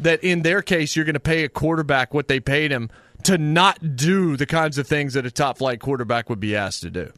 that 0.00 0.22
in 0.22 0.42
their 0.42 0.60
case, 0.60 0.94
you're 0.96 1.04
going 1.04 1.14
to 1.14 1.20
pay 1.20 1.44
a 1.44 1.48
quarterback 1.48 2.12
what 2.12 2.28
they 2.28 2.40
paid 2.40 2.70
him 2.70 2.90
to 3.22 3.38
not 3.38 3.96
do 3.96 4.36
the 4.36 4.46
kinds 4.46 4.76
of 4.76 4.86
things 4.86 5.14
that 5.14 5.24
a 5.24 5.30
top 5.30 5.58
flight 5.58 5.80
quarterback 5.80 6.28
would 6.28 6.40
be 6.40 6.54
asked 6.54 6.82
to 6.82 6.90
do. 6.90 7.12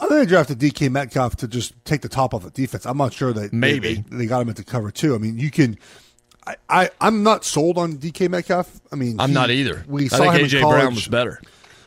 I 0.00 0.08
think 0.08 0.20
they 0.20 0.26
drafted 0.26 0.58
DK 0.58 0.90
Metcalf 0.90 1.36
to 1.36 1.48
just 1.48 1.72
take 1.84 2.02
the 2.02 2.08
top 2.08 2.34
off 2.34 2.42
the 2.42 2.50
defense. 2.50 2.84
I'm 2.84 2.98
not 2.98 3.12
sure 3.12 3.32
that 3.32 3.52
Maybe. 3.52 3.94
they, 3.94 4.16
they 4.16 4.26
got 4.26 4.42
him 4.42 4.48
into 4.48 4.64
cover 4.64 4.90
too. 4.90 5.14
I 5.14 5.18
mean, 5.18 5.38
you 5.38 5.50
can. 5.50 5.78
I, 6.46 6.56
I 6.68 6.90
I'm 7.00 7.22
not 7.22 7.44
sold 7.44 7.78
on 7.78 7.94
DK 7.94 8.28
Metcalf. 8.28 8.80
I 8.92 8.96
mean, 8.96 9.18
I'm 9.18 9.30
he- 9.30 9.34
not 9.34 9.50
either. 9.50 9.84
We 9.88 10.06
I 10.06 10.08
saw 10.08 10.30
him 10.30 10.44
AJ 10.44 10.54
in 10.56 10.62
college. 10.62 10.80
Brown 10.80 10.94
was 10.94 11.08
better. 11.08 11.40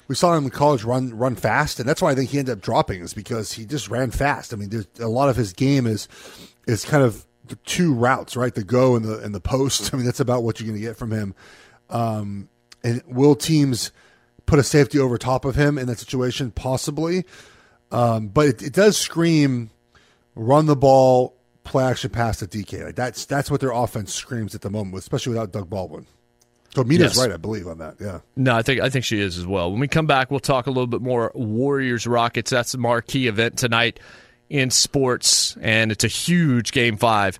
We 0.08 0.16
saw 0.16 0.34
him 0.36 0.46
in 0.46 0.50
college 0.50 0.84
run 0.84 1.16
run 1.16 1.36
fast, 1.36 1.80
and 1.80 1.88
that's 1.88 2.02
why 2.02 2.12
I 2.12 2.16
think 2.16 2.30
he 2.30 2.40
ended 2.40 2.58
up 2.58 2.62
dropping 2.64 3.02
is 3.02 3.14
because 3.14 3.52
he 3.52 3.66
just 3.66 3.90
ran 3.90 4.10
fast. 4.10 4.54
I 4.54 4.56
mean, 4.58 4.70
there's 4.70 4.88
a 5.00 5.08
lot 5.10 5.30
of 5.30 5.36
his 5.36 5.54
game 5.54 5.86
is 5.86 6.08
is 6.66 6.86
kind 6.86 7.04
of 7.04 7.26
the 7.46 7.58
two 7.58 7.94
routes, 7.94 8.36
right? 8.36 8.56
The 8.56 8.64
go 8.64 8.96
and 8.96 9.06
the 9.06 9.20
and 9.20 9.36
the 9.36 9.42
post. 9.42 9.90
I 9.94 9.98
mean, 9.98 10.06
that's 10.06 10.22
about 10.22 10.44
what 10.44 10.60
you're 10.60 10.68
going 10.68 10.80
to 10.80 10.86
get 10.86 10.96
from 10.96 11.12
him. 11.12 11.36
Um, 11.90 12.50
and 12.84 13.02
will 13.08 13.36
teams 13.36 13.92
put 14.46 14.60
a 14.60 14.64
safety 14.64 15.00
over 15.00 15.18
top 15.18 15.46
of 15.46 15.56
him 15.56 15.78
in 15.78 15.88
that 15.88 16.00
situation? 16.00 16.52
Possibly, 16.52 17.26
um, 17.92 18.28
but 18.28 18.48
it, 18.48 18.62
it 18.62 18.74
does 18.74 18.98
scream 18.98 19.70
run 20.36 20.66
the 20.68 20.76
ball, 20.76 21.36
play 21.64 21.84
action 21.86 22.10
pass 22.10 22.40
to 22.40 22.48
DK. 22.48 22.86
Like 22.86 22.96
that's 22.96 23.26
that's 23.26 23.50
what 23.52 23.60
their 23.62 23.72
offense 23.72 24.14
screams 24.14 24.54
at 24.56 24.62
the 24.62 24.70
moment, 24.70 24.98
especially 24.98 25.32
without 25.32 25.52
Doug 25.52 25.70
Baldwin. 25.70 26.06
So 26.76 26.84
Mina's 26.84 27.16
Yes. 27.16 27.18
right, 27.18 27.32
I 27.32 27.38
believe, 27.38 27.68
on 27.68 27.80
that. 27.80 27.96
Yeah. 28.00 28.20
No, 28.36 28.56
I 28.56 28.62
think 28.62 28.82
I 28.82 28.90
think 28.90 29.04
she 29.06 29.20
is 29.20 29.38
as 29.38 29.48
well. 29.48 29.72
When 29.72 29.80
we 29.80 29.88
come 29.88 30.06
back, 30.06 30.30
we'll 30.30 30.40
talk 30.40 30.68
a 30.68 30.70
little 30.70 30.86
bit 30.88 31.02
more 31.02 31.32
Warriors 31.34 32.06
Rockets. 32.06 32.52
That's 32.52 32.74
the 32.74 32.78
marquee 32.78 33.28
event 33.28 33.58
tonight 33.58 34.00
in 34.50 34.70
sports, 34.70 35.58
and 35.62 35.92
it's 35.92 36.04
a 36.04 36.08
huge 36.10 36.72
game 36.72 36.98
five 36.98 37.40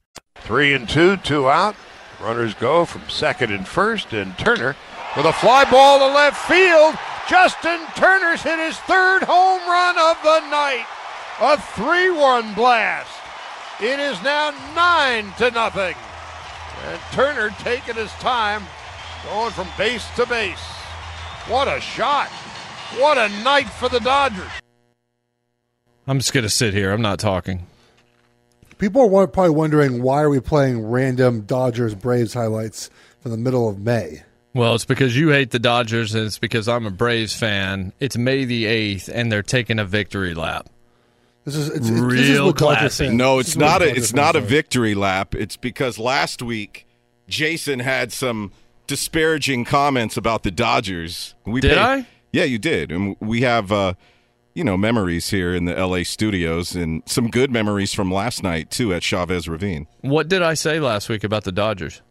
Three 0.51 0.73
and 0.73 0.89
two, 0.89 1.17
two 1.17 1.49
out. 1.49 1.75
Runners 2.21 2.53
go 2.53 2.83
from 2.85 3.09
second 3.09 3.51
and 3.51 3.67
first, 3.67 4.11
and 4.11 4.37
Turner 4.37 4.75
with 5.15 5.25
a 5.25 5.33
fly 5.33 5.69
ball 5.69 5.99
to 5.99 6.13
left 6.13 6.45
field. 6.47 6.95
Justin 7.29 7.79
Turner's 7.95 8.41
hit 8.41 8.59
his 8.59 8.77
third 8.79 9.23
home 9.23 9.61
run 9.61 9.97
of 9.97 10.21
the 10.23 10.49
night. 10.49 10.85
A 11.39 11.57
3 11.57 12.11
1 12.11 12.53
blast. 12.53 13.09
It 13.79 13.99
is 13.99 14.21
now 14.23 14.51
9 14.75 15.33
to 15.37 15.51
nothing. 15.51 15.95
And 16.85 17.01
Turner 17.13 17.49
taking 17.59 17.95
his 17.95 18.11
time, 18.13 18.63
going 19.23 19.51
from 19.51 19.67
base 19.77 20.05
to 20.17 20.25
base. 20.25 20.59
What 21.47 21.67
a 21.67 21.79
shot. 21.79 22.27
What 22.97 23.17
a 23.17 23.29
night 23.43 23.69
for 23.69 23.87
the 23.87 23.99
Dodgers. 23.99 24.51
I'm 26.05 26.19
just 26.19 26.33
going 26.33 26.43
to 26.43 26.49
sit 26.49 26.73
here. 26.73 26.91
I'm 26.91 27.01
not 27.01 27.19
talking. 27.19 27.67
People 28.81 29.15
are 29.15 29.27
probably 29.27 29.51
wondering 29.51 30.01
why 30.01 30.23
are 30.23 30.29
we 30.31 30.39
playing 30.39 30.87
random 30.87 31.41
Dodgers 31.41 31.93
Braves 31.93 32.33
highlights 32.33 32.89
from 33.19 33.29
the 33.29 33.37
middle 33.37 33.69
of 33.69 33.77
May. 33.77 34.23
Well, 34.55 34.73
it's 34.73 34.85
because 34.85 35.15
you 35.15 35.29
hate 35.29 35.51
the 35.51 35.59
Dodgers, 35.59 36.15
and 36.15 36.25
it's 36.25 36.39
because 36.39 36.67
I'm 36.67 36.87
a 36.87 36.91
Braves 36.91 37.35
fan. 37.35 37.93
It's 37.99 38.17
May 38.17 38.43
the 38.43 38.65
8th, 38.65 39.07
and 39.13 39.31
they're 39.31 39.43
taking 39.43 39.77
a 39.77 39.85
victory 39.85 40.33
lap. 40.33 40.67
This 41.45 41.55
is 41.55 41.69
it's, 41.69 41.89
Real 41.91 42.09
this 42.09 42.29
is 42.29 42.41
what 42.41 42.57
classy. 42.57 43.09
No, 43.09 43.37
it's 43.37 43.55
not 43.55 43.83
a 43.83 43.95
it's 43.95 44.13
not 44.13 44.35
a 44.35 44.41
victory 44.41 44.95
lap. 44.95 45.35
It's 45.35 45.57
because 45.57 45.99
last 45.99 46.41
week 46.41 46.87
Jason 47.27 47.77
had 47.77 48.11
some 48.11 48.51
disparaging 48.87 49.63
comments 49.63 50.17
about 50.17 50.41
the 50.41 50.49
Dodgers. 50.49 51.35
We 51.45 51.61
Did 51.61 51.77
I? 51.77 52.07
Yeah, 52.33 52.45
you 52.45 52.57
did. 52.57 52.91
And 52.91 53.15
we 53.19 53.41
have 53.41 53.71
uh 53.71 53.93
you 54.53 54.63
know, 54.63 54.75
memories 54.77 55.29
here 55.29 55.53
in 55.55 55.65
the 55.65 55.73
LA 55.75 56.03
studios 56.03 56.75
and 56.75 57.01
some 57.05 57.29
good 57.29 57.51
memories 57.51 57.93
from 57.93 58.11
last 58.11 58.43
night 58.43 58.69
too 58.69 58.93
at 58.93 59.03
Chavez 59.03 59.47
Ravine. 59.47 59.87
What 60.01 60.27
did 60.27 60.41
I 60.41 60.53
say 60.55 60.79
last 60.79 61.07
week 61.09 61.23
about 61.23 61.43
the 61.45 61.51
Dodgers? 61.51 62.01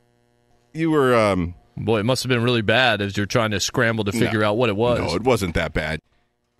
You 0.72 0.90
were 0.90 1.14
um 1.14 1.54
Boy, 1.76 2.00
it 2.00 2.04
must 2.04 2.22
have 2.22 2.28
been 2.28 2.42
really 2.42 2.62
bad 2.62 3.00
as 3.00 3.16
you're 3.16 3.24
trying 3.26 3.52
to 3.52 3.60
scramble 3.60 4.04
to 4.04 4.12
figure 4.12 4.40
No. 4.40 4.50
out 4.50 4.56
what 4.58 4.68
it 4.68 4.76
was. 4.76 4.98
No, 4.98 5.14
it 5.14 5.22
wasn't 5.22 5.54
that 5.54 5.72
bad. 5.72 6.00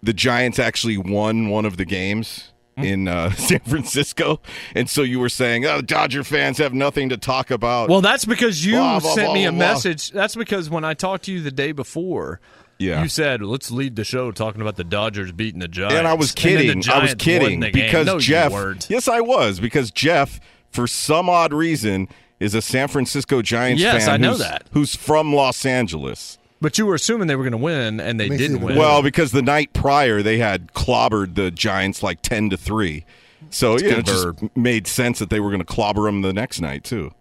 the 0.03 0.13
Giants 0.15 0.59
actually 0.59 0.97
won 0.97 1.51
one 1.51 1.67
of 1.67 1.77
the 1.77 1.85
games 1.85 2.53
in 2.79 3.07
uh, 3.09 3.31
San 3.35 3.61
Francisco, 3.61 4.41
and 4.75 4.89
so 4.89 5.03
you 5.03 5.21
were 5.21 5.29
saying, 5.29 5.67
"Oh, 5.67 5.83
Dodger 5.83 6.25
fans 6.25 6.57
have 6.57 6.73
nothing 6.73 7.11
to 7.11 7.19
talk 7.19 7.51
about." 7.51 7.91
Well, 7.91 8.01
that's 8.01 8.25
because 8.25 8.65
you 8.65 8.77
Blah, 8.77 9.01
blah, 9.01 9.15
sent 9.15 9.27
blah, 9.27 9.35
me 9.35 9.45
a 9.45 9.53
message. 9.53 10.11
That's 10.13 10.35
because 10.35 10.71
when 10.71 10.85
I 10.85 10.95
talked 10.95 11.25
to 11.25 11.33
you 11.33 11.43
the 11.43 11.51
day 11.51 11.73
before, 11.73 12.41
Yeah. 12.81 13.03
you 13.03 13.09
said, 13.09 13.43
"Let's 13.43 13.71
lead 13.71 13.97
the 13.97 14.05
show 14.05 14.33
talking 14.33 14.61
about 14.63 14.77
the 14.77 14.85
Dodgers 14.85 15.33
beating 15.33 15.61
the 15.61 15.69
Giants." 15.69 15.97
and 15.97 16.09
I 16.09 16.15
was 16.15 16.35
then 16.35 16.55
the 16.57 16.65
kidding. 16.65 16.91
I 16.91 17.03
was 17.03 17.15
kidding 17.15 17.61
the 17.61 17.71
because 17.71 18.07
No, 18.07 18.19
Jeff. 18.19 18.53
Yes, 18.89 19.07
I 19.07 19.21
was 19.21 19.61
because 19.61 19.91
Jeff, 19.91 20.41
for 20.71 20.87
some 20.87 21.29
odd 21.29 21.53
reason, 21.53 22.09
is 22.41 22.55
a 22.55 22.63
San 22.63 22.89
Francisco 22.89 23.43
Giants 23.43 23.83
Yes, 23.83 24.07
fan. 24.07 24.15
I 24.15 24.17
know 24.17 24.37
that. 24.37 24.67
Who's 24.73 24.97
from 24.97 25.35
Los 25.35 25.65
Angeles. 25.67 26.39
But 26.63 26.77
you 26.77 26.85
were 26.85 26.95
assuming 26.95 27.27
they 27.27 27.37
were 27.37 27.45
going 27.45 27.53
to 27.53 27.59
win, 27.59 28.01
and 28.01 28.19
they 28.21 28.29
didn't 28.29 28.61
win. 28.61 28.77
Well, 28.77 29.03
because 29.03 29.33
the 29.33 29.43
night 29.43 29.73
prior 29.73 30.23
they 30.23 30.39
had 30.39 30.73
clobbered 30.73 31.35
the 31.35 31.51
Giants 31.51 32.03
like 32.03 32.23
ten 32.23 32.51
to 32.51 32.57
three, 32.57 33.05
so 33.51 33.79
you 33.79 33.91
know, 33.91 33.99
it 33.99 34.07
just 34.07 34.57
made 34.57 34.87
sense 34.87 35.19
that 35.21 35.31
they 35.31 35.41
were 35.41 35.51
going 35.51 35.61
to 35.61 35.67
clobber 35.67 36.03
them 36.03 36.23
the 36.23 36.33
next 36.33 36.61
night 36.61 36.85
too. 36.85 37.13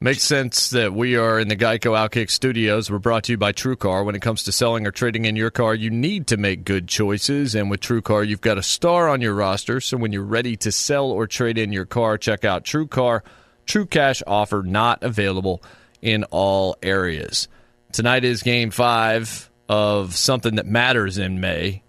Makes 0.00 0.22
sense 0.22 0.70
that 0.70 0.94
we 0.94 1.16
are 1.16 1.40
in 1.40 1.48
the 1.48 1.56
Geico 1.56 1.90
Outkick 1.90 2.30
studios. 2.30 2.88
We're 2.88 3.00
brought 3.00 3.24
to 3.24 3.32
you 3.32 3.36
by 3.36 3.50
TrueCar. 3.50 4.04
When 4.04 4.14
it 4.14 4.22
comes 4.22 4.44
to 4.44 4.52
selling 4.52 4.86
or 4.86 4.92
trading 4.92 5.24
in 5.24 5.34
your 5.34 5.50
car, 5.50 5.74
you 5.74 5.90
need 5.90 6.28
to 6.28 6.36
make 6.36 6.64
good 6.64 6.86
choices. 6.86 7.56
And 7.56 7.68
with 7.68 7.80
TrueCar, 7.80 8.24
you've 8.24 8.40
got 8.40 8.58
a 8.58 8.62
star 8.62 9.08
on 9.08 9.20
your 9.20 9.34
roster. 9.34 9.80
So 9.80 9.96
when 9.96 10.12
you're 10.12 10.22
ready 10.22 10.56
to 10.58 10.70
sell 10.70 11.10
or 11.10 11.26
trade 11.26 11.58
in 11.58 11.72
your 11.72 11.84
car, 11.84 12.16
check 12.16 12.44
out 12.44 12.62
TrueCar. 12.62 13.22
True 13.66 13.86
cash 13.86 14.22
offer 14.24 14.62
not 14.64 15.02
available 15.02 15.64
in 16.00 16.22
all 16.30 16.76
areas. 16.80 17.48
Tonight 17.90 18.22
is 18.22 18.44
game 18.44 18.70
five 18.70 19.50
of 19.68 20.14
something 20.14 20.54
that 20.54 20.66
matters 20.66 21.18
in 21.18 21.40
May 21.40 21.82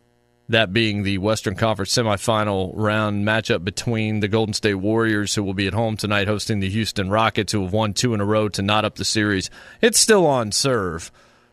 that 0.50 0.74
being 0.74 1.04
the 1.04 1.20
Western 1.20 1.56
Conference 1.56 1.96
semifinal 1.96 2.72
round 2.74 3.26
matchup 3.26 3.64
between 3.64 4.20
the 4.20 4.28
Golden 4.28 4.54
State 4.54 4.76
Warriors, 4.76 5.36
who 5.36 5.44
will 5.44 5.54
be 5.54 5.68
at 5.68 5.74
home 5.74 5.96
tonight 5.96 6.28
hosting 6.28 6.60
the 6.60 6.70
Houston 6.70 7.10
Rockets, 7.10 7.54
who 7.54 7.62
have 7.62 7.72
won 7.72 7.94
two 7.94 8.16
in 8.16 8.20
a 8.20 8.26
row 8.26 8.50
to 8.50 8.62
knot 8.64 8.84
up 8.84 8.96
the 8.96 9.06
series. 9.06 9.50
It's 9.80 10.00
still 10.00 10.26
on 10.26 10.52
serve 10.52 11.12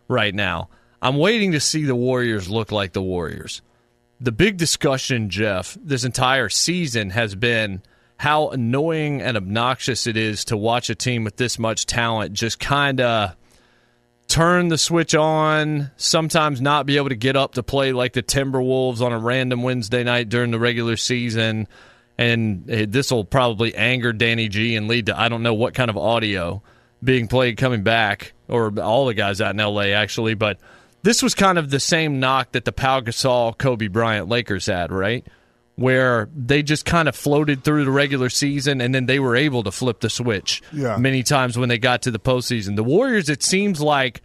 right 0.08 0.34
now. 0.34 0.70
I'm 1.02 1.18
waiting 1.18 1.52
to 1.52 1.60
see 1.60 1.84
the 1.84 1.94
Warriors 1.94 2.48
look 2.48 2.72
like 2.72 2.94
the 2.94 3.02
Warriors. 3.02 3.60
The 4.18 4.32
big 4.32 4.56
discussion, 4.56 5.28
Jeff, 5.28 5.76
this 5.80 6.04
entire 6.04 6.48
season 6.48 7.10
has 7.10 7.34
been 7.34 7.82
how 8.16 8.48
annoying 8.48 9.20
and 9.20 9.36
obnoxious 9.36 10.06
it 10.06 10.16
is 10.16 10.46
to 10.46 10.56
watch 10.56 10.88
a 10.88 10.94
team 10.94 11.22
with 11.22 11.36
this 11.36 11.58
much 11.58 11.84
talent 11.84 12.32
just 12.32 12.58
kind 12.58 13.02
of 13.02 13.36
turn 14.36 14.68
the 14.68 14.76
switch 14.76 15.14
on, 15.14 15.90
sometimes 15.96 16.60
not 16.60 16.84
be 16.84 16.98
able 16.98 17.08
to 17.08 17.16
get 17.16 17.36
up 17.36 17.54
to 17.54 17.62
play 17.62 17.92
like 17.92 18.12
the 18.12 18.22
Timberwolves 18.22 19.00
on 19.00 19.10
a 19.10 19.18
random 19.18 19.62
Wednesday 19.62 20.04
night 20.04 20.28
during 20.28 20.50
the 20.50 20.58
regular 20.58 20.98
season. 20.98 21.66
And 22.18 22.66
this 22.66 23.10
will 23.10 23.24
probably 23.24 23.74
anger 23.74 24.12
Danny 24.12 24.50
G 24.50 24.76
and 24.76 24.88
lead 24.88 25.06
to 25.06 25.18
I 25.18 25.30
don't 25.30 25.42
know 25.42 25.54
what 25.54 25.72
kind 25.72 25.88
of 25.88 25.96
audio 25.96 26.62
being 27.02 27.28
played 27.28 27.56
coming 27.56 27.82
back, 27.82 28.34
or 28.46 28.78
all 28.78 29.06
the 29.06 29.14
guys 29.14 29.40
out 29.40 29.54
in 29.54 29.56
LA 29.56 29.94
actually. 29.94 30.34
But 30.34 30.58
this 31.02 31.22
was 31.22 31.34
kind 31.34 31.56
of 31.56 31.70
the 31.70 31.80
same 31.80 32.20
knock 32.20 32.52
that 32.52 32.66
the 32.66 32.72
Pau 32.72 33.00
Gasol, 33.00 33.56
Kobe 33.56 33.88
Bryant 33.88 34.28
Lakers 34.28 34.66
had, 34.66 34.92
right? 34.92 35.26
Where 35.76 36.28
they 36.34 36.62
just 36.62 36.86
kind 36.86 37.06
of 37.06 37.14
floated 37.14 37.62
through 37.62 37.84
the 37.84 37.90
regular 37.90 38.30
season 38.30 38.80
and 38.80 38.94
then 38.94 39.04
they 39.06 39.18
were 39.18 39.36
able 39.36 39.62
to 39.62 39.70
flip 39.70 40.00
the 40.00 40.08
switch 40.08 40.62
Yeah. 40.72 40.96
many 40.96 41.22
times 41.22 41.58
when 41.58 41.68
they 41.68 41.76
got 41.78 42.00
to 42.02 42.10
the 42.10 42.18
postseason. 42.18 42.76
The 42.76 42.82
Warriors, 42.84 43.28
it 43.28 43.42
seems 43.42 43.78
like 43.80 44.22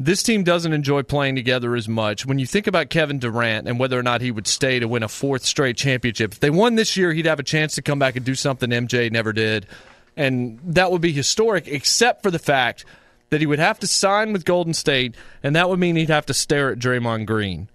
this 0.00 0.24
team 0.24 0.42
doesn't 0.42 0.72
enjoy 0.72 1.02
playing 1.04 1.36
together 1.36 1.76
as 1.76 1.88
much. 1.88 2.26
When 2.26 2.40
you 2.40 2.46
think 2.46 2.66
about 2.66 2.90
Kevin 2.90 3.20
Durant 3.20 3.68
and 3.68 3.78
whether 3.78 3.96
or 3.98 4.02
not 4.02 4.20
he 4.22 4.32
would 4.32 4.48
stay 4.48 4.80
to 4.80 4.88
win 4.88 5.04
a 5.04 5.08
fourth 5.08 5.44
straight 5.44 5.76
championship, 5.76 6.32
if 6.32 6.40
they 6.40 6.50
won 6.50 6.74
this 6.74 6.96
year, 6.96 7.12
he'd 7.12 7.26
have 7.26 7.38
a 7.40 7.44
chance 7.44 7.76
to 7.76 7.82
come 7.82 8.00
back 8.00 8.16
and 8.16 8.24
do 8.24 8.34
something 8.34 8.70
MJ 8.70 9.10
never 9.10 9.32
did. 9.32 9.66
And 10.16 10.58
that 10.64 10.90
would 10.90 11.00
be 11.00 11.12
historic, 11.12 11.68
except 11.68 12.24
for 12.24 12.30
the 12.32 12.40
fact 12.40 12.84
that 13.30 13.40
he 13.40 13.46
would 13.46 13.58
have 13.60 13.78
to 13.80 13.86
sign 13.86 14.32
with 14.32 14.44
Golden 14.44 14.74
State, 14.74 15.14
and 15.44 15.54
that 15.54 15.68
would 15.68 15.78
mean 15.78 15.94
he'd 15.94 16.08
have 16.10 16.26
to 16.26 16.34
stare 16.34 16.70
at 16.72 16.78
Draymond 16.80 17.26
Green 17.26 17.68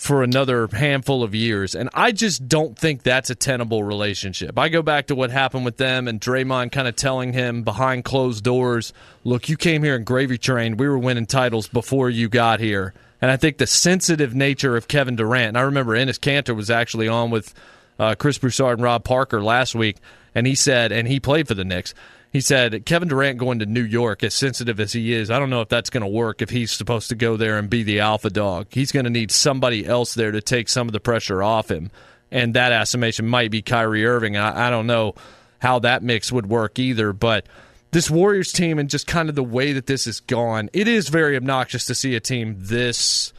for 0.00 0.22
another 0.22 0.66
handful 0.66 1.22
of 1.22 1.34
years. 1.34 1.74
And 1.74 1.90
I 1.92 2.10
just 2.10 2.48
don't 2.48 2.76
think 2.76 3.02
that's 3.02 3.28
a 3.28 3.34
tenable 3.34 3.84
relationship. 3.84 4.58
I 4.58 4.70
go 4.70 4.80
back 4.80 5.08
to 5.08 5.14
what 5.14 5.30
happened 5.30 5.66
with 5.66 5.76
them 5.76 6.08
and 6.08 6.18
Draymond 6.18 6.72
kind 6.72 6.88
of 6.88 6.96
telling 6.96 7.34
him 7.34 7.64
behind 7.64 8.06
closed 8.06 8.42
doors, 8.42 8.94
look, 9.24 9.50
you 9.50 9.58
came 9.58 9.82
here 9.82 9.94
in 9.94 10.04
gravy 10.04 10.38
train. 10.38 10.78
We 10.78 10.88
were 10.88 10.96
winning 10.96 11.26
titles 11.26 11.68
before 11.68 12.08
you 12.08 12.30
got 12.30 12.60
here. 12.60 12.94
And 13.20 13.30
I 13.30 13.36
think 13.36 13.58
the 13.58 13.66
sensitive 13.66 14.34
nature 14.34 14.74
of 14.74 14.88
Kevin 14.88 15.16
Durant, 15.16 15.58
I 15.58 15.60
remember 15.60 15.92
Enes 15.92 16.18
Kanter 16.18 16.56
was 16.56 16.70
actually 16.70 17.06
on 17.06 17.28
with 17.28 17.52
uh, 17.98 18.14
Chris 18.14 18.38
Broussard 18.38 18.78
and 18.78 18.82
Rob 18.82 19.04
Parker 19.04 19.42
last 19.42 19.74
week, 19.74 19.98
and 20.34 20.46
he 20.46 20.54
said, 20.54 20.92
and 20.92 21.08
he 21.08 21.20
played 21.20 21.46
for 21.46 21.52
the 21.52 21.64
Knicks. 21.64 21.92
He 22.32 22.40
said 22.40 22.86
Kevin 22.86 23.08
Durant 23.08 23.38
going 23.38 23.58
to 23.58 23.66
New 23.66 23.82
York, 23.82 24.22
as 24.22 24.34
sensitive 24.34 24.78
as 24.78 24.92
he 24.92 25.12
is, 25.12 25.30
I 25.30 25.38
don't 25.38 25.50
know 25.50 25.62
if 25.62 25.68
that's 25.68 25.90
going 25.90 26.02
to 26.02 26.08
work 26.08 26.40
if 26.40 26.50
he's 26.50 26.70
supposed 26.70 27.08
to 27.08 27.16
go 27.16 27.36
there 27.36 27.58
and 27.58 27.68
be 27.68 27.82
the 27.82 28.00
alpha 28.00 28.30
dog. 28.30 28.68
He's 28.70 28.92
going 28.92 29.04
to 29.04 29.10
need 29.10 29.32
somebody 29.32 29.84
else 29.84 30.14
there 30.14 30.30
to 30.30 30.40
take 30.40 30.68
some 30.68 30.88
of 30.88 30.92
the 30.92 31.00
pressure 31.00 31.42
off 31.42 31.70
him, 31.70 31.90
and 32.30 32.54
that 32.54 32.72
estimation 32.72 33.26
might 33.26 33.50
be 33.50 33.62
Kyrie 33.62 34.06
Irving. 34.06 34.36
I, 34.36 34.68
I 34.68 34.70
don't 34.70 34.86
know 34.86 35.16
how 35.58 35.80
that 35.80 36.04
mix 36.04 36.30
would 36.30 36.46
work 36.46 36.78
either, 36.78 37.12
but 37.12 37.46
this 37.90 38.08
Warriors 38.08 38.52
team 38.52 38.78
and 38.78 38.88
just 38.88 39.08
kind 39.08 39.28
of 39.28 39.34
the 39.34 39.42
way 39.42 39.72
that 39.72 39.86
this 39.86 40.04
has 40.04 40.20
gone, 40.20 40.70
it 40.72 40.86
is 40.86 41.08
very 41.08 41.36
obnoxious 41.36 41.84
to 41.86 41.94
see 41.94 42.14
a 42.14 42.20
team 42.20 42.54
this 42.58 43.32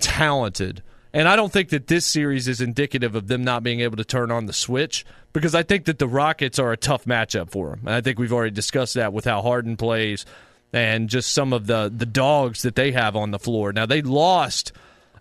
talented. 0.00 0.82
And 1.12 1.28
I 1.28 1.36
don't 1.36 1.52
think 1.52 1.70
that 1.70 1.86
this 1.86 2.04
series 2.04 2.48
is 2.48 2.60
indicative 2.60 3.14
of 3.14 3.28
them 3.28 3.42
not 3.42 3.62
being 3.62 3.80
able 3.80 3.96
to 3.96 4.04
turn 4.04 4.30
on 4.30 4.46
the 4.46 4.52
switch 4.52 5.06
because 5.32 5.54
I 5.54 5.62
think 5.62 5.86
that 5.86 5.98
the 5.98 6.08
Rockets 6.08 6.58
are 6.58 6.72
a 6.72 6.76
tough 6.76 7.04
matchup 7.04 7.50
for 7.50 7.70
them. 7.70 7.80
And 7.80 7.94
I 7.94 8.00
think 8.00 8.18
we've 8.18 8.32
already 8.32 8.54
discussed 8.54 8.94
that 8.94 9.12
with 9.12 9.24
how 9.24 9.40
Harden 9.42 9.76
plays 9.76 10.26
and 10.72 11.08
just 11.08 11.32
some 11.32 11.52
of 11.52 11.66
the 11.66 11.90
the 11.94 12.06
dogs 12.06 12.62
that 12.62 12.74
they 12.74 12.92
have 12.92 13.16
on 13.16 13.30
the 13.30 13.38
floor. 13.38 13.72
Now 13.72 13.86
they 13.86 14.02
lost 14.02 14.72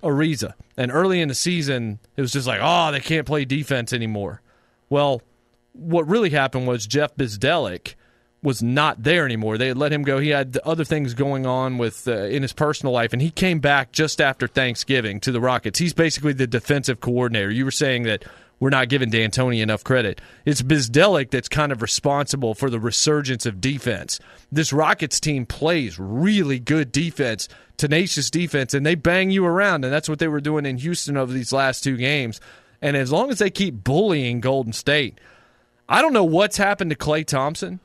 Ariza, 0.03 0.53
and 0.75 0.91
early 0.91 1.21
in 1.21 1.29
the 1.29 1.35
season 1.35 1.99
it 2.15 2.21
was 2.21 2.33
just 2.33 2.47
like, 2.47 2.59
oh, 2.61 2.91
they 2.91 2.99
can't 2.99 3.25
play 3.25 3.45
defense 3.45 3.93
anymore. 3.93 4.41
Well, 4.89 5.21
what 5.73 6.07
really 6.07 6.31
happened 6.31 6.67
was 6.67 6.87
Jeff 6.87 7.15
Bzdelik 7.15 7.95
was 8.43 8.61
not 8.61 9.03
there 9.03 9.25
anymore. 9.25 9.57
They 9.57 9.69
had 9.69 9.77
let 9.77 9.91
him 9.91 10.03
go. 10.03 10.19
He 10.19 10.29
had 10.29 10.57
other 10.63 10.83
things 10.83 11.13
going 11.13 11.45
on 11.45 11.77
with 11.77 12.07
uh, 12.07 12.25
in 12.25 12.43
his 12.43 12.53
personal 12.53 12.93
life, 12.93 13.13
and 13.13 13.21
he 13.21 13.31
came 13.31 13.59
back 13.59 13.91
just 13.91 14.21
after 14.21 14.47
Thanksgiving 14.47 15.19
to 15.21 15.31
the 15.31 15.41
Rockets. 15.41 15.79
He's 15.79 15.93
basically 15.93 16.33
the 16.33 16.47
defensive 16.47 17.01
coordinator. 17.01 17.49
You 17.49 17.65
were 17.65 17.71
saying 17.71 18.03
that 18.03 18.23
we're 18.59 18.69
not 18.69 18.89
giving 18.89 19.09
D'Antoni 19.09 19.61
enough 19.61 19.83
credit. 19.83 20.19
It's 20.45 20.61
Bzdelik 20.61 21.29
that's 21.29 21.49
kind 21.49 21.71
of 21.71 21.81
responsible 21.81 22.55
for 22.55 22.69
the 22.69 22.79
resurgence 22.79 23.45
of 23.45 23.61
defense. 23.61 24.19
This 24.51 24.73
Rockets 24.73 25.19
team 25.19 25.45
plays 25.45 25.99
really 25.99 26.59
good 26.59 26.91
defense, 26.91 27.49
tenacious 27.77 28.31
defense, 28.31 28.73
and 28.73 28.85
they 28.85 28.95
bang 28.95 29.29
you 29.29 29.45
around, 29.45 29.83
and 29.83 29.93
that's 29.93 30.09
what 30.09 30.19
they 30.19 30.27
were 30.27 30.41
doing 30.41 30.65
in 30.65 30.77
Houston 30.77 31.17
over 31.17 31.31
these 31.31 31.53
last 31.53 31.83
two 31.83 31.97
games. 31.97 32.39
And 32.81 32.95
as 32.95 33.11
long 33.11 33.29
as 33.29 33.39
they 33.39 33.49
keep 33.49 33.83
bullying 33.83 34.39
Golden 34.41 34.73
State, 34.73 35.19
I 35.89 36.01
don't 36.01 36.13
know 36.13 36.23
what's 36.23 36.57
happened 36.57 36.91
to 36.91 36.95
Klay 36.95 37.25
Thompson. 37.25 37.79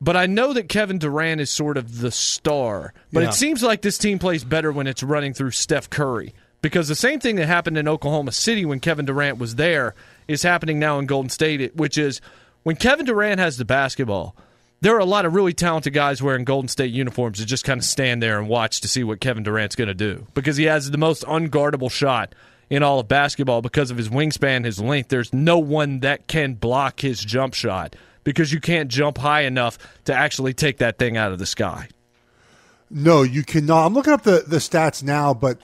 But 0.00 0.16
I 0.16 0.26
know 0.26 0.52
that 0.54 0.68
Kevin 0.68 0.98
Durant 0.98 1.40
is 1.40 1.50
sort 1.50 1.76
of 1.76 2.00
the 2.00 2.10
star. 2.10 2.94
But 3.12 3.22
Yeah. 3.22 3.28
it 3.28 3.34
seems 3.34 3.62
like 3.62 3.82
this 3.82 3.98
team 3.98 4.18
plays 4.18 4.44
better 4.44 4.72
when 4.72 4.86
it's 4.86 5.02
running 5.02 5.34
through 5.34 5.50
Steph 5.50 5.90
Curry. 5.90 6.34
Because 6.62 6.88
the 6.88 6.94
same 6.94 7.20
thing 7.20 7.36
that 7.36 7.46
happened 7.46 7.78
in 7.78 7.88
Oklahoma 7.88 8.32
City 8.32 8.64
when 8.64 8.80
Kevin 8.80 9.04
Durant 9.06 9.38
was 9.38 9.56
there 9.56 9.94
is 10.28 10.42
happening 10.42 10.78
now 10.78 10.98
in 10.98 11.06
Golden 11.06 11.30
State, 11.30 11.74
which 11.76 11.96
is 11.98 12.20
when 12.62 12.76
Kevin 12.76 13.06
Durant 13.06 13.40
has 13.40 13.56
the 13.56 13.64
basketball, 13.64 14.34
there 14.82 14.94
are 14.94 15.00
a 15.00 15.04
lot 15.06 15.24
of 15.26 15.34
really 15.34 15.52
talented 15.52 15.92
guys 15.92 16.22
wearing 16.22 16.44
Golden 16.44 16.68
State 16.68 16.92
uniforms 16.92 17.38
that 17.38 17.46
just 17.46 17.64
kind 17.64 17.78
of 17.78 17.84
stand 17.84 18.22
there 18.22 18.38
and 18.38 18.48
watch 18.48 18.80
to 18.82 18.88
see 18.88 19.04
what 19.04 19.20
Kevin 19.20 19.42
Durant's 19.42 19.76
going 19.76 19.88
to 19.88 19.94
do. 19.94 20.26
Because 20.34 20.56
he 20.56 20.64
has 20.64 20.90
the 20.90 20.98
most 20.98 21.22
unguardable 21.24 21.90
shot 21.90 22.34
in 22.70 22.82
all 22.82 23.00
of 23.00 23.08
basketball 23.08 23.60
because 23.62 23.90
of 23.90 23.96
his 23.96 24.08
wingspan, 24.08 24.64
his 24.64 24.80
length. 24.80 25.08
There's 25.08 25.32
no 25.34 25.58
one 25.58 26.00
that 26.00 26.26
can 26.26 26.54
block 26.54 27.00
his 27.00 27.20
jump 27.20 27.52
shot 27.54 27.96
because 28.24 28.52
you 28.52 28.60
can't 28.60 28.90
jump 28.90 29.18
high 29.18 29.42
enough 29.42 29.78
to 30.04 30.14
actually 30.14 30.54
take 30.54 30.78
that 30.78 30.98
thing 30.98 31.16
out 31.16 31.32
of 31.32 31.38
the 31.38 31.46
sky. 31.46 31.88
No, 32.90 33.22
you 33.22 33.44
cannot. 33.44 33.86
I'm 33.86 33.94
looking 33.94 34.12
up 34.12 34.22
the, 34.22 34.44
the 34.46 34.56
stats 34.56 35.02
now, 35.02 35.32
but 35.32 35.58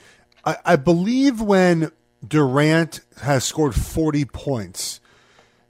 I, 0.45 0.57
I 0.65 0.75
believe 0.77 1.41
when 1.41 1.91
Durant 2.25 3.01
has 3.21 3.43
scored 3.43 3.75
40 3.75 4.25
points, 4.25 5.01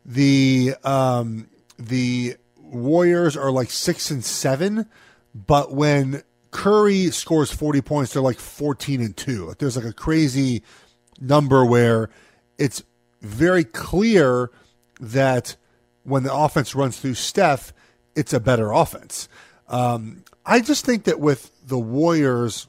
the 0.06 0.76
um, 0.84 1.50
the 1.78 2.38
Warriors 2.60 3.36
are 3.36 3.52
like 3.52 3.72
six 3.72 4.12
and 4.12 4.24
seven, 4.24 4.88
but 5.34 5.74
when 5.74 6.24
Curry 6.52 7.12
scores 7.12 7.52
40 7.52 7.82
points, 7.82 8.14
they're 8.14 8.22
like 8.22 8.40
14 8.40 9.02
and 9.02 9.16
two. 9.16 9.54
There's 9.58 9.76
like 9.76 9.86
a 9.86 9.94
crazy 9.94 10.64
number 11.20 11.66
where 11.66 12.10
it's 12.58 12.84
very 13.22 13.64
clear 13.64 14.52
that 15.00 15.56
when 16.08 16.24
the 16.24 16.34
offense 16.34 16.74
runs 16.74 16.98
through 16.98 17.16
Steph, 17.16 17.74
it's 18.16 18.34
a 18.34 18.40
better 18.40 18.72
offense. 18.72 19.28
Um, 19.68 20.24
I 20.46 20.62
just 20.62 20.86
think 20.86 21.04
that 21.04 21.20
with 21.20 21.52
the 21.68 21.78
Warriors, 21.78 22.68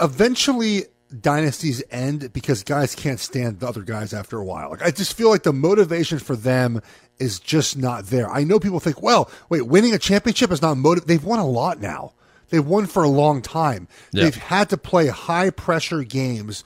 eventually 0.00 0.84
dynasties 1.20 1.80
end 1.92 2.32
because 2.32 2.64
guys 2.64 2.96
can't 2.96 3.20
stand 3.20 3.60
the 3.60 3.68
other 3.68 3.82
guys 3.82 4.12
after 4.12 4.36
a 4.36 4.44
while. 4.44 4.70
Like 4.70 4.82
I 4.82 4.90
just 4.90 5.16
feel 5.16 5.30
like 5.30 5.44
the 5.44 5.52
motivation 5.52 6.18
for 6.18 6.34
them 6.34 6.82
is 7.20 7.38
just 7.38 7.78
not 7.78 8.06
there. 8.06 8.28
I 8.28 8.42
know 8.42 8.58
people 8.58 8.80
think, 8.80 9.00
well, 9.00 9.30
wait, 9.48 9.62
winning 9.62 9.94
a 9.94 9.98
championship 9.98 10.50
is 10.50 10.60
not 10.60 10.76
motive. 10.76 11.06
They've 11.06 11.24
won 11.24 11.38
a 11.38 11.46
lot 11.46 11.80
now. 11.80 12.14
They've 12.48 12.66
won 12.66 12.86
for 12.86 13.04
a 13.04 13.08
long 13.08 13.42
time. 13.42 13.86
Yeah. 14.12 14.24
They've 14.24 14.34
had 14.34 14.70
to 14.70 14.76
play 14.76 15.06
high 15.06 15.50
pressure 15.50 16.02
games 16.02 16.64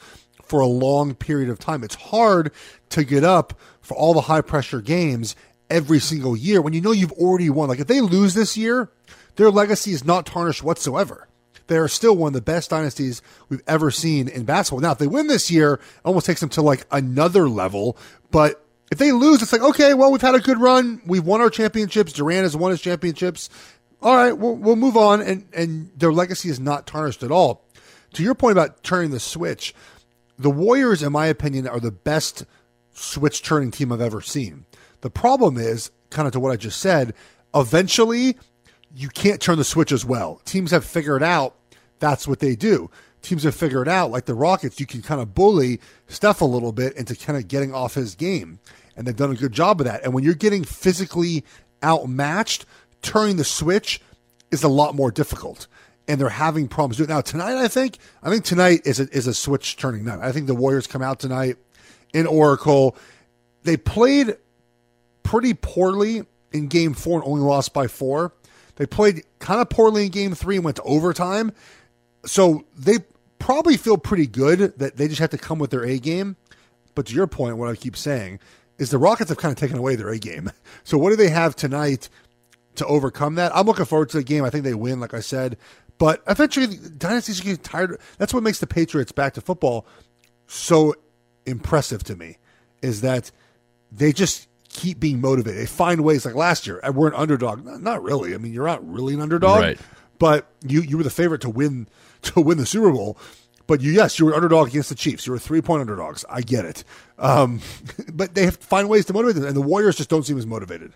for 0.49 0.61
a 0.61 0.67
long 0.67 1.15
period 1.15 1.51
of 1.51 1.59
time. 1.59 1.85
It's 1.85 1.95
hard 1.95 2.53
to 2.91 3.05
get 3.05 3.25
up 3.25 3.59
for 3.81 3.97
all 3.97 4.15
the 4.15 4.23
high 4.23 4.41
pressure 4.41 4.81
games 4.81 5.37
every 5.71 6.01
single 6.01 6.37
year 6.37 6.63
when 6.63 6.73
you 6.73 6.81
know 6.81 6.93
you've 6.93 7.13
already 7.13 7.51
won. 7.51 7.69
Like 7.69 7.81
if 7.81 7.87
they 7.87 8.01
lose 8.01 8.35
this 8.35 8.57
year, 8.57 8.91
their 9.37 9.51
legacy 9.51 9.93
is 9.93 10.05
not 10.05 10.27
tarnished 10.27 10.63
whatsoever. 10.63 11.29
They're 11.69 11.89
still 11.89 12.17
one 12.17 12.29
of 12.29 12.35
the 12.35 12.41
best 12.41 12.71
dynasties 12.71 13.23
we've 13.49 13.63
ever 13.67 13.91
seen 13.91 14.27
in 14.27 14.45
basketball. 14.45 14.81
Now, 14.81 14.93
if 14.93 14.99
they 14.99 15.07
win 15.07 15.27
this 15.27 15.51
year, 15.51 15.75
it 15.75 15.81
almost 16.03 16.27
takes 16.27 16.41
them 16.41 16.49
to 16.51 16.63
like 16.63 16.87
another 16.91 17.49
level. 17.49 17.99
But 18.31 18.65
if 18.91 18.99
they 18.99 19.13
lose, 19.13 19.43
it's 19.43 19.53
like, 19.53 19.63
okay, 19.63 19.93
well, 19.93 20.11
we've 20.11 20.23
had 20.23 20.35
a 20.35 20.41
good 20.41 20.59
run. 20.59 21.03
We've 21.07 21.25
won 21.25 21.43
our 21.43 21.51
championships. 21.51 22.15
Durant 22.15 22.45
has 22.45 22.57
won 22.57 22.71
his 22.71 22.81
championships. 22.81 23.51
All 24.01 24.17
right, 24.17 24.33
we'll, 24.33 24.55
we'll 24.57 24.77
move 24.77 24.97
on. 24.97 25.21
And, 25.21 25.47
and 25.53 25.91
their 25.95 26.13
legacy 26.13 26.49
is 26.49 26.59
not 26.59 26.87
tarnished 26.87 27.23
at 27.23 27.31
all. 27.31 27.65
To 28.15 28.23
your 28.23 28.35
point 28.35 28.53
about 28.53 28.83
turning 28.83 29.11
the 29.11 29.21
switch, 29.21 29.75
the 30.39 30.51
Warriors, 30.51 31.03
in 31.03 31.13
my 31.13 31.27
opinion, 31.27 31.67
are 31.67 31.81
the 31.81 31.91
best 31.91 32.45
switch 32.93 33.43
turning 33.43 33.71
team 33.71 33.93
I've 33.93 34.01
ever 34.01 34.21
seen. 34.21 34.67
The 35.01 35.11
problem 35.11 35.57
is, 35.57 35.91
kind 36.11 36.27
of 36.27 36.33
to 36.33 36.41
what 36.41 36.53
I 36.53 36.57
just 36.57 36.81
said, 36.81 37.15
eventually 37.55 38.37
you 38.95 39.09
can't 39.09 39.41
turn 39.41 39.59
the 39.59 39.65
switch 39.65 39.93
as 39.93 40.05
well. 40.05 40.41
Teams 40.45 40.71
have 40.71 40.85
figured 40.85 41.23
out 41.23 41.55
that's 41.99 42.27
what 42.27 42.41
they 42.41 42.57
do. 42.57 42.91
Teams 43.23 43.43
have 43.43 43.55
figured 43.55 43.89
out, 43.89 44.11
like 44.11 44.27
the 44.27 44.35
Rockets, 44.35 44.79
you 44.79 44.87
can 44.87 45.03
kind 45.03 45.21
of 45.21 45.35
bully 45.35 45.81
Steph 46.07 46.41
a 46.41 46.45
little 46.45 46.73
bit 46.73 46.95
into 46.97 47.17
kind 47.17 47.37
of 47.37 47.49
getting 47.49 47.75
off 47.75 47.95
his 47.95 48.15
game. 48.15 48.61
And 48.97 49.07
they've 49.07 49.17
done 49.17 49.33
a 49.33 49.37
good 49.37 49.53
job 49.53 49.81
of 49.81 49.87
that. 49.87 50.05
And 50.05 50.15
when 50.15 50.25
you're 50.25 50.35
getting 50.35 50.65
physically 50.65 51.45
outmatched, 51.83 52.65
turning 53.03 53.37
the 53.37 53.45
switch 53.45 54.01
is 54.51 54.63
a 54.63 54.69
lot 54.69 54.95
more 54.95 55.11
difficult. 55.11 55.67
And 56.09 56.21
they're 56.21 56.31
having 56.31 56.69
problems 56.69 56.97
doing 56.97 57.11
it. 57.11 57.13
Now, 57.13 57.21
tonight, 57.21 57.63
I 57.63 57.69
think, 57.69 57.99
I 58.23 58.31
think 58.31 58.45
tonight 58.45 58.81
is 58.87 58.99
a, 58.99 59.09
is 59.11 59.27
a 59.27 59.35
switch 59.35 59.77
turning 59.77 60.05
night. 60.05 60.21
I 60.21 60.33
think 60.33 60.47
the 60.47 60.55
Warriors 60.55 60.87
come 60.87 61.03
out 61.03 61.21
tonight 61.21 61.57
in 62.15 62.27
Oracle. 62.27 62.97
They 63.63 63.77
played 63.77 64.37
pretty 65.23 65.53
poorly 65.53 66.25
in 66.53 66.69
game 66.69 66.95
four 66.95 67.21
and 67.21 67.29
only 67.29 67.43
lost 67.43 67.75
by 67.75 67.87
four. 67.87 68.33
They 68.77 68.87
played 68.87 69.25
kind 69.39 69.61
of 69.61 69.69
poorly 69.69 70.07
in 70.07 70.11
game 70.11 70.35
three 70.35 70.57
and 70.57 70.65
went 70.65 70.77
to 70.77 70.83
overtime. 70.85 71.53
So 72.25 72.65
they 72.77 72.99
probably 73.39 73.77
feel 73.77 73.99
pretty 73.99 74.27
good 74.27 74.79
that 74.79 74.97
they 74.97 75.09
just 75.09 75.21
have 75.21 75.31
to 75.31 75.39
come 75.39 75.59
with 75.59 75.71
their 75.71 75.85
A 75.85 75.99
game. 75.99 76.37
But 76.95 77.07
to 77.07 77.15
your 77.15 77.27
point, 77.27 77.57
what 77.57 77.69
I 77.69 77.75
keep 77.75 77.97
saying 77.97 78.41
is 78.79 78.91
the 78.91 78.99
Rockets 78.99 79.31
have 79.31 79.39
kind 79.39 79.53
of 79.53 79.59
taken 79.59 79.79
away 79.79 79.97
their 79.97 80.09
A 80.09 80.19
game. 80.19 80.51
So 80.85 80.97
what 80.97 81.11
do 81.11 81.17
they 81.17 81.29
have 81.29 81.55
tonight 81.55 82.09
to 82.77 82.87
overcome 82.87 83.35
that? 83.35 83.55
I'm 83.55 83.67
looking 83.67 83.85
forward 83.85 84.09
to 84.11 84.17
the 84.17 84.25
game. 84.25 84.43
I 84.43 84.49
think 84.49 84.65
they 84.65 84.73
win, 84.73 85.01
like 85.01 85.13
I 85.13 85.21
said. 85.21 85.59
But 85.99 86.23
eventually, 86.29 86.67
dynasties 86.97 87.41
get 87.41 87.63
tired. 87.65 87.99
That's 88.19 88.33
what 88.33 88.43
makes 88.43 88.61
the 88.61 88.67
Patriots 88.67 89.11
back 89.13 89.35
to 89.35 89.41
football 89.41 89.85
so 90.47 90.95
impressive 91.45 92.05
to 92.05 92.17
me 92.17 92.39
is 92.83 93.01
that 93.01 93.31
they 93.91 94.13
just 94.13 94.49
keep 94.69 95.01
being 95.01 95.21
motivated. 95.21 95.61
They 95.61 95.67
find 95.67 96.05
ways 96.05 96.25
like 96.25 96.35
last 96.35 96.67
year. 96.67 96.81
We're 96.93 97.09
an 97.09 97.15
underdog. 97.15 97.65
Not, 97.65 98.03
really. 98.03 98.35
I 98.35 98.39
mean, 98.39 98.53
you're 98.53 98.67
not 98.67 98.87
really 98.89 99.15
an 99.15 99.21
underdog, 99.21 99.61
Right. 99.61 99.79
but 100.19 100.47
you 100.67 100.83
you 100.83 100.97
were 100.97 101.03
the 101.03 101.11
favorite 101.11 101.41
to 101.43 101.51
win 101.51 101.89
to 102.23 102.41
win 102.41 102.59
the 102.59 102.67
Super 102.67 102.93
Bowl. 102.93 103.19
But 103.67 103.83
you, 103.83 103.93
yes, 103.93 104.19
you 104.19 104.25
were 104.25 104.35
underdog 104.35 104.69
against 104.69 104.89
the 104.89 104.95
Chiefs. 104.95 105.27
You 105.27 105.33
were 105.33 105.39
three 105.39 105.61
point 105.61 105.81
underdogs. 105.81 106.25
I 106.31 106.41
get 106.43 106.65
it. 106.65 106.85
Um, 107.19 107.61
but 108.13 108.35
they 108.35 108.45
have 108.45 108.59
to 108.61 108.67
find 108.67 108.89
ways 108.89 109.05
to 109.07 109.13
motivate 109.13 109.35
them, 109.37 109.45
and 109.45 109.57
the 109.57 109.61
Warriors 109.63 109.97
just 109.97 110.09
don't 110.11 110.23
seem 110.25 110.39
as 110.39 110.47
motivated. 110.47 110.95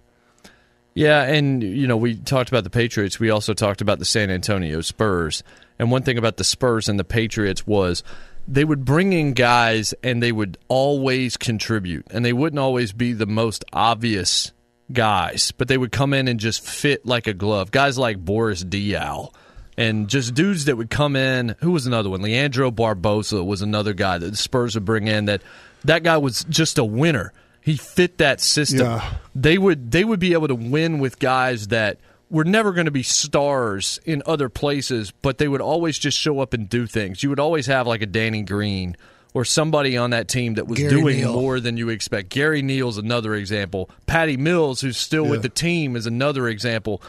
Yeah, 0.95 1.22
and 1.22 1.62
you 1.62 1.86
know, 1.86 1.97
we 1.97 2.16
talked 2.16 2.51
about 2.51 2.64
the 2.64 2.70
Patriots. 2.70 3.18
We 3.18 3.30
also 3.30 3.55
talked 3.55 3.80
about 3.80 3.99
the 3.99 4.05
San 4.05 4.30
Antonio 4.30 4.80
Spurs. 4.80 5.43
And 5.78 5.90
one 5.90 6.03
thing 6.03 6.18
about 6.18 6.36
the 6.36 6.45
Spurs 6.45 6.88
and 6.88 6.99
the 6.99 7.05
Patriots 7.05 7.66
was 7.66 8.03
they 8.47 8.64
would 8.64 8.84
bring 8.84 9.12
in 9.12 9.32
guys 9.32 9.95
and 10.03 10.22
they 10.22 10.32
would 10.32 10.59
always 10.68 11.36
contribute. 11.36 12.07
And 12.11 12.24
they 12.24 12.32
wouldn't 12.32 12.61
always 12.61 12.93
be 12.93 13.12
the 13.12 13.26
most 13.26 13.64
obvious 13.72 14.53
guys, 14.93 15.53
but 15.53 15.68
they 15.68 15.78
would 15.78 15.93
come 15.93 16.12
in 16.12 16.28
and 16.28 16.38
just 16.38 16.64
fit 16.64 17.07
like 17.07 17.26
a 17.26 17.34
glove. 17.34 17.70
Guys 17.70 17.97
like 17.97 18.18
Boris 18.18 18.62
Diaw 18.62 19.32
and 19.78 20.09
just 20.09 20.34
dudes 20.34 20.66
that 20.66 20.76
would 20.76 20.90
come 20.90 21.16
in. 21.16 21.57
Who 21.61 21.70
was 21.70 21.86
another 21.86 22.11
one? 22.11 22.22
Leandro 22.22 22.70
Barbosa 22.70 23.45
was 23.45 23.62
another 23.62 23.95
guy 23.95 24.18
that 24.18 24.30
the 24.30 24.36
Spurs 24.36 24.74
would 24.74 24.84
bring 24.84 25.07
in. 25.07 25.24
That 25.26 25.43
that 25.84 26.03
guy 26.03 26.18
was 26.18 26.45
just 26.45 26.78
a 26.78 26.84
winner. 26.84 27.32
He 27.63 27.77
fit 27.77 28.19
that 28.19 28.41
system. 28.41 28.81
Yeah. 28.81 29.15
They 29.35 29.57
would 29.57 29.91
they 29.91 30.05
would 30.05 30.21
be 30.21 30.33
able 30.33 30.49
to 30.49 30.55
win 30.55 30.99
with 30.99 31.19
guys 31.19 31.69
that 31.69 31.99
were 32.29 32.45
never 32.45 32.73
going 32.73 32.87
to 32.87 32.91
be 32.91 33.03
stars 33.03 34.01
in 34.05 34.23
other 34.27 34.49
places, 34.49 35.13
but 35.23 35.39
they 35.39 35.47
would 35.49 35.61
always 35.61 35.99
just 35.99 36.19
show 36.19 36.41
up 36.41 36.55
and 36.55 36.69
do 36.69 36.87
things. 36.87 37.23
You 37.23 37.29
would 37.29 37.39
always 37.41 37.67
have 37.67 37.87
like 37.87 38.03
a 38.03 38.07
Danny 38.07 38.43
Green 38.43 38.97
or 39.35 39.45
somebody 39.45 39.97
on 39.97 40.11
that 40.11 40.29
team 40.29 40.55
that 40.55 40.67
was 40.67 40.79
Gary 40.79 40.91
doing 40.91 41.17
Neal. 41.19 41.33
more 41.35 41.61
than 41.61 41.77
you 41.77 41.89
expect. 41.89 42.31
Gary 42.31 42.63
Neal's 42.63 42.99
another 42.99 43.35
example. 43.35 43.89
Patty 44.07 44.37
Mills, 44.37 44.81
who's 44.81 44.97
still 44.97 45.25
Yeah. 45.27 45.31
with 45.31 45.43
the 45.43 45.49
team, 45.49 45.95
is 45.95 46.07
another 46.07 46.49
example. 46.49 47.01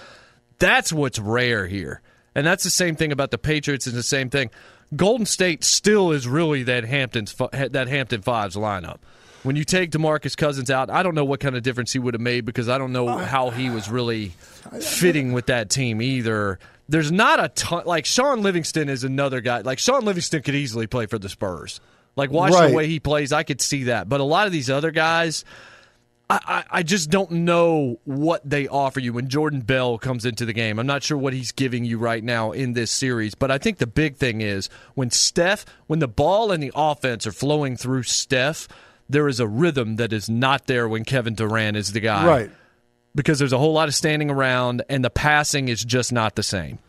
That's 0.60 0.94
what's 0.94 1.20
rare 1.20 1.68
here. 1.68 2.02
And 2.36 2.46
that's 2.48 2.64
the 2.64 2.70
same 2.70 2.96
thing 2.96 3.12
about 3.12 3.32
the 3.32 3.38
Patriots 3.38 3.88
is 3.88 3.94
the 3.94 4.04
same 4.04 4.30
thing. 4.30 4.52
Golden 4.96 5.26
State 5.26 5.64
still 5.64 6.12
is 6.12 6.28
really 6.28 6.64
that 6.64 6.84
Hamptons 6.86 7.36
that 7.52 7.88
Hampton 7.88 8.22
Fives 8.22 8.56
lineup. 8.56 8.98
When 9.44 9.58
you 9.58 9.66
take 9.66 9.92
DeMarcus 9.92 10.38
Cousins 10.38 10.72
out, 10.72 10.90
I 10.90 11.04
don't 11.04 11.16
know 11.16 11.26
what 11.26 11.42
kind 11.42 11.56
of 11.56 11.64
difference 11.64 11.92
he 11.92 12.00
would 12.00 12.14
have 12.14 12.22
made 12.22 12.46
because 12.46 12.70
I 12.70 12.78
don't 12.78 12.94
know 12.94 13.10
ah. 13.10 13.18
how 13.18 13.50
he 13.50 13.70
was 13.70 13.90
really 13.90 14.30
fitting 14.82 15.34
with 15.34 15.48
that 15.48 15.70
team 15.70 16.02
either. 16.02 16.60
There's 16.88 17.12
not 17.12 17.44
a 17.44 17.50
ton 17.50 17.84
like 17.86 18.06
Shaun 18.06 18.42
Livingston 18.42 18.90
is 18.90 19.04
another 19.04 19.42
guy. 19.42 19.60
Like 19.60 19.80
Shaun 19.80 20.06
Livingston 20.06 20.42
could 20.44 20.56
easily 20.56 20.88
play 20.88 21.06
for 21.08 21.20
the 21.20 21.30
Spurs. 21.30 21.82
Like 22.16 22.32
watch 22.32 22.54
Right. 22.54 22.70
the 22.70 22.76
way 22.76 22.88
he 22.88 23.00
plays, 23.00 23.32
I 23.34 23.44
could 23.44 23.62
see 23.62 23.86
that. 23.86 24.08
But 24.08 24.22
a 24.22 24.24
lot 24.24 24.46
of 24.48 24.54
these 24.54 24.70
other 24.70 24.92
guys, 24.92 25.44
I, 26.30 26.40
I, 26.46 26.64
I 26.80 26.84
just 26.84 27.10
don't 27.10 27.32
know 27.32 28.00
what 28.06 28.48
they 28.48 28.68
offer 28.68 29.00
you 29.00 29.14
when 29.14 29.28
Jordan 29.28 29.62
Bell 29.62 29.98
comes 29.98 30.26
into 30.26 30.46
the 30.46 30.54
game. 30.54 30.80
I'm 30.80 30.88
not 30.88 31.04
sure 31.04 31.18
what 31.18 31.34
he's 31.34 31.52
giving 31.52 31.84
you 31.86 31.98
right 31.98 32.24
now 32.24 32.52
in 32.52 32.74
this 32.74 32.92
series, 32.92 33.36
but 33.36 33.52
I 33.52 33.58
think 33.58 33.78
the 33.80 33.88
big 33.88 34.16
thing 34.16 34.42
is 34.42 34.70
when 34.94 35.10
Steph, 35.10 35.66
when 35.88 36.00
the 36.00 36.08
ball 36.08 36.52
and 36.52 36.62
the 36.62 36.72
offense 36.76 37.28
are 37.28 37.32
flowing 37.32 37.76
through 37.76 38.04
Steph, 38.04 38.68
there 39.14 39.28
is 39.28 39.40
a 39.40 39.48
rhythm 39.48 39.96
that 39.96 40.12
is 40.12 40.30
not 40.30 40.68
there 40.68 40.88
when 40.88 41.06
Kevin 41.06 41.36
Durant 41.36 41.78
is 41.78 41.94
the 41.94 42.00
guy. 42.00 42.28
Right. 42.28 42.52
Because 43.16 43.40
there's 43.40 43.54
a 43.54 43.58
whole 43.58 43.74
lot 43.74 43.88
of 43.88 43.96
standing 43.96 44.30
around 44.30 44.84
and 44.90 45.06
the 45.06 45.10
passing 45.10 45.70
is 45.70 45.86
just 45.86 46.12
not 46.12 46.36
the 46.36 46.44
same. 46.44 46.80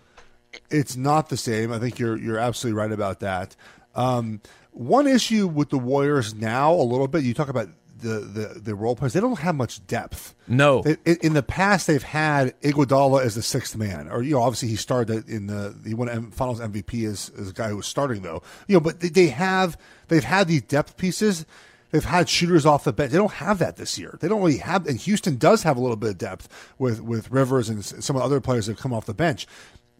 It's 0.70 0.96
not 0.96 1.28
the 1.28 1.36
same. 1.36 1.72
I 1.72 1.78
think 1.78 1.98
you're 1.98 2.16
you're 2.16 2.38
absolutely 2.38 2.78
right 2.80 2.92
about 2.92 3.20
that. 3.20 3.56
Um, 3.94 4.40
one 4.70 5.06
issue 5.06 5.46
with 5.46 5.70
the 5.70 5.78
Warriors 5.78 6.34
now, 6.34 6.72
a 6.72 6.82
little 6.82 7.08
bit. 7.08 7.24
You 7.24 7.34
talk 7.34 7.48
about 7.48 7.68
the 7.98 8.20
the, 8.20 8.60
the 8.60 8.74
role 8.74 8.94
players; 8.96 9.12
they 9.12 9.20
don't 9.20 9.38
have 9.38 9.54
much 9.54 9.84
depth. 9.86 10.34
No. 10.46 10.82
They, 10.82 10.96
in, 11.04 11.16
in 11.22 11.32
the 11.34 11.42
past, 11.42 11.86
they've 11.86 12.02
had 12.02 12.58
Iguodala 12.60 13.24
as 13.24 13.34
the 13.34 13.42
sixth 13.42 13.76
man, 13.76 14.08
or 14.08 14.22
you 14.22 14.34
know, 14.34 14.42
obviously 14.42 14.68
he 14.68 14.76
started 14.76 15.28
in 15.28 15.46
the 15.46 15.76
he 15.84 15.94
won 15.94 16.08
M- 16.08 16.30
Finals 16.30 16.60
MVP 16.60 17.08
as, 17.08 17.30
as 17.38 17.50
a 17.50 17.52
guy 17.52 17.68
who 17.68 17.76
was 17.76 17.86
starting 17.86 18.22
though. 18.22 18.42
You 18.68 18.76
know, 18.76 18.80
but 18.80 19.00
they, 19.00 19.08
they 19.08 19.28
have 19.28 19.76
they've 20.08 20.24
had 20.24 20.48
these 20.48 20.62
depth 20.62 20.96
pieces. 20.96 21.46
They've 21.94 22.04
had 22.04 22.28
shooters 22.28 22.66
off 22.66 22.82
the 22.82 22.92
bench. 22.92 23.12
They 23.12 23.18
don't 23.18 23.34
have 23.34 23.60
that 23.60 23.76
this 23.76 24.00
year. 24.00 24.18
They 24.20 24.26
don't 24.26 24.40
really 24.40 24.56
have, 24.56 24.84
and 24.88 24.98
Houston 24.98 25.36
does 25.36 25.62
have 25.62 25.76
a 25.76 25.80
little 25.80 25.94
bit 25.94 26.10
of 26.10 26.18
depth 26.18 26.48
with 26.76 27.00
with 27.00 27.30
Rivers 27.30 27.68
and 27.68 27.84
some 27.84 28.16
of 28.16 28.20
the 28.20 28.26
other 28.26 28.40
players 28.40 28.66
that 28.66 28.72
have 28.72 28.80
come 28.80 28.92
off 28.92 29.06
the 29.06 29.14
bench. 29.14 29.46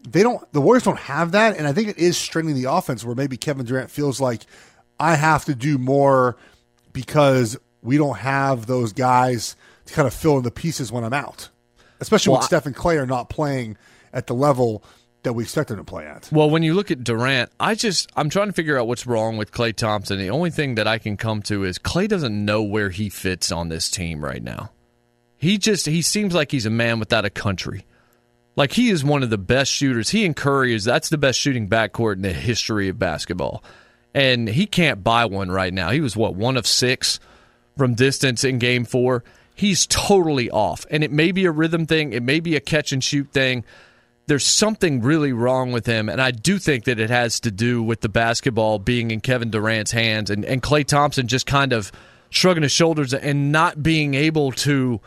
They 0.05 0.21
don't. 0.21 0.45
The 0.51 0.59
Warriors 0.59 0.83
don't 0.83 0.99
have 0.99 1.31
that, 1.31 1.55
and 1.57 1.65
I 1.65 1.71
think 1.71 1.87
it 1.87 1.97
is 1.97 2.17
straining 2.17 2.53
the 2.55 2.65
offense. 2.69 3.05
Where 3.05 3.15
maybe 3.15 3.37
Kevin 3.37 3.65
Durant 3.65 3.89
feels 3.89 4.19
like 4.19 4.41
I 4.99 5.15
have 5.15 5.45
to 5.45 5.55
do 5.55 5.77
more 5.77 6.35
because 6.91 7.57
we 7.81 7.95
don't 7.97 8.17
have 8.17 8.65
those 8.65 8.91
guys 8.91 9.55
to 9.85 9.93
kind 9.93 10.05
of 10.05 10.13
fill 10.13 10.35
in 10.35 10.43
the 10.43 10.51
pieces 10.51 10.91
when 10.91 11.05
I'm 11.05 11.13
out. 11.13 11.47
Especially 12.01 12.31
Well, 12.31 12.39
when 12.39 12.43
I- 12.43 12.47
Steph 12.47 12.65
and 12.65 12.75
Klay 12.75 12.97
are 13.01 13.05
not 13.05 13.29
playing 13.29 13.77
at 14.11 14.27
the 14.27 14.33
level 14.35 14.83
that 15.25 15.33
we 15.33 15.43
expect 15.43 15.69
them 15.69 15.77
to 15.77 15.83
play 15.83 16.07
at. 16.07 16.29
Well, 16.31 16.49
when 16.49 16.63
you 16.63 16.73
look 16.73 16.89
at 16.89 17.03
Durant, 17.03 17.51
I 17.59 17.75
just 17.75 18.09
I'm 18.15 18.29
trying 18.29 18.47
to 18.47 18.53
figure 18.53 18.79
out 18.79 18.87
what's 18.87 19.05
wrong 19.05 19.37
with 19.37 19.51
Klay 19.51 19.75
Thompson. 19.75 20.17
The 20.17 20.29
only 20.29 20.49
thing 20.49 20.75
that 20.75 20.87
I 20.87 20.97
can 20.97 21.17
come 21.17 21.41
to 21.43 21.63
is 21.63 21.77
Klay 21.77 22.07
doesn't 22.07 22.45
know 22.45 22.63
where 22.63 22.89
he 22.89 23.09
fits 23.09 23.51
on 23.51 23.69
this 23.69 23.91
team 23.91 24.23
right 24.23 24.41
now. 24.41 24.71
He 25.37 25.57
just 25.57 25.85
he 25.85 26.01
seems 26.01 26.33
like 26.33 26.51
he's 26.51 26.65
a 26.65 26.71
man 26.71 26.99
without 26.99 27.25
a 27.25 27.29
country. 27.29 27.85
Like 28.55 28.71
he 28.71 28.89
is 28.89 29.03
one 29.03 29.21
of 29.21 29.29
the 29.29 29.37
best 29.37 29.71
shooters. 29.71 30.09
He 30.09 30.25
and 30.25 30.35
Curry 30.35 30.73
is 30.73 30.85
that's 30.85 31.09
the 31.09 31.17
best 31.17 31.39
shooting 31.39 31.67
backcourt 31.67 32.15
in 32.15 32.21
the 32.21 32.33
history 32.33 32.87
of 32.87 32.97
basketball. 32.97 33.63
And 34.13 34.47
he 34.47 34.65
can't 34.65 35.03
buy 35.03 35.25
one 35.25 35.51
right 35.51 35.73
now. 35.73 35.91
He 35.91 35.99
was 35.99 36.15
what, 36.15 36.35
one 36.35 36.55
of 36.55 36.65
six 36.65 37.19
from 37.77 37.95
distance 37.95 38.45
in 38.45 38.59
game 38.59 38.85
four. 38.85 39.25
He's 39.53 39.85
totally 39.87 40.49
off. 40.49 40.85
And 40.89 41.03
it 41.03 41.11
may 41.11 41.31
be 41.33 41.45
a 41.45 41.51
rhythm 41.51 41.85
thing, 41.85 42.13
it 42.13 42.23
may 42.23 42.39
be 42.39 42.55
a 42.55 42.61
catch 42.61 42.91
and 42.93 43.03
shoot 43.03 43.29
thing 43.31 43.65
there's 44.27 44.45
something 44.45 45.01
really 45.01 45.33
wrong 45.33 45.71
with 45.71 45.85
him, 45.85 46.09
and 46.09 46.21
I 46.21 46.31
do 46.31 46.57
think 46.57 46.85
that 46.85 46.99
it 46.99 47.09
has 47.09 47.39
to 47.41 47.51
do 47.51 47.83
with 47.83 48.01
the 48.01 48.09
basketball 48.09 48.79
being 48.79 49.11
in 49.11 49.21
Kevin 49.21 49.51
Durant's 49.51 49.91
hands 49.91 50.29
and, 50.29 50.43
and 50.45 50.61
Klay 50.61 50.85
Thompson 50.85 51.27
just 51.27 51.45
kind 51.45 51.73
of 51.73 51.91
shrugging 52.29 52.63
his 52.63 52.71
shoulders 52.71 53.13
and 53.13 53.51
not 53.51 53.83
being 53.83 54.13
able 54.13 54.51
to 54.51 54.99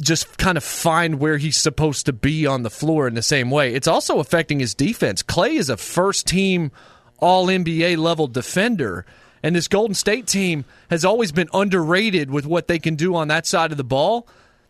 just 0.00 0.38
kind 0.38 0.56
of 0.56 0.64
find 0.64 1.18
where 1.18 1.36
he's 1.36 1.56
supposed 1.56 2.06
to 2.06 2.12
be 2.12 2.46
on 2.46 2.62
the 2.62 2.70
floor 2.70 3.06
in 3.06 3.14
the 3.14 3.22
same 3.22 3.50
way. 3.50 3.74
It's 3.74 3.88
also 3.88 4.18
affecting 4.18 4.60
his 4.60 4.74
defense. 4.74 5.22
Klay 5.22 5.56
is 5.56 5.68
a 5.68 5.76
first 5.76 6.26
team 6.26 6.70
all 7.18 7.46
NBA 7.46 7.98
level 7.98 8.26
defender. 8.26 9.04
And 9.42 9.54
this 9.54 9.68
Golden 9.68 9.94
State 9.94 10.26
team 10.26 10.64
has 10.90 11.04
always 11.04 11.32
been 11.32 11.48
underrated 11.52 12.30
with 12.30 12.46
what 12.46 12.66
they 12.66 12.78
can 12.78 12.94
do 12.94 13.14
on 13.14 13.28
that 13.28 13.46
side 13.46 13.70
of 13.72 13.76
the 13.76 13.84
ball. 13.84 14.26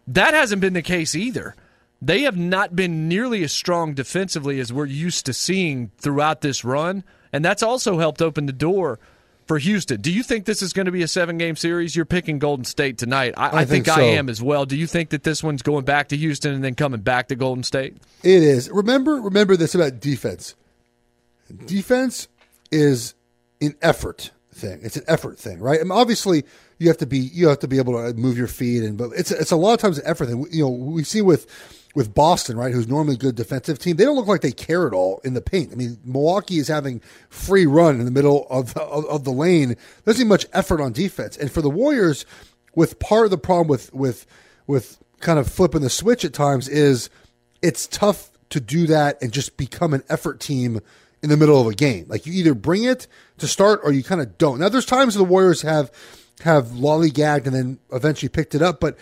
That 0.07 0.35
hasn't 0.35 0.61
been 0.61 0.73
the 0.73 0.83
case 0.83 1.15
either. 1.15 1.55
They 2.03 2.23
have 2.23 2.37
not 2.37 2.75
been 2.75 3.09
nearly 3.09 3.43
as 3.45 3.53
strong 3.53 3.95
defensively 3.95 4.59
as 4.61 4.73
we're 4.73 4.87
used 4.87 5.27
to 5.27 5.33
seeing 5.33 5.91
throughout 5.99 6.41
this 6.41 6.65
run. 6.65 7.05
And 7.33 7.45
that's 7.45 7.63
also 7.63 7.99
helped 7.99 8.23
open 8.23 8.47
the 8.47 8.53
door 8.53 8.99
for 9.47 9.59
Houston. 9.59 10.01
Do 10.01 10.11
you 10.11 10.23
think 10.23 10.45
this 10.45 10.63
is 10.63 10.73
going 10.73 10.87
to 10.87 10.93
be 10.93 11.03
a 11.03 11.09
seven 11.09 11.37
game 11.37 11.57
series? 11.57 11.95
You're 11.95 12.07
picking 12.07 12.39
Golden 12.39 12.65
State 12.65 12.99
tonight. 12.99 13.35
I, 13.37 13.49
I, 13.49 13.49
I 13.49 13.65
think, 13.65 13.85
think 13.85 13.97
so. 13.97 14.03
I 14.03 14.03
am 14.03 14.29
as 14.29 14.43
well. 14.43 14.65
Do 14.65 14.77
you 14.77 14.87
think 14.87 15.11
that 15.11 15.25
this 15.25 15.43
one's 15.43 15.63
going 15.63 15.85
back 15.85 16.09
to 16.09 16.17
Houston 16.17 16.55
and 16.55 16.65
then 16.65 16.75
coming 16.75 17.01
back 17.01 17.29
to 17.29 17.37
Golden 17.37 17.65
State? 17.65 17.97
It 18.23 18.43
is. 18.43 18.71
Remember, 18.71 19.17
remember 19.17 19.57
this 19.57 19.75
about 19.75 20.01
defense. 20.01 20.55
Defense 21.67 22.29
is 22.71 23.15
an 23.61 23.75
effort 23.83 24.31
thing. 24.55 24.81
It's 24.83 24.97
an 24.97 25.05
effort 25.09 25.39
thing, 25.39 25.59
right? 25.59 25.81
I 25.81 25.83
mean, 25.83 25.93
obviously, 25.93 26.45
you 26.79 26.89
have 26.89 26.99
to 26.99 27.07
be 27.07 27.19
you 27.19 27.49
have 27.49 27.59
to 27.59 27.69
be 27.69 27.79
able 27.79 27.95
to 27.95 28.15
move 28.15 28.39
your 28.39 28.47
feet, 28.47 28.85
and 28.85 28.97
but 28.97 29.11
it's 29.17 29.31
it's 29.31 29.51
a 29.51 29.57
lot 29.57 29.75
of 29.75 29.81
times 29.81 29.99
an 29.99 30.07
effort 30.07 30.27
thing. 30.27 30.47
You 30.51 30.65
know, 30.65 30.71
we 30.71 31.03
see 31.03 31.23
with 31.23 31.47
with 31.95 32.15
Boston, 32.15 32.57
right, 32.57 32.73
who's 32.73 32.89
normally 32.89 33.15
a 33.15 33.19
good 33.19 33.35
defensive 33.35 33.79
team, 33.79 33.97
they 33.97 34.05
don't 34.05 34.17
look 34.17 34.29
like 34.29 34.43
they 34.43 34.53
care 34.53 34.87
at 34.87 34.93
all 34.93 35.21
in 35.25 35.35
the 35.35 35.41
paint. 35.41 35.73
I 35.73 35.75
mean, 35.75 35.99
Milwaukee 36.05 36.59
is 36.59 36.69
having 36.69 37.01
free 37.29 37.67
run 37.67 37.99
in 37.99 38.05
the 38.05 38.13
middle 38.13 38.47
of 38.49 38.75
the, 38.75 38.83
of, 38.83 39.05
of 39.07 39.25
the 39.25 39.33
lane. 39.33 39.77
Doesn't 40.05 40.29
much 40.29 40.47
effort 40.53 40.81
on 40.81 40.93
defense, 40.93 41.37
and 41.37 41.51
for 41.51 41.63
the 41.63 41.71
Warriors, 41.71 42.25
with 42.75 42.99
part 43.01 43.25
of 43.25 43.31
the 43.31 43.39
problem 43.39 43.69
with 43.69 43.93
with 43.93 44.27
with 44.67 44.99
kind 45.19 45.39
of 45.39 45.49
flipping 45.51 45.83
the 45.83 45.91
switch 45.91 46.25
at 46.25 46.33
times 46.33 46.69
is 46.69 47.11
it's 47.63 47.87
tough 47.87 48.31
to 48.51 48.61
do 48.61 48.87
that 48.87 49.21
and 49.23 49.33
just 49.33 49.57
become 49.57 49.93
an 49.93 50.03
effort 50.09 50.41
team 50.41 50.81
in 51.23 51.29
the 51.29 51.37
middle 51.37 51.61
of 51.61 51.67
a 51.67 51.75
game. 51.75 52.07
Like 52.09 52.27
you 52.27 52.33
either 52.33 52.55
bring 52.55 52.85
it 52.85 53.07
to 53.39 53.47
start 53.47 53.81
or 53.85 53.93
you 53.93 54.03
kind 54.03 54.21
of 54.21 54.39
don't. 54.39 54.61
Now 54.61 54.69
there's 54.69 54.87
times 54.87 55.15
the 55.15 55.25
Warriors 55.25 55.63
have 55.63 55.91
have 56.43 56.69
lollygagged 56.69 57.47
and 57.47 57.55
then 57.55 57.79
eventually 57.93 58.29
picked 58.29 58.55
it 58.55 58.63
up, 58.63 58.81
but 58.81 58.97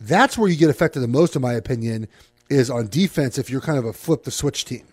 that's 0.00 0.36
where 0.36 0.48
you 0.48 0.56
get 0.56 0.70
affected 0.70 1.00
the 1.00 1.08
most, 1.08 1.36
in 1.36 1.42
my 1.42 1.54
opinion, 1.54 2.08
is 2.48 2.70
on 2.70 2.88
defense 2.88 3.38
if 3.38 3.50
you're 3.50 3.60
kind 3.60 3.78
of 3.78 3.84
a 3.84 3.92
flip 3.92 4.24
the 4.24 4.30
switch 4.30 4.64
team. 4.64 4.86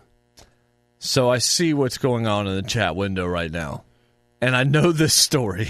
So 1.00 1.30
I 1.30 1.40
see 1.40 1.74
what's 1.74 1.98
going 1.98 2.28
on 2.28 2.48
in 2.48 2.56
the 2.56 2.62
chat 2.62 2.96
window 2.96 3.28
right 3.28 3.52
now. 3.52 3.84
And 4.42 4.56
I 4.56 4.64
know 4.64 4.92
this 4.94 5.14
story. 5.14 5.70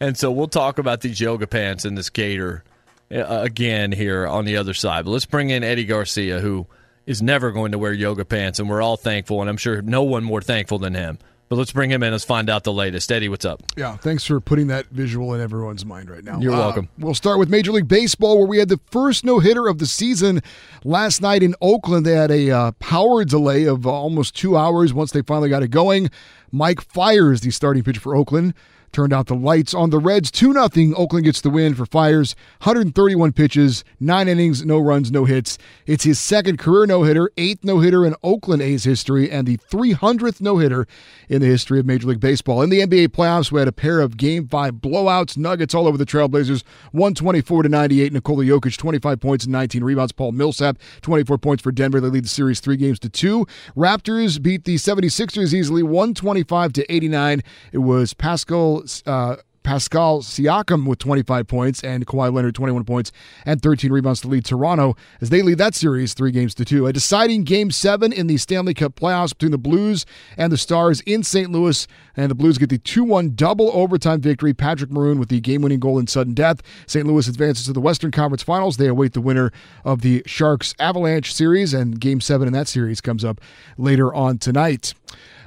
And 0.00 0.16
so 0.16 0.30
we'll 0.30 0.48
talk 0.48 0.78
about 0.78 1.00
these 1.00 1.20
yoga 1.20 1.46
pants 1.46 1.84
and 1.84 1.96
this 1.96 2.10
gator 2.10 2.64
uh, 3.10 3.24
again 3.42 3.92
here 3.92 4.26
on 4.26 4.44
the 4.44 4.56
other 4.56 4.74
side. 4.74 5.04
But 5.04 5.12
let's 5.12 5.26
bring 5.26 5.50
in 5.50 5.64
Eddie 5.64 5.84
Garcia, 5.84 6.40
who 6.40 6.66
is 7.06 7.22
never 7.22 7.52
going 7.52 7.72
to 7.72 7.78
wear 7.78 7.92
yoga 7.92 8.24
pants, 8.24 8.58
and 8.58 8.68
we're 8.68 8.82
all 8.82 8.96
thankful, 8.96 9.40
and 9.40 9.50
I'm 9.50 9.56
sure 9.56 9.82
no 9.82 10.02
one 10.02 10.24
more 10.24 10.40
thankful 10.40 10.78
than 10.78 10.94
him. 10.94 11.18
But 11.50 11.56
let's 11.56 11.72
bring 11.72 11.90
him 11.90 12.02
in. 12.02 12.10
Let's 12.12 12.24
find 12.24 12.48
out 12.48 12.64
the 12.64 12.72
latest. 12.72 13.12
Eddie, 13.12 13.28
what's 13.28 13.44
up? 13.44 13.62
Yeah, 13.76 13.96
thanks 13.98 14.24
for 14.24 14.40
putting 14.40 14.68
that 14.68 14.86
visual 14.86 15.34
in 15.34 15.40
everyone's 15.42 15.84
mind 15.84 16.08
right 16.10 16.24
now. 16.24 16.40
You're 16.40 16.54
Uh, 16.54 16.58
welcome. 16.58 16.88
We'll 16.98 17.14
start 17.14 17.38
with 17.38 17.50
Major 17.50 17.70
League 17.70 17.86
Baseball, 17.86 18.38
where 18.38 18.46
we 18.46 18.58
had 18.58 18.68
the 18.70 18.80
first 18.90 19.24
no 19.24 19.38
hitter 19.40 19.68
of 19.68 19.78
the 19.78 19.86
season 19.86 20.40
last 20.84 21.20
night 21.20 21.42
in 21.42 21.54
Oakland. 21.60 22.06
They 22.06 22.12
had 22.14 22.30
a 22.30 22.50
uh, 22.50 22.72
power 22.80 23.24
delay 23.24 23.64
of 23.64 23.86
uh, 23.86 23.90
almost 23.92 24.34
two 24.34 24.56
hours 24.56 24.94
once 24.94 25.12
they 25.12 25.20
finally 25.22 25.50
got 25.50 25.62
it 25.62 25.68
going. 25.68 26.10
Mike 26.50 26.80
Fiers, 26.80 27.42
the 27.42 27.50
starting 27.50 27.82
pitcher 27.82 28.00
for 28.00 28.16
Oakland, 28.16 28.54
turned 28.94 29.12
out 29.12 29.26
the 29.26 29.34
lights 29.34 29.74
on 29.74 29.90
the 29.90 29.98
Reds 29.98 30.30
2 30.30 30.52
0. 30.52 30.94
Oakland 30.96 31.24
gets 31.24 31.40
the 31.40 31.50
win 31.50 31.74
for 31.74 31.84
Fiers. 31.84 32.34
131 32.62 33.32
pitches, 33.32 33.84
nine 34.00 34.28
innings, 34.28 34.64
no 34.64 34.78
runs, 34.78 35.10
no 35.10 35.24
hits. 35.24 35.58
It's 35.84 36.04
his 36.04 36.18
second 36.18 36.58
career 36.58 36.86
no 36.86 37.02
hitter, 37.02 37.30
eighth 37.36 37.64
no 37.64 37.80
hitter 37.80 38.06
in 38.06 38.14
Oakland 38.22 38.62
A's 38.62 38.84
history, 38.84 39.30
and 39.30 39.46
the 39.46 39.58
300th 39.58 40.40
no 40.40 40.58
hitter 40.58 40.86
in 41.28 41.40
the 41.40 41.46
history 41.46 41.80
of 41.80 41.86
Major 41.86 42.08
League 42.08 42.20
Baseball. 42.20 42.62
In 42.62 42.70
the 42.70 42.80
NBA 42.80 43.08
playoffs, 43.08 43.50
we 43.50 43.58
had 43.58 43.68
a 43.68 43.72
pair 43.72 44.00
of 44.00 44.16
Game 44.16 44.46
5 44.46 44.74
blowouts, 44.74 45.36
Nuggets 45.36 45.74
all 45.74 45.88
over 45.88 45.98
the 45.98 46.06
Trailblazers, 46.06 46.62
124 46.92 47.64
to 47.64 47.68
98. 47.68 48.12
Nikola 48.12 48.44
Jokic, 48.44 48.76
25 48.76 49.20
points 49.20 49.44
and 49.44 49.52
19 49.52 49.82
rebounds. 49.82 50.12
Paul 50.12 50.32
Millsap, 50.32 50.78
24 51.02 51.38
points 51.38 51.62
for 51.62 51.72
Denver. 51.72 52.00
They 52.00 52.08
lead 52.08 52.24
the 52.24 52.28
series 52.28 52.60
three 52.60 52.76
games 52.76 53.00
to 53.00 53.08
two. 53.08 53.46
Raptors 53.76 54.40
beat 54.40 54.64
the 54.64 54.76
76ers 54.76 55.52
easily, 55.52 55.82
125 55.82 56.72
to 56.74 56.92
89. 56.92 57.42
It 57.72 57.78
was 57.78 58.14
Pascal 58.14 58.83
uh, 59.06 59.36
Pascal 59.64 60.20
Siakam 60.20 60.86
with 60.86 60.98
25 60.98 61.48
points 61.48 61.82
and 61.82 62.06
Kawhi 62.06 62.30
Leonard 62.32 62.54
21 62.54 62.84
points 62.84 63.10
and 63.46 63.60
13 63.62 63.90
rebounds 63.90 64.20
to 64.20 64.28
lead 64.28 64.44
Toronto 64.44 64.94
as 65.22 65.30
they 65.30 65.40
lead 65.40 65.56
that 65.56 65.74
series 65.74 66.12
three 66.12 66.30
games 66.30 66.54
to 66.56 66.66
two. 66.66 66.86
A 66.86 66.92
deciding 66.92 67.44
game 67.44 67.70
seven 67.70 68.12
in 68.12 68.26
the 68.26 68.36
Stanley 68.36 68.74
Cup 68.74 68.94
playoffs 68.94 69.30
between 69.30 69.52
the 69.52 69.58
Blues 69.58 70.04
and 70.36 70.52
the 70.52 70.58
Stars 70.58 71.00
in 71.00 71.22
St. 71.22 71.50
Louis, 71.50 71.86
and 72.14 72.30
the 72.30 72.34
Blues 72.34 72.58
get 72.58 72.68
the 72.68 72.78
2-1 72.78 73.34
double 73.34 73.70
overtime 73.72 74.20
victory. 74.20 74.52
Patrick 74.52 74.90
Maroon 74.90 75.18
with 75.18 75.30
the 75.30 75.40
game-winning 75.40 75.80
goal 75.80 75.98
in 75.98 76.06
sudden 76.06 76.34
death. 76.34 76.60
St. 76.86 77.06
Louis 77.06 77.26
advances 77.26 77.64
to 77.64 77.72
the 77.72 77.80
Western 77.80 78.10
Conference 78.10 78.42
Finals. 78.42 78.76
They 78.76 78.86
await 78.86 79.14
the 79.14 79.22
winner 79.22 79.50
of 79.82 80.02
the 80.02 80.22
Sharks 80.26 80.74
Avalanche 80.78 81.34
series, 81.34 81.72
and 81.72 81.98
game 81.98 82.20
seven 82.20 82.46
in 82.46 82.52
that 82.52 82.68
series 82.68 83.00
comes 83.00 83.24
up 83.24 83.40
later 83.78 84.14
on 84.14 84.36
tonight. 84.36 84.92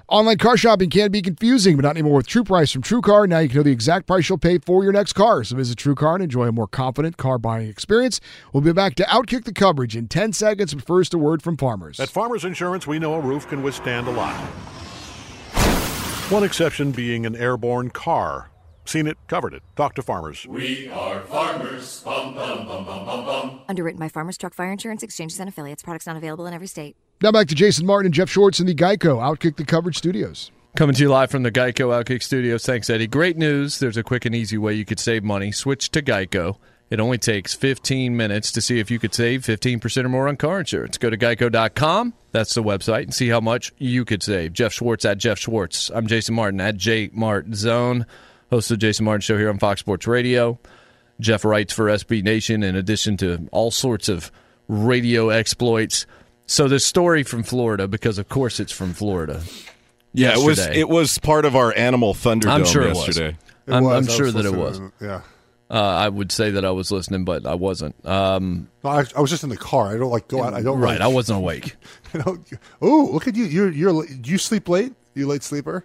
Online 0.10 0.38
car 0.38 0.56
shopping 0.56 0.90
can 0.90 1.12
be 1.12 1.22
confusing, 1.22 1.76
but 1.76 1.82
not 1.82 1.98
anymore 1.98 2.16
with 2.16 2.28
True 2.28 2.46
Price 2.46 2.72
from 2.72 2.82
True 2.82 3.02
Car. 3.02 3.28
Now 3.28 3.40
you 3.40 3.50
can 3.50 3.58
know 3.58 3.64
the 3.64 3.74
exact 3.74 4.08
price 4.08 4.30
you'll 4.30 4.38
pay 4.38 4.58
for 4.58 4.82
your 4.82 4.94
next 4.94 5.12
car. 5.12 5.44
So 5.44 5.58
visit 5.58 5.78
True 5.78 5.96
Car 5.96 6.16
and 6.16 6.24
enjoy 6.24 6.48
a 6.48 6.54
more 6.54 6.66
confident 6.66 7.18
car 7.18 7.38
buying 7.38 7.68
experience. 7.68 8.22
We'll 8.54 8.62
be 8.62 8.72
back 8.72 8.96
to 8.96 9.04
outkick 9.04 9.44
the 9.44 9.52
coverage 9.52 9.98
in 9.98 10.08
10 10.08 10.32
seconds, 10.32 10.74
but 10.74 10.86
first 10.86 11.14
a 11.14 11.18
word 11.18 11.44
from 11.44 11.58
farmers. 11.58 12.00
At 12.00 12.08
Farmers 12.08 12.46
Insurance, 12.46 12.88
we 12.88 13.00
know 13.00 13.16
a 13.16 13.20
roof 13.20 13.50
can 13.50 13.62
withstand 13.62 14.08
a 14.08 14.12
lot. 14.12 14.34
One 16.32 16.46
exception 16.46 16.92
being 16.92 17.26
an 17.26 17.36
airborne 17.36 17.90
car. 17.90 18.50
Seen 18.88 19.06
it, 19.08 19.18
covered 19.28 19.54
it. 19.54 19.64
Talk 19.76 19.96
to 19.96 20.02
farmers. 20.02 20.46
We 20.48 20.90
are 20.90 21.20
farmers. 21.22 22.02
Bum, 22.04 22.34
bum, 22.34 22.66
bum, 22.66 22.86
bum, 22.86 23.06
bum, 23.06 23.26
bum. 23.26 23.60
Underwritten 23.68 24.00
by 24.00 24.08
Farmers 24.08 24.38
Truck 24.38 24.54
Fire 24.54 24.72
Insurance 24.72 25.04
Exchanges 25.04 25.40
and 25.40 25.50
Affiliates. 25.50 25.84
Products 25.84 26.08
not 26.08 26.16
available 26.16 26.46
in 26.48 26.54
every 26.54 26.68
state. 26.68 26.96
Now 27.22 27.32
back 27.32 27.48
to 27.48 27.56
Jason 27.56 27.86
Martin 27.86 28.08
and 28.08 28.14
Jeff 28.14 28.30
Schwartz 28.30 28.60
in 28.60 28.68
the 28.68 28.76
Geico 28.76 29.18
Outkick 29.18 29.58
the 29.58 29.66
Coverage 29.66 29.98
studios. 29.98 30.52
Coming 30.78 30.96
to 30.96 31.02
you 31.02 31.10
live 31.10 31.32
from 31.32 31.44
the 31.44 31.52
Geico 31.52 31.90
Outkick 31.90 32.22
Studios. 32.22 32.64
Thanks, 32.64 32.88
Eddie. 32.90 33.08
Great 33.08 33.36
news. 33.36 33.80
There's 33.80 33.98
a 33.98 34.04
quick 34.04 34.26
and 34.26 34.36
easy 34.36 34.60
way 34.60 34.74
you 34.76 34.86
could 34.86 35.00
save 35.00 35.24
money. 35.24 35.52
Switch 35.52 35.90
to 35.90 36.04
Geico. 36.04 36.58
It 36.90 37.00
only 37.00 37.18
takes 37.18 37.54
15 37.54 38.16
minutes 38.16 38.52
to 38.54 38.62
see 38.62 38.80
if 38.80 38.90
you 38.90 39.00
could 39.00 39.14
save 39.14 39.42
15% 39.42 40.06
or 40.06 40.10
more 40.10 40.28
on 40.28 40.38
car 40.38 40.60
insurance. 40.60 40.98
Go 40.98 41.10
to 41.10 41.18
geico.com. 41.18 42.14
That's 42.32 42.54
the 42.54 42.64
website 42.64 43.04
and 43.04 43.14
see 43.14 43.28
how 43.30 43.42
much 43.42 43.74
you 43.78 44.06
could 44.06 44.24
save. 44.24 44.54
Jeff 44.54 44.72
Schwartz 44.72 45.04
at 45.04 45.18
Jeff 45.18 45.40
Schwartz. 45.40 45.90
I'm 45.94 46.08
Jason 46.08 46.36
Martin 46.36 46.62
at 46.62 46.78
J 46.78 47.10
Mart 47.12 47.54
Zone, 47.56 48.06
host 48.50 48.72
of 48.72 48.80
the 48.80 48.86
Jason 48.86 49.06
Martin 49.06 49.22
Show 49.22 49.38
here 49.38 49.50
on 49.50 49.60
Fox 49.60 49.80
Sports 49.80 50.08
Radio. 50.08 50.60
Jeff 51.20 51.44
writes 51.44 51.74
for 51.74 51.86
SB 51.86 52.24
Nation 52.24 52.64
in 52.64 52.76
addition 52.76 53.18
to 53.18 53.48
all 53.52 53.72
sorts 53.72 54.08
of 54.10 54.32
radio 54.68 55.30
exploits. 55.30 56.06
So 56.46 56.68
this 56.68 56.86
story 56.86 57.24
from 57.24 57.44
Florida, 57.44 57.88
because 57.88 58.18
of 58.18 58.30
course 58.30 58.60
it's 58.60 58.72
from 58.72 58.94
Florida. 58.94 59.42
Yeah, 60.14 60.34
it 60.34 60.46
was 60.46 60.60
it 60.60 60.90
was 60.90 61.18
part 61.20 61.46
of 61.46 61.56
our 61.56 61.76
Animal 61.76 62.14
Thunderdome 62.14 62.50
I'm 62.50 62.66
sure 62.66 62.84
it 62.84 62.96
was. 62.96 63.08
yesterday. 63.08 63.38
I'm, 63.68 63.84
was. 63.84 64.08
I'm 64.10 64.16
sure 64.16 64.32
that 64.32 64.46
it 64.46 64.56
was. 64.56 64.80
to 64.80 64.92
yeah. 65.02 65.22
Uh, 65.70 65.74
I 65.74 66.08
would 66.08 66.32
say 66.32 66.52
that 66.52 66.64
I 66.64 66.72
was 66.72 66.92
listening, 66.92 67.26
but 67.26 67.46
I 67.46 67.56
wasn't. 67.56 67.94
Um, 68.08 68.70
No, 68.86 68.92
I, 68.92 69.04
I 69.18 69.20
was 69.20 69.30
just 69.30 69.44
in 69.44 69.50
the 69.50 69.58
car. 69.58 69.94
I 69.94 69.98
don't 69.98 70.10
like 70.10 70.30
go 70.30 70.42
out. 70.42 70.54
I 70.54 70.62
don't 70.62 70.80
right. 70.80 71.00
Like, 71.00 71.02
I 71.02 71.08
wasn't 71.08 71.40
awake. 71.40 71.76
Oh, 72.82 73.10
look 73.12 73.28
at 73.28 73.36
you! 73.36 73.44
You're 73.44 73.70
you're 73.70 74.06
you 74.06 74.38
sleep 74.38 74.70
late? 74.70 74.94
You 75.14 75.28
late 75.28 75.44
sleeper? 75.44 75.84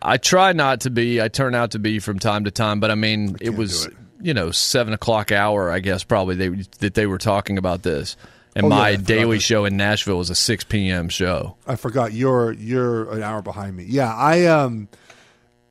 I 0.00 0.16
try 0.16 0.52
not 0.52 0.80
to 0.82 0.90
be. 0.90 1.20
I 1.20 1.28
turn 1.28 1.54
out 1.54 1.72
to 1.72 1.78
be 1.78 1.98
from 1.98 2.18
time 2.18 2.44
to 2.44 2.50
time, 2.50 2.80
but 2.80 2.90
I 2.90 2.94
mean, 2.94 3.36
it 3.40 3.50
was 3.50 3.88
you 4.20 4.34
know 4.34 4.50
seven 4.50 4.92
o'clock 4.94 5.32
hour. 5.32 5.70
I 5.70 5.80
guess 5.80 6.04
probably 6.04 6.34
they 6.34 6.48
that 6.80 6.94
they 6.94 7.06
were 7.06 7.18
talking 7.18 7.58
about 7.58 7.82
this, 7.82 8.16
and 8.56 8.66
Oh, 8.66 8.68
my 8.70 8.88
I 8.90 8.92
forgot 8.96 9.06
daily 9.06 9.38
show 9.38 9.64
in 9.64 9.76
Nashville 9.76 10.18
was 10.18 10.30
a 10.30 10.34
six 10.34 10.64
p.m. 10.64 11.08
show. 11.08 11.56
I 11.66 11.76
forgot 11.76 12.12
you're 12.12 12.52
you're 12.52 13.10
an 13.12 13.22
hour 13.22 13.42
behind 13.42 13.76
me. 13.76 13.84
Yeah, 13.84 14.14
I 14.14 14.46
um 14.46 14.88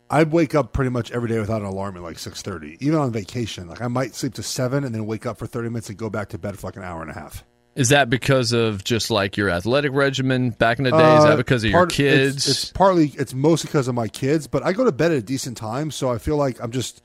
I 0.09 0.24
wake 0.24 0.53
up 0.53 0.74
pretty 0.74 0.91
much 0.91 1.11
every 1.11 1.30
day 1.30 1.39
without 1.39 1.61
an 1.61 1.68
alarm 1.68 1.97
at 1.97 2.03
like 2.03 2.20
six 2.20 2.41
thirty. 2.41 2.78
Even 2.80 2.99
on 2.99 3.11
vacation, 3.11 3.68
like 3.68 3.82
I 3.82 3.88
might 3.88 4.14
sleep 4.16 4.36
to 4.36 4.43
seven 4.43 4.84
and 4.84 4.93
then 4.93 5.05
wake 5.05 5.26
up 5.26 5.38
for 5.38 5.47
thirty 5.47 5.70
minutes 5.70 5.89
and 5.89 5.97
go 5.97 6.09
back 6.09 6.30
to 6.30 6.38
bed 6.38 6.57
for 6.59 6.68
like 6.68 6.76
an 6.78 6.84
hour 6.84 7.01
and 7.01 7.09
a 7.11 7.16
half. 7.16 7.43
Is 7.76 7.89
that 7.89 8.09
because 8.09 8.51
of 8.51 8.84
just 8.84 9.09
like 9.09 9.36
your 9.36 9.49
athletic 9.49 9.91
regimen 9.93 10.51
back 10.51 10.78
in 10.78 10.84
the 10.84 10.91
day? 10.91 11.17
Is 11.17 11.24
Uh, 11.24 11.30
that 11.30 11.38
because 11.38 11.63
of 11.63 11.71
your 11.71 11.80
part- 11.82 11.91
kids? 11.91 12.36
It's, 12.36 12.47
it's 12.47 12.71
partly 12.71 13.11
it's 13.17 13.34
mostly 13.34 13.67
because 13.67 13.88
of 13.88 13.95
my 13.95 14.07
kids, 14.07 14.45
but 14.47 14.63
I 14.63 14.74
go 14.74 14.84
to 14.84 14.91
bed 14.91 15.11
at 15.11 15.17
a 15.17 15.21
decent 15.24 15.57
time, 15.57 15.89
so 15.89 16.11
I 16.11 16.19
feel 16.19 16.38
like 16.38 16.61
I'm 16.61 16.71
just 16.71 17.01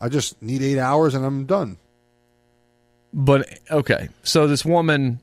I 0.00 0.08
just 0.08 0.40
need 0.40 0.62
eight 0.62 0.78
hours 0.78 1.14
and 1.14 1.24
I'm 1.24 1.46
done. 1.46 1.78
But 3.12 3.48
okay, 3.70 4.08
so 4.22 4.46
this 4.46 4.64
woman, 4.64 5.20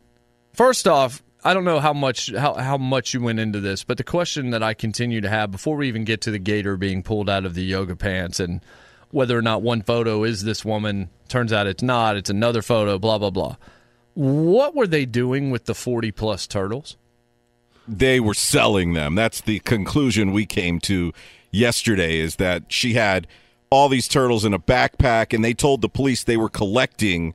first 0.53 0.88
off, 0.88 1.21
I 1.43 1.53
don't 1.53 1.63
know 1.63 1.80
how 1.80 1.93
much 1.93 2.34
how, 2.34 2.55
how 2.55 2.78
much 2.78 3.13
you 3.13 3.21
went 3.21 3.39
into 3.39 3.61
this, 3.61 3.84
but 3.86 3.97
the 3.97 4.03
question 4.03 4.49
that 4.49 4.63
I 4.63 4.73
continue 4.73 5.21
to 5.21 5.30
have 5.30 5.51
before 5.51 5.78
we 5.78 5.88
even 5.88 6.03
get 6.03 6.21
to 6.21 6.32
the 6.32 6.39
gator 6.39 6.76
being 6.76 7.03
pulled 7.03 7.30
out 7.30 7.45
of 7.45 7.53
the 7.53 7.63
yoga 7.63 7.95
pants 7.95 8.39
and 8.41 8.59
whether 9.11 9.38
or 9.38 9.41
not 9.41 9.61
one 9.61 9.84
photo 9.84 10.23
is 10.26 10.43
this 10.43 10.65
woman, 10.65 11.09
turns 11.30 11.53
out 11.53 11.67
it's 11.67 11.84
not, 11.84 12.17
it's 12.17 12.30
another 12.30 12.61
photo, 12.61 12.97
blah 12.99 13.17
blah 13.19 13.30
blah. 13.30 13.55
What 14.16 14.76
were 14.76 14.88
they 14.88 15.05
doing 15.05 15.51
with 15.51 15.66
the 15.66 15.76
40 15.76 16.11
plus 16.11 16.47
turtles? 16.47 16.97
They 17.88 18.20
were 18.20 18.34
selling 18.34 18.93
them. 18.93 19.13
That's 19.13 19.41
the 19.41 19.59
conclusion 19.59 20.32
we 20.32 20.45
came 20.45 20.80
to 20.82 21.13
yesterday 21.51 22.18
is 22.18 22.38
that 22.38 22.63
she 22.70 22.93
had 22.93 23.28
all 23.70 23.89
these 23.89 24.07
turtles 24.07 24.45
in 24.45 24.53
a 24.53 24.59
backpack 24.59 25.34
and 25.34 25.43
they 25.43 25.53
told 25.53 25.82
the 25.82 25.89
police 25.89 26.24
they 26.24 26.38
were 26.38 26.49
collecting 26.49 27.34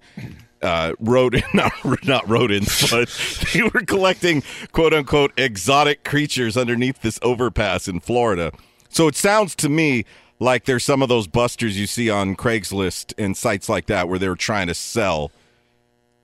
uh, 0.62 0.94
rodent, 0.98 1.44
not, 1.54 1.72
not 2.04 2.28
rodents, 2.28 2.90
but 2.90 3.08
they 3.52 3.62
were 3.62 3.82
collecting 3.82 4.42
quote 4.72 4.94
unquote 4.94 5.32
exotic 5.36 6.04
creatures 6.04 6.56
underneath 6.56 7.02
this 7.02 7.18
overpass 7.22 7.88
in 7.88 8.00
Florida. 8.00 8.52
So 8.88 9.06
it 9.06 9.16
sounds 9.16 9.54
to 9.56 9.68
me 9.68 10.04
like 10.38 10.64
there's 10.64 10.84
some 10.84 11.02
of 11.02 11.08
those 11.08 11.26
busters 11.26 11.78
you 11.78 11.86
see 11.86 12.10
on 12.10 12.34
Craigslist 12.34 13.12
and 13.18 13.36
sites 13.36 13.68
like 13.68 13.86
that 13.86 14.08
where 14.08 14.18
they're 14.18 14.34
trying 14.34 14.66
to 14.68 14.74
sell. 14.74 15.30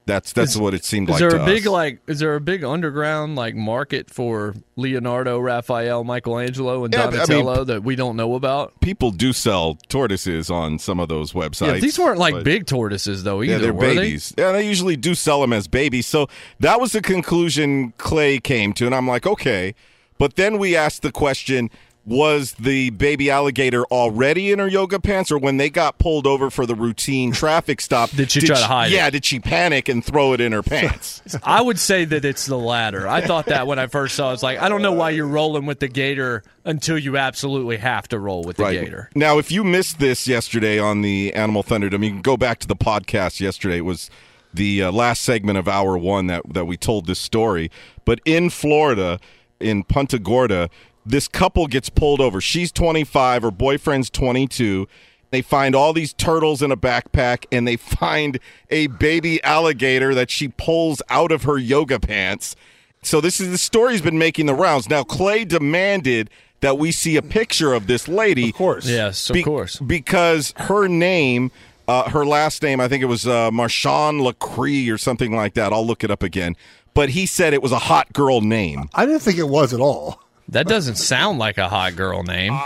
That's 0.06 0.32
that's 0.32 0.52
Is- 0.52 0.58
what 0.60 0.72
it 0.72 0.84
seemed 0.84 1.08
Is 1.08 1.14
like. 1.14 1.18
there 1.20 1.30
to 1.30 1.42
a 1.42 1.44
big 1.46 1.66
us. 1.66 1.72
like? 1.72 1.98
Is 2.06 2.20
there 2.20 2.36
a 2.36 2.40
big 2.40 2.62
underground 2.62 3.34
like 3.34 3.56
market 3.56 4.08
for 4.08 4.54
Leonardo, 4.76 5.40
Raphael, 5.40 6.04
Michelangelo, 6.04 6.84
and 6.84 6.94
Yeah, 6.94 7.06
but 7.06 7.14
I 7.14 7.18
mean, 7.18 7.26
Donatello 7.26 7.64
that 7.64 7.82
we 7.82 7.96
don't 7.96 8.14
know 8.16 8.36
about? 8.36 8.80
People 8.80 9.10
do 9.10 9.32
sell 9.32 9.74
tortoises 9.88 10.48
on 10.48 10.78
some 10.78 11.00
of 11.00 11.08
those 11.08 11.32
websites. 11.32 11.66
Yeah, 11.74 11.80
these 11.80 11.98
weren't 11.98 12.18
like 12.20 12.34
but- 12.34 12.44
big 12.44 12.66
tortoises 12.66 13.24
though. 13.24 13.42
Either 13.42 13.52
yeah, 13.54 13.58
they're 13.58 13.72
were 13.74 13.86
they? 13.88 13.96
babies. 13.96 14.32
Yeah, 14.38 14.52
they 14.52 14.66
usually 14.68 14.96
do 14.96 15.14
sell 15.16 15.40
them 15.40 15.52
as 15.52 15.66
babies. 15.66 16.06
So 16.06 16.28
that 16.60 16.80
was 16.80 16.92
the 16.92 17.02
conclusion 17.02 17.92
Clay 17.98 18.38
came 18.38 18.72
to, 18.74 18.86
and 18.86 18.94
I'm 18.94 19.08
like, 19.08 19.26
okay. 19.26 19.74
But 20.18 20.36
then 20.36 20.58
we 20.58 20.76
asked 20.76 21.02
the 21.02 21.12
question: 21.12 21.68
Was 22.08 22.52
the 22.52 22.90
baby 22.90 23.32
alligator 23.32 23.84
already 23.86 24.52
in 24.52 24.60
her 24.60 24.68
yoga 24.68 25.00
pants, 25.00 25.32
or 25.32 25.38
when 25.38 25.56
they 25.56 25.68
got 25.68 25.98
pulled 25.98 26.24
over 26.24 26.50
for 26.50 26.64
the 26.64 26.76
routine 26.76 27.32
traffic 27.32 27.80
stop, 27.80 28.10
Did 28.10 28.30
she 28.30 28.42
try 28.42 28.56
to 28.56 28.64
hide 28.64 28.92
it? 28.92 28.94
Yeah, 28.94 29.10
did 29.10 29.24
she 29.24 29.40
panic 29.40 29.88
and 29.88 30.04
throw 30.04 30.32
it 30.32 30.40
in 30.40 30.52
her 30.52 30.62
pants? 30.62 31.20
I 31.42 31.60
would 31.60 31.80
say 31.80 32.04
that 32.04 32.24
it's 32.24 32.46
the 32.46 32.56
latter. 32.56 33.08
I 33.08 33.22
thought 33.22 33.46
that 33.46 33.66
when 33.66 33.80
I 33.80 33.88
first 33.88 34.14
saw 34.14 34.30
it. 34.30 34.34
It's 34.34 34.42
like, 34.44 34.60
I 34.60 34.68
don't 34.68 34.82
know 34.82 34.92
why 34.92 35.10
you're 35.10 35.26
rolling 35.26 35.66
with 35.66 35.80
the 35.80 35.88
gator 35.88 36.44
until 36.64 36.96
you 36.96 37.16
absolutely 37.16 37.78
have 37.78 38.06
to 38.08 38.20
roll 38.20 38.44
with 38.44 38.58
the 38.58 38.70
gator. 38.70 39.10
Now, 39.16 39.38
if 39.38 39.50
you 39.50 39.64
missed 39.64 39.98
this 39.98 40.28
yesterday 40.28 40.78
on 40.78 41.02
the 41.02 41.34
Animal 41.34 41.64
Thunderdome, 41.64 42.04
you 42.04 42.10
can 42.10 42.22
go 42.22 42.36
back 42.36 42.60
to 42.60 42.68
the 42.68 42.76
podcast 42.76 43.40
yesterday. 43.40 43.78
It 43.78 43.84
was 43.84 44.10
the 44.54 44.84
uh, 44.84 44.92
last 44.92 45.22
segment 45.22 45.58
of 45.58 45.66
hour 45.66 45.98
one 45.98 46.28
that, 46.28 46.42
that 46.54 46.66
we 46.66 46.76
told 46.76 47.06
this 47.06 47.18
story. 47.18 47.68
But 48.04 48.20
in 48.24 48.48
Florida, 48.50 49.18
in 49.58 49.82
Punta 49.82 50.20
Gorda, 50.20 50.70
this 51.06 51.28
couple 51.28 51.66
gets 51.68 51.88
pulled 51.88 52.20
over. 52.20 52.40
She's 52.40 52.72
25, 52.72 53.42
her 53.42 53.50
boyfriend's 53.50 54.10
22. 54.10 54.88
They 55.30 55.42
find 55.42 55.74
all 55.74 55.92
these 55.92 56.12
turtles 56.12 56.62
in 56.62 56.72
a 56.72 56.76
backpack 56.76 57.46
and 57.52 57.66
they 57.66 57.76
find 57.76 58.38
a 58.70 58.88
baby 58.88 59.42
alligator 59.42 60.14
that 60.14 60.30
she 60.30 60.48
pulls 60.48 61.00
out 61.08 61.32
of 61.32 61.44
her 61.44 61.58
yoga 61.58 62.00
pants. 62.00 62.56
So 63.02 63.20
this 63.20 63.40
is 63.40 63.50
the 63.50 63.58
story's 63.58 64.02
been 64.02 64.18
making 64.18 64.46
the 64.46 64.54
rounds. 64.54 64.88
Now 64.88 65.04
Clay 65.04 65.44
demanded 65.44 66.28
that 66.60 66.78
we 66.78 66.90
see 66.90 67.16
a 67.16 67.22
picture 67.22 67.72
of 67.72 67.86
this 67.86 68.08
lady. 68.08 68.48
Of 68.48 68.56
course. 68.56 68.86
Yes, 68.86 69.30
of 69.30 69.42
course. 69.44 69.78
Because 69.78 70.54
her 70.56 70.88
name, 70.88 71.52
uh, 71.86 72.10
her 72.10 72.24
last 72.24 72.62
name, 72.62 72.80
I 72.80 72.88
think 72.88 73.02
it 73.02 73.06
was 73.06 73.26
uh, 73.26 73.50
Marshawn 73.50 74.26
Lacree 74.26 74.92
or 74.92 74.98
something 74.98 75.34
like 75.34 75.54
that. 75.54 75.72
I'll 75.72 75.86
look 75.86 76.02
it 76.02 76.10
up 76.10 76.22
again. 76.22 76.56
But 76.94 77.10
he 77.10 77.26
said 77.26 77.52
it 77.52 77.62
was 77.62 77.72
a 77.72 77.78
hot 77.78 78.12
girl 78.14 78.40
name. 78.40 78.88
I 78.94 79.04
didn't 79.04 79.20
think 79.20 79.38
it 79.38 79.48
was 79.48 79.74
at 79.74 79.80
all. 79.80 80.25
That 80.48 80.66
doesn't 80.66 80.96
sound 80.96 81.38
like 81.38 81.58
a 81.58 81.68
hot 81.68 81.96
girl 81.96 82.22
name. 82.22 82.58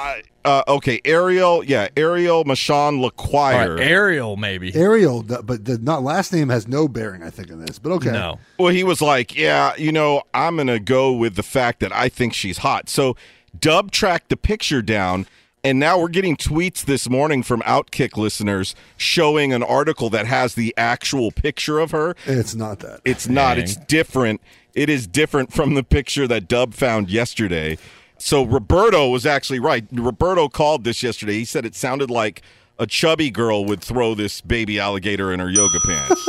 Uh, 0.43 0.63
okay, 0.67 1.01
Ariel, 1.05 1.63
yeah, 1.63 1.89
Ariel 1.97 2.45
Marshawn 2.45 3.01
Laquire. 3.01 3.75
Or 3.75 3.79
Ariel, 3.79 4.37
maybe. 4.37 4.75
Ariel, 4.75 5.23
but 5.23 5.65
the 5.65 5.79
not 5.79 6.03
last 6.03 6.33
name 6.33 6.49
has 6.49 6.67
no 6.67 6.89
bearing, 6.89 7.23
I 7.23 7.29
think, 7.29 7.51
in 7.51 7.65
this. 7.65 7.79
But 7.79 7.93
okay. 7.93 8.11
No. 8.11 8.39
Well, 8.59 8.73
he 8.73 8.83
was 8.83 9.03
like, 9.03 9.37
yeah, 9.37 9.75
you 9.77 9.93
know, 9.93 10.23
I'm 10.33 10.57
going 10.57 10.69
to 10.69 10.81
go 10.81 11.13
with 11.13 11.37
the 11.37 11.43
fact 11.43 11.81
that 11.81 11.93
I 11.93 12.09
think 12.09 12.33
she's 12.33 12.59
hot. 12.59 12.89
So 12.89 13.17
Dub 13.59 13.91
tracked 13.91 14.31
the 14.31 14.37
picture 14.37 14.81
down, 14.81 15.27
and 15.63 15.79
now 15.79 15.99
we're 15.99 16.09
getting 16.09 16.39
tweets 16.39 16.87
this 16.87 17.09
morning 17.11 17.43
from 17.43 17.61
Outkick 17.63 18.17
listeners 18.17 18.75
showing 18.97 19.53
an 19.53 19.63
article 19.63 20.09
that 20.09 20.27
has 20.27 20.55
the 20.55 20.73
actual 20.79 21.33
picture 21.33 21.81
of 21.81 21.91
her. 21.91 22.15
It's 22.25 22.55
not 22.55 22.79
that. 22.79 23.01
It's 23.05 23.29
not. 23.29 23.59
It's 23.59 23.77
different. 23.77 24.41
It 24.75 24.89
is 24.89 25.07
different 25.07 25.53
from 25.53 25.75
the 25.75 25.83
picture 25.83 26.27
that 26.29 26.49
Dub 26.49 26.75
found 26.75 27.11
yesterday. 27.11 27.79
So 28.19 28.45
Roberto 28.45 29.09
was 29.09 29.25
actually 29.27 29.61
right. 29.61 29.85
Roberto 29.93 30.49
called 30.49 30.85
this 30.85 31.03
yesterday. 31.03 31.35
He 31.35 31.45
said 31.45 31.65
it 31.65 31.75
sounded 31.75 32.11
like 32.11 32.43
a 32.79 32.87
chubby 32.87 33.31
girl 33.31 33.65
would 33.65 33.81
throw 33.83 34.15
this 34.15 34.41
baby 34.41 34.79
alligator 34.79 35.33
in 35.33 35.41
her 35.41 35.51
yoga 35.51 35.79
pants. 35.81 36.29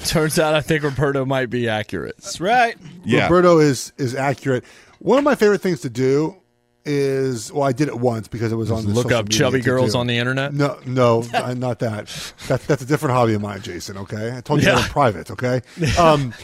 Turns 0.06 0.38
out 0.38 0.54
I 0.54 0.60
think 0.60 0.82
Roberto 0.82 1.24
might 1.24 1.48
be 1.48 1.68
accurate. 1.68 2.16
That's 2.18 2.40
right. 2.40 2.76
Yeah. 3.04 3.24
Roberto 3.24 3.58
is 3.60 3.92
is 3.96 4.14
accurate. 4.14 4.64
One 4.98 5.18
of 5.18 5.24
my 5.24 5.34
favorite 5.34 5.60
things 5.60 5.80
to 5.82 5.90
do 5.90 6.36
is 6.84 7.52
well, 7.52 7.62
I 7.62 7.72
did 7.72 7.88
it 7.88 7.98
once 7.98 8.28
because 8.28 8.52
it 8.52 8.56
was 8.56 8.70
on 8.70 8.84
the 8.84 8.90
Look 8.92 9.04
social 9.04 9.18
up 9.18 9.24
media 9.26 9.38
chubby 9.38 9.60
girls 9.60 9.92
do. 9.92 9.98
on 9.98 10.06
the 10.06 10.18
internet? 10.18 10.52
No, 10.52 10.78
no, 10.84 11.20
not 11.56 11.78
that. 11.78 12.34
That 12.48 12.60
that's 12.62 12.82
a 12.82 12.86
different 12.86 13.14
hobby 13.14 13.34
of 13.34 13.40
mine, 13.40 13.62
Jason. 13.62 13.96
Okay, 13.98 14.36
I 14.36 14.40
told 14.40 14.60
you 14.60 14.66
that 14.66 14.84
in 14.84 14.90
private. 14.90 15.30
Okay, 15.30 15.62
um, 15.98 16.34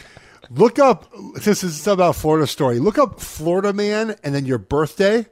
look 0.53 0.79
up. 0.79 1.11
since 1.35 1.61
This 1.61 1.63
is 1.63 1.87
about 1.87 2.15
Florida 2.15 2.47
story. 2.47 2.79
Look 2.79 2.97
up 2.97 3.19
Florida 3.19 3.73
man 3.73 4.15
and 4.23 4.33
then 4.35 4.45
your 4.45 4.57
birthday. 4.57 5.25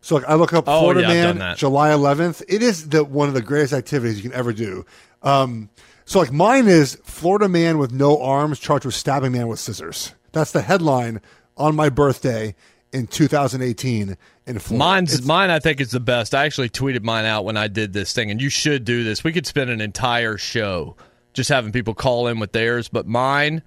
So 0.00 0.16
like, 0.16 0.24
I 0.28 0.34
look 0.34 0.52
up 0.52 0.64
Oh, 0.66 0.80
Florida 0.80 1.02
yeah, 1.02 1.32
man. 1.32 1.56
July 1.56 1.90
11th. 1.90 2.42
It 2.48 2.62
is 2.62 2.88
the 2.88 3.04
one 3.04 3.28
of 3.28 3.34
the 3.34 3.42
greatest 3.42 3.72
activities 3.72 4.16
you 4.22 4.28
can 4.28 4.36
ever 4.38 4.52
do. 4.52 4.84
Um, 5.22 5.70
so 6.04 6.18
like 6.18 6.32
mine 6.32 6.66
is 6.66 6.96
Florida 7.04 7.48
man 7.48 7.78
with 7.78 7.92
no 7.92 8.20
arms 8.20 8.58
charged 8.58 8.84
with 8.84 8.94
stabbing 8.94 9.32
man 9.32 9.46
with 9.48 9.60
scissors. 9.60 10.14
That's 10.32 10.50
the 10.52 10.62
headline 10.62 11.20
on 11.56 11.76
my 11.76 11.88
birthday 11.88 12.54
in 12.92 13.06
2018 13.06 14.16
in 14.46 14.58
Florida. 14.58 14.78
Mine's 14.84 15.24
mine. 15.24 15.50
I 15.50 15.58
think 15.60 15.80
is 15.80 15.92
the 15.92 16.00
best. 16.00 16.34
I 16.34 16.44
actually 16.44 16.68
tweeted 16.70 17.02
mine 17.04 17.24
out 17.24 17.44
when 17.44 17.56
I 17.56 17.68
did 17.68 17.92
this 17.92 18.12
thing, 18.12 18.30
and 18.30 18.40
you 18.40 18.48
should 18.48 18.84
do 18.84 19.04
this. 19.04 19.22
We 19.22 19.32
could 19.32 19.46
spend 19.46 19.70
an 19.70 19.80
entire 19.80 20.36
show 20.36 20.96
just 21.32 21.48
having 21.48 21.70
people 21.72 21.94
call 21.94 22.26
in 22.26 22.38
with 22.40 22.52
theirs, 22.52 22.88
but 22.88 23.06
mine. 23.06 23.62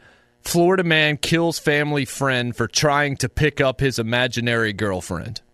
Florida 0.46 0.84
man 0.84 1.18
kills 1.18 1.58
family 1.60 2.06
friend 2.06 2.56
for 2.56 2.68
trying 2.68 3.18
to 3.18 3.28
pick 3.30 3.60
up 3.60 3.80
his 3.80 4.00
imaginary 4.00 4.74
girlfriend. 4.74 5.42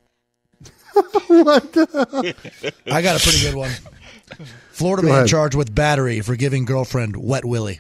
What? 1.28 1.72
The- 1.72 2.74
I 2.92 3.02
got 3.02 3.20
a 3.20 3.24
pretty 3.24 3.40
good 3.42 3.56
one. 3.56 3.72
Florida 4.72 5.02
Go 5.04 5.08
man 5.08 5.18
ahead. 5.20 5.30
charged 5.30 5.56
with 5.56 5.74
battery 5.74 6.20
for 6.20 6.36
giving 6.36 6.66
girlfriend 6.66 7.16
wet 7.16 7.46
willy. 7.46 7.80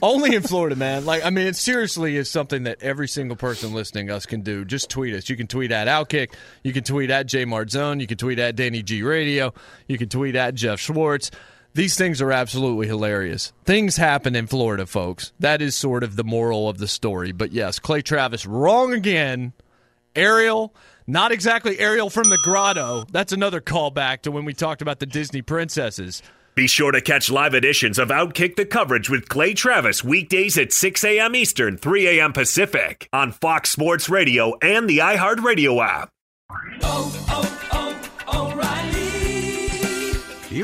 Only 0.00 0.36
in 0.36 0.42
Florida, 0.42 0.76
man. 0.76 1.04
Like, 1.04 1.24
I 1.24 1.30
mean, 1.30 1.48
it 1.48 1.56
seriously 1.56 2.16
is 2.16 2.30
something 2.30 2.62
that 2.64 2.80
every 2.80 3.08
single 3.08 3.36
person 3.36 3.74
listening 3.74 4.06
to 4.06 4.14
us 4.14 4.26
can 4.26 4.42
do. 4.42 4.64
Just 4.64 4.88
tweet 4.90 5.12
us. 5.14 5.28
You 5.28 5.36
can 5.36 5.48
tweet 5.48 5.72
at 5.72 5.88
Outkick. 5.88 6.32
You 6.62 6.72
can 6.72 6.84
tweet 6.84 7.10
at 7.10 7.26
J 7.26 7.44
Mart 7.44 7.70
Zone. 7.70 7.98
You 7.98 8.06
can 8.06 8.16
tweet 8.16 8.38
at 8.38 8.54
Danny 8.54 8.84
G 8.84 9.02
Radio. 9.02 9.52
You 9.88 9.98
can 9.98 10.08
tweet 10.08 10.36
at 10.36 10.54
Jeff 10.54 10.78
Schwartz. 10.78 11.32
These 11.78 11.94
things 11.94 12.20
are 12.20 12.32
absolutely 12.32 12.88
hilarious. 12.88 13.52
Things 13.64 13.96
happen 13.96 14.34
in 14.34 14.48
Florida, 14.48 14.84
folks. 14.84 15.32
That 15.38 15.62
is 15.62 15.76
sort 15.76 16.02
of 16.02 16.16
the 16.16 16.24
moral 16.24 16.68
of 16.68 16.78
the 16.78 16.88
story. 16.88 17.30
But 17.30 17.52
yes, 17.52 17.78
Clay 17.78 18.02
Travis 18.02 18.46
wrong 18.46 18.92
again. 18.92 19.52
Ariel, 20.16 20.74
not 21.06 21.30
exactly 21.30 21.78
Ariel 21.78 22.10
from 22.10 22.30
the 22.30 22.38
Grotto. 22.42 23.04
That's 23.12 23.32
another 23.32 23.60
callback 23.60 24.22
to 24.22 24.32
when 24.32 24.44
we 24.44 24.54
talked 24.54 24.82
about 24.82 24.98
the 24.98 25.06
Disney 25.06 25.40
princesses. 25.40 26.20
Be 26.56 26.66
sure 26.66 26.90
to 26.90 27.00
catch 27.00 27.30
live 27.30 27.54
editions 27.54 28.00
of 28.00 28.08
Outkick 28.08 28.56
the 28.56 28.66
Coverage 28.66 29.08
with 29.08 29.28
Clay 29.28 29.54
Travis 29.54 30.02
weekdays 30.02 30.58
at 30.58 30.72
6 30.72 31.04
a.m. 31.04 31.36
Eastern, 31.36 31.76
3 31.76 32.18
a.m. 32.18 32.32
Pacific 32.32 33.08
on 33.12 33.30
Fox 33.30 33.70
Sports 33.70 34.08
Radio 34.08 34.58
and 34.60 34.90
the 34.90 34.98
iHeartRadio 34.98 35.80
app. 35.80 36.10
Oh, 36.82 37.26
oh, 37.28 37.67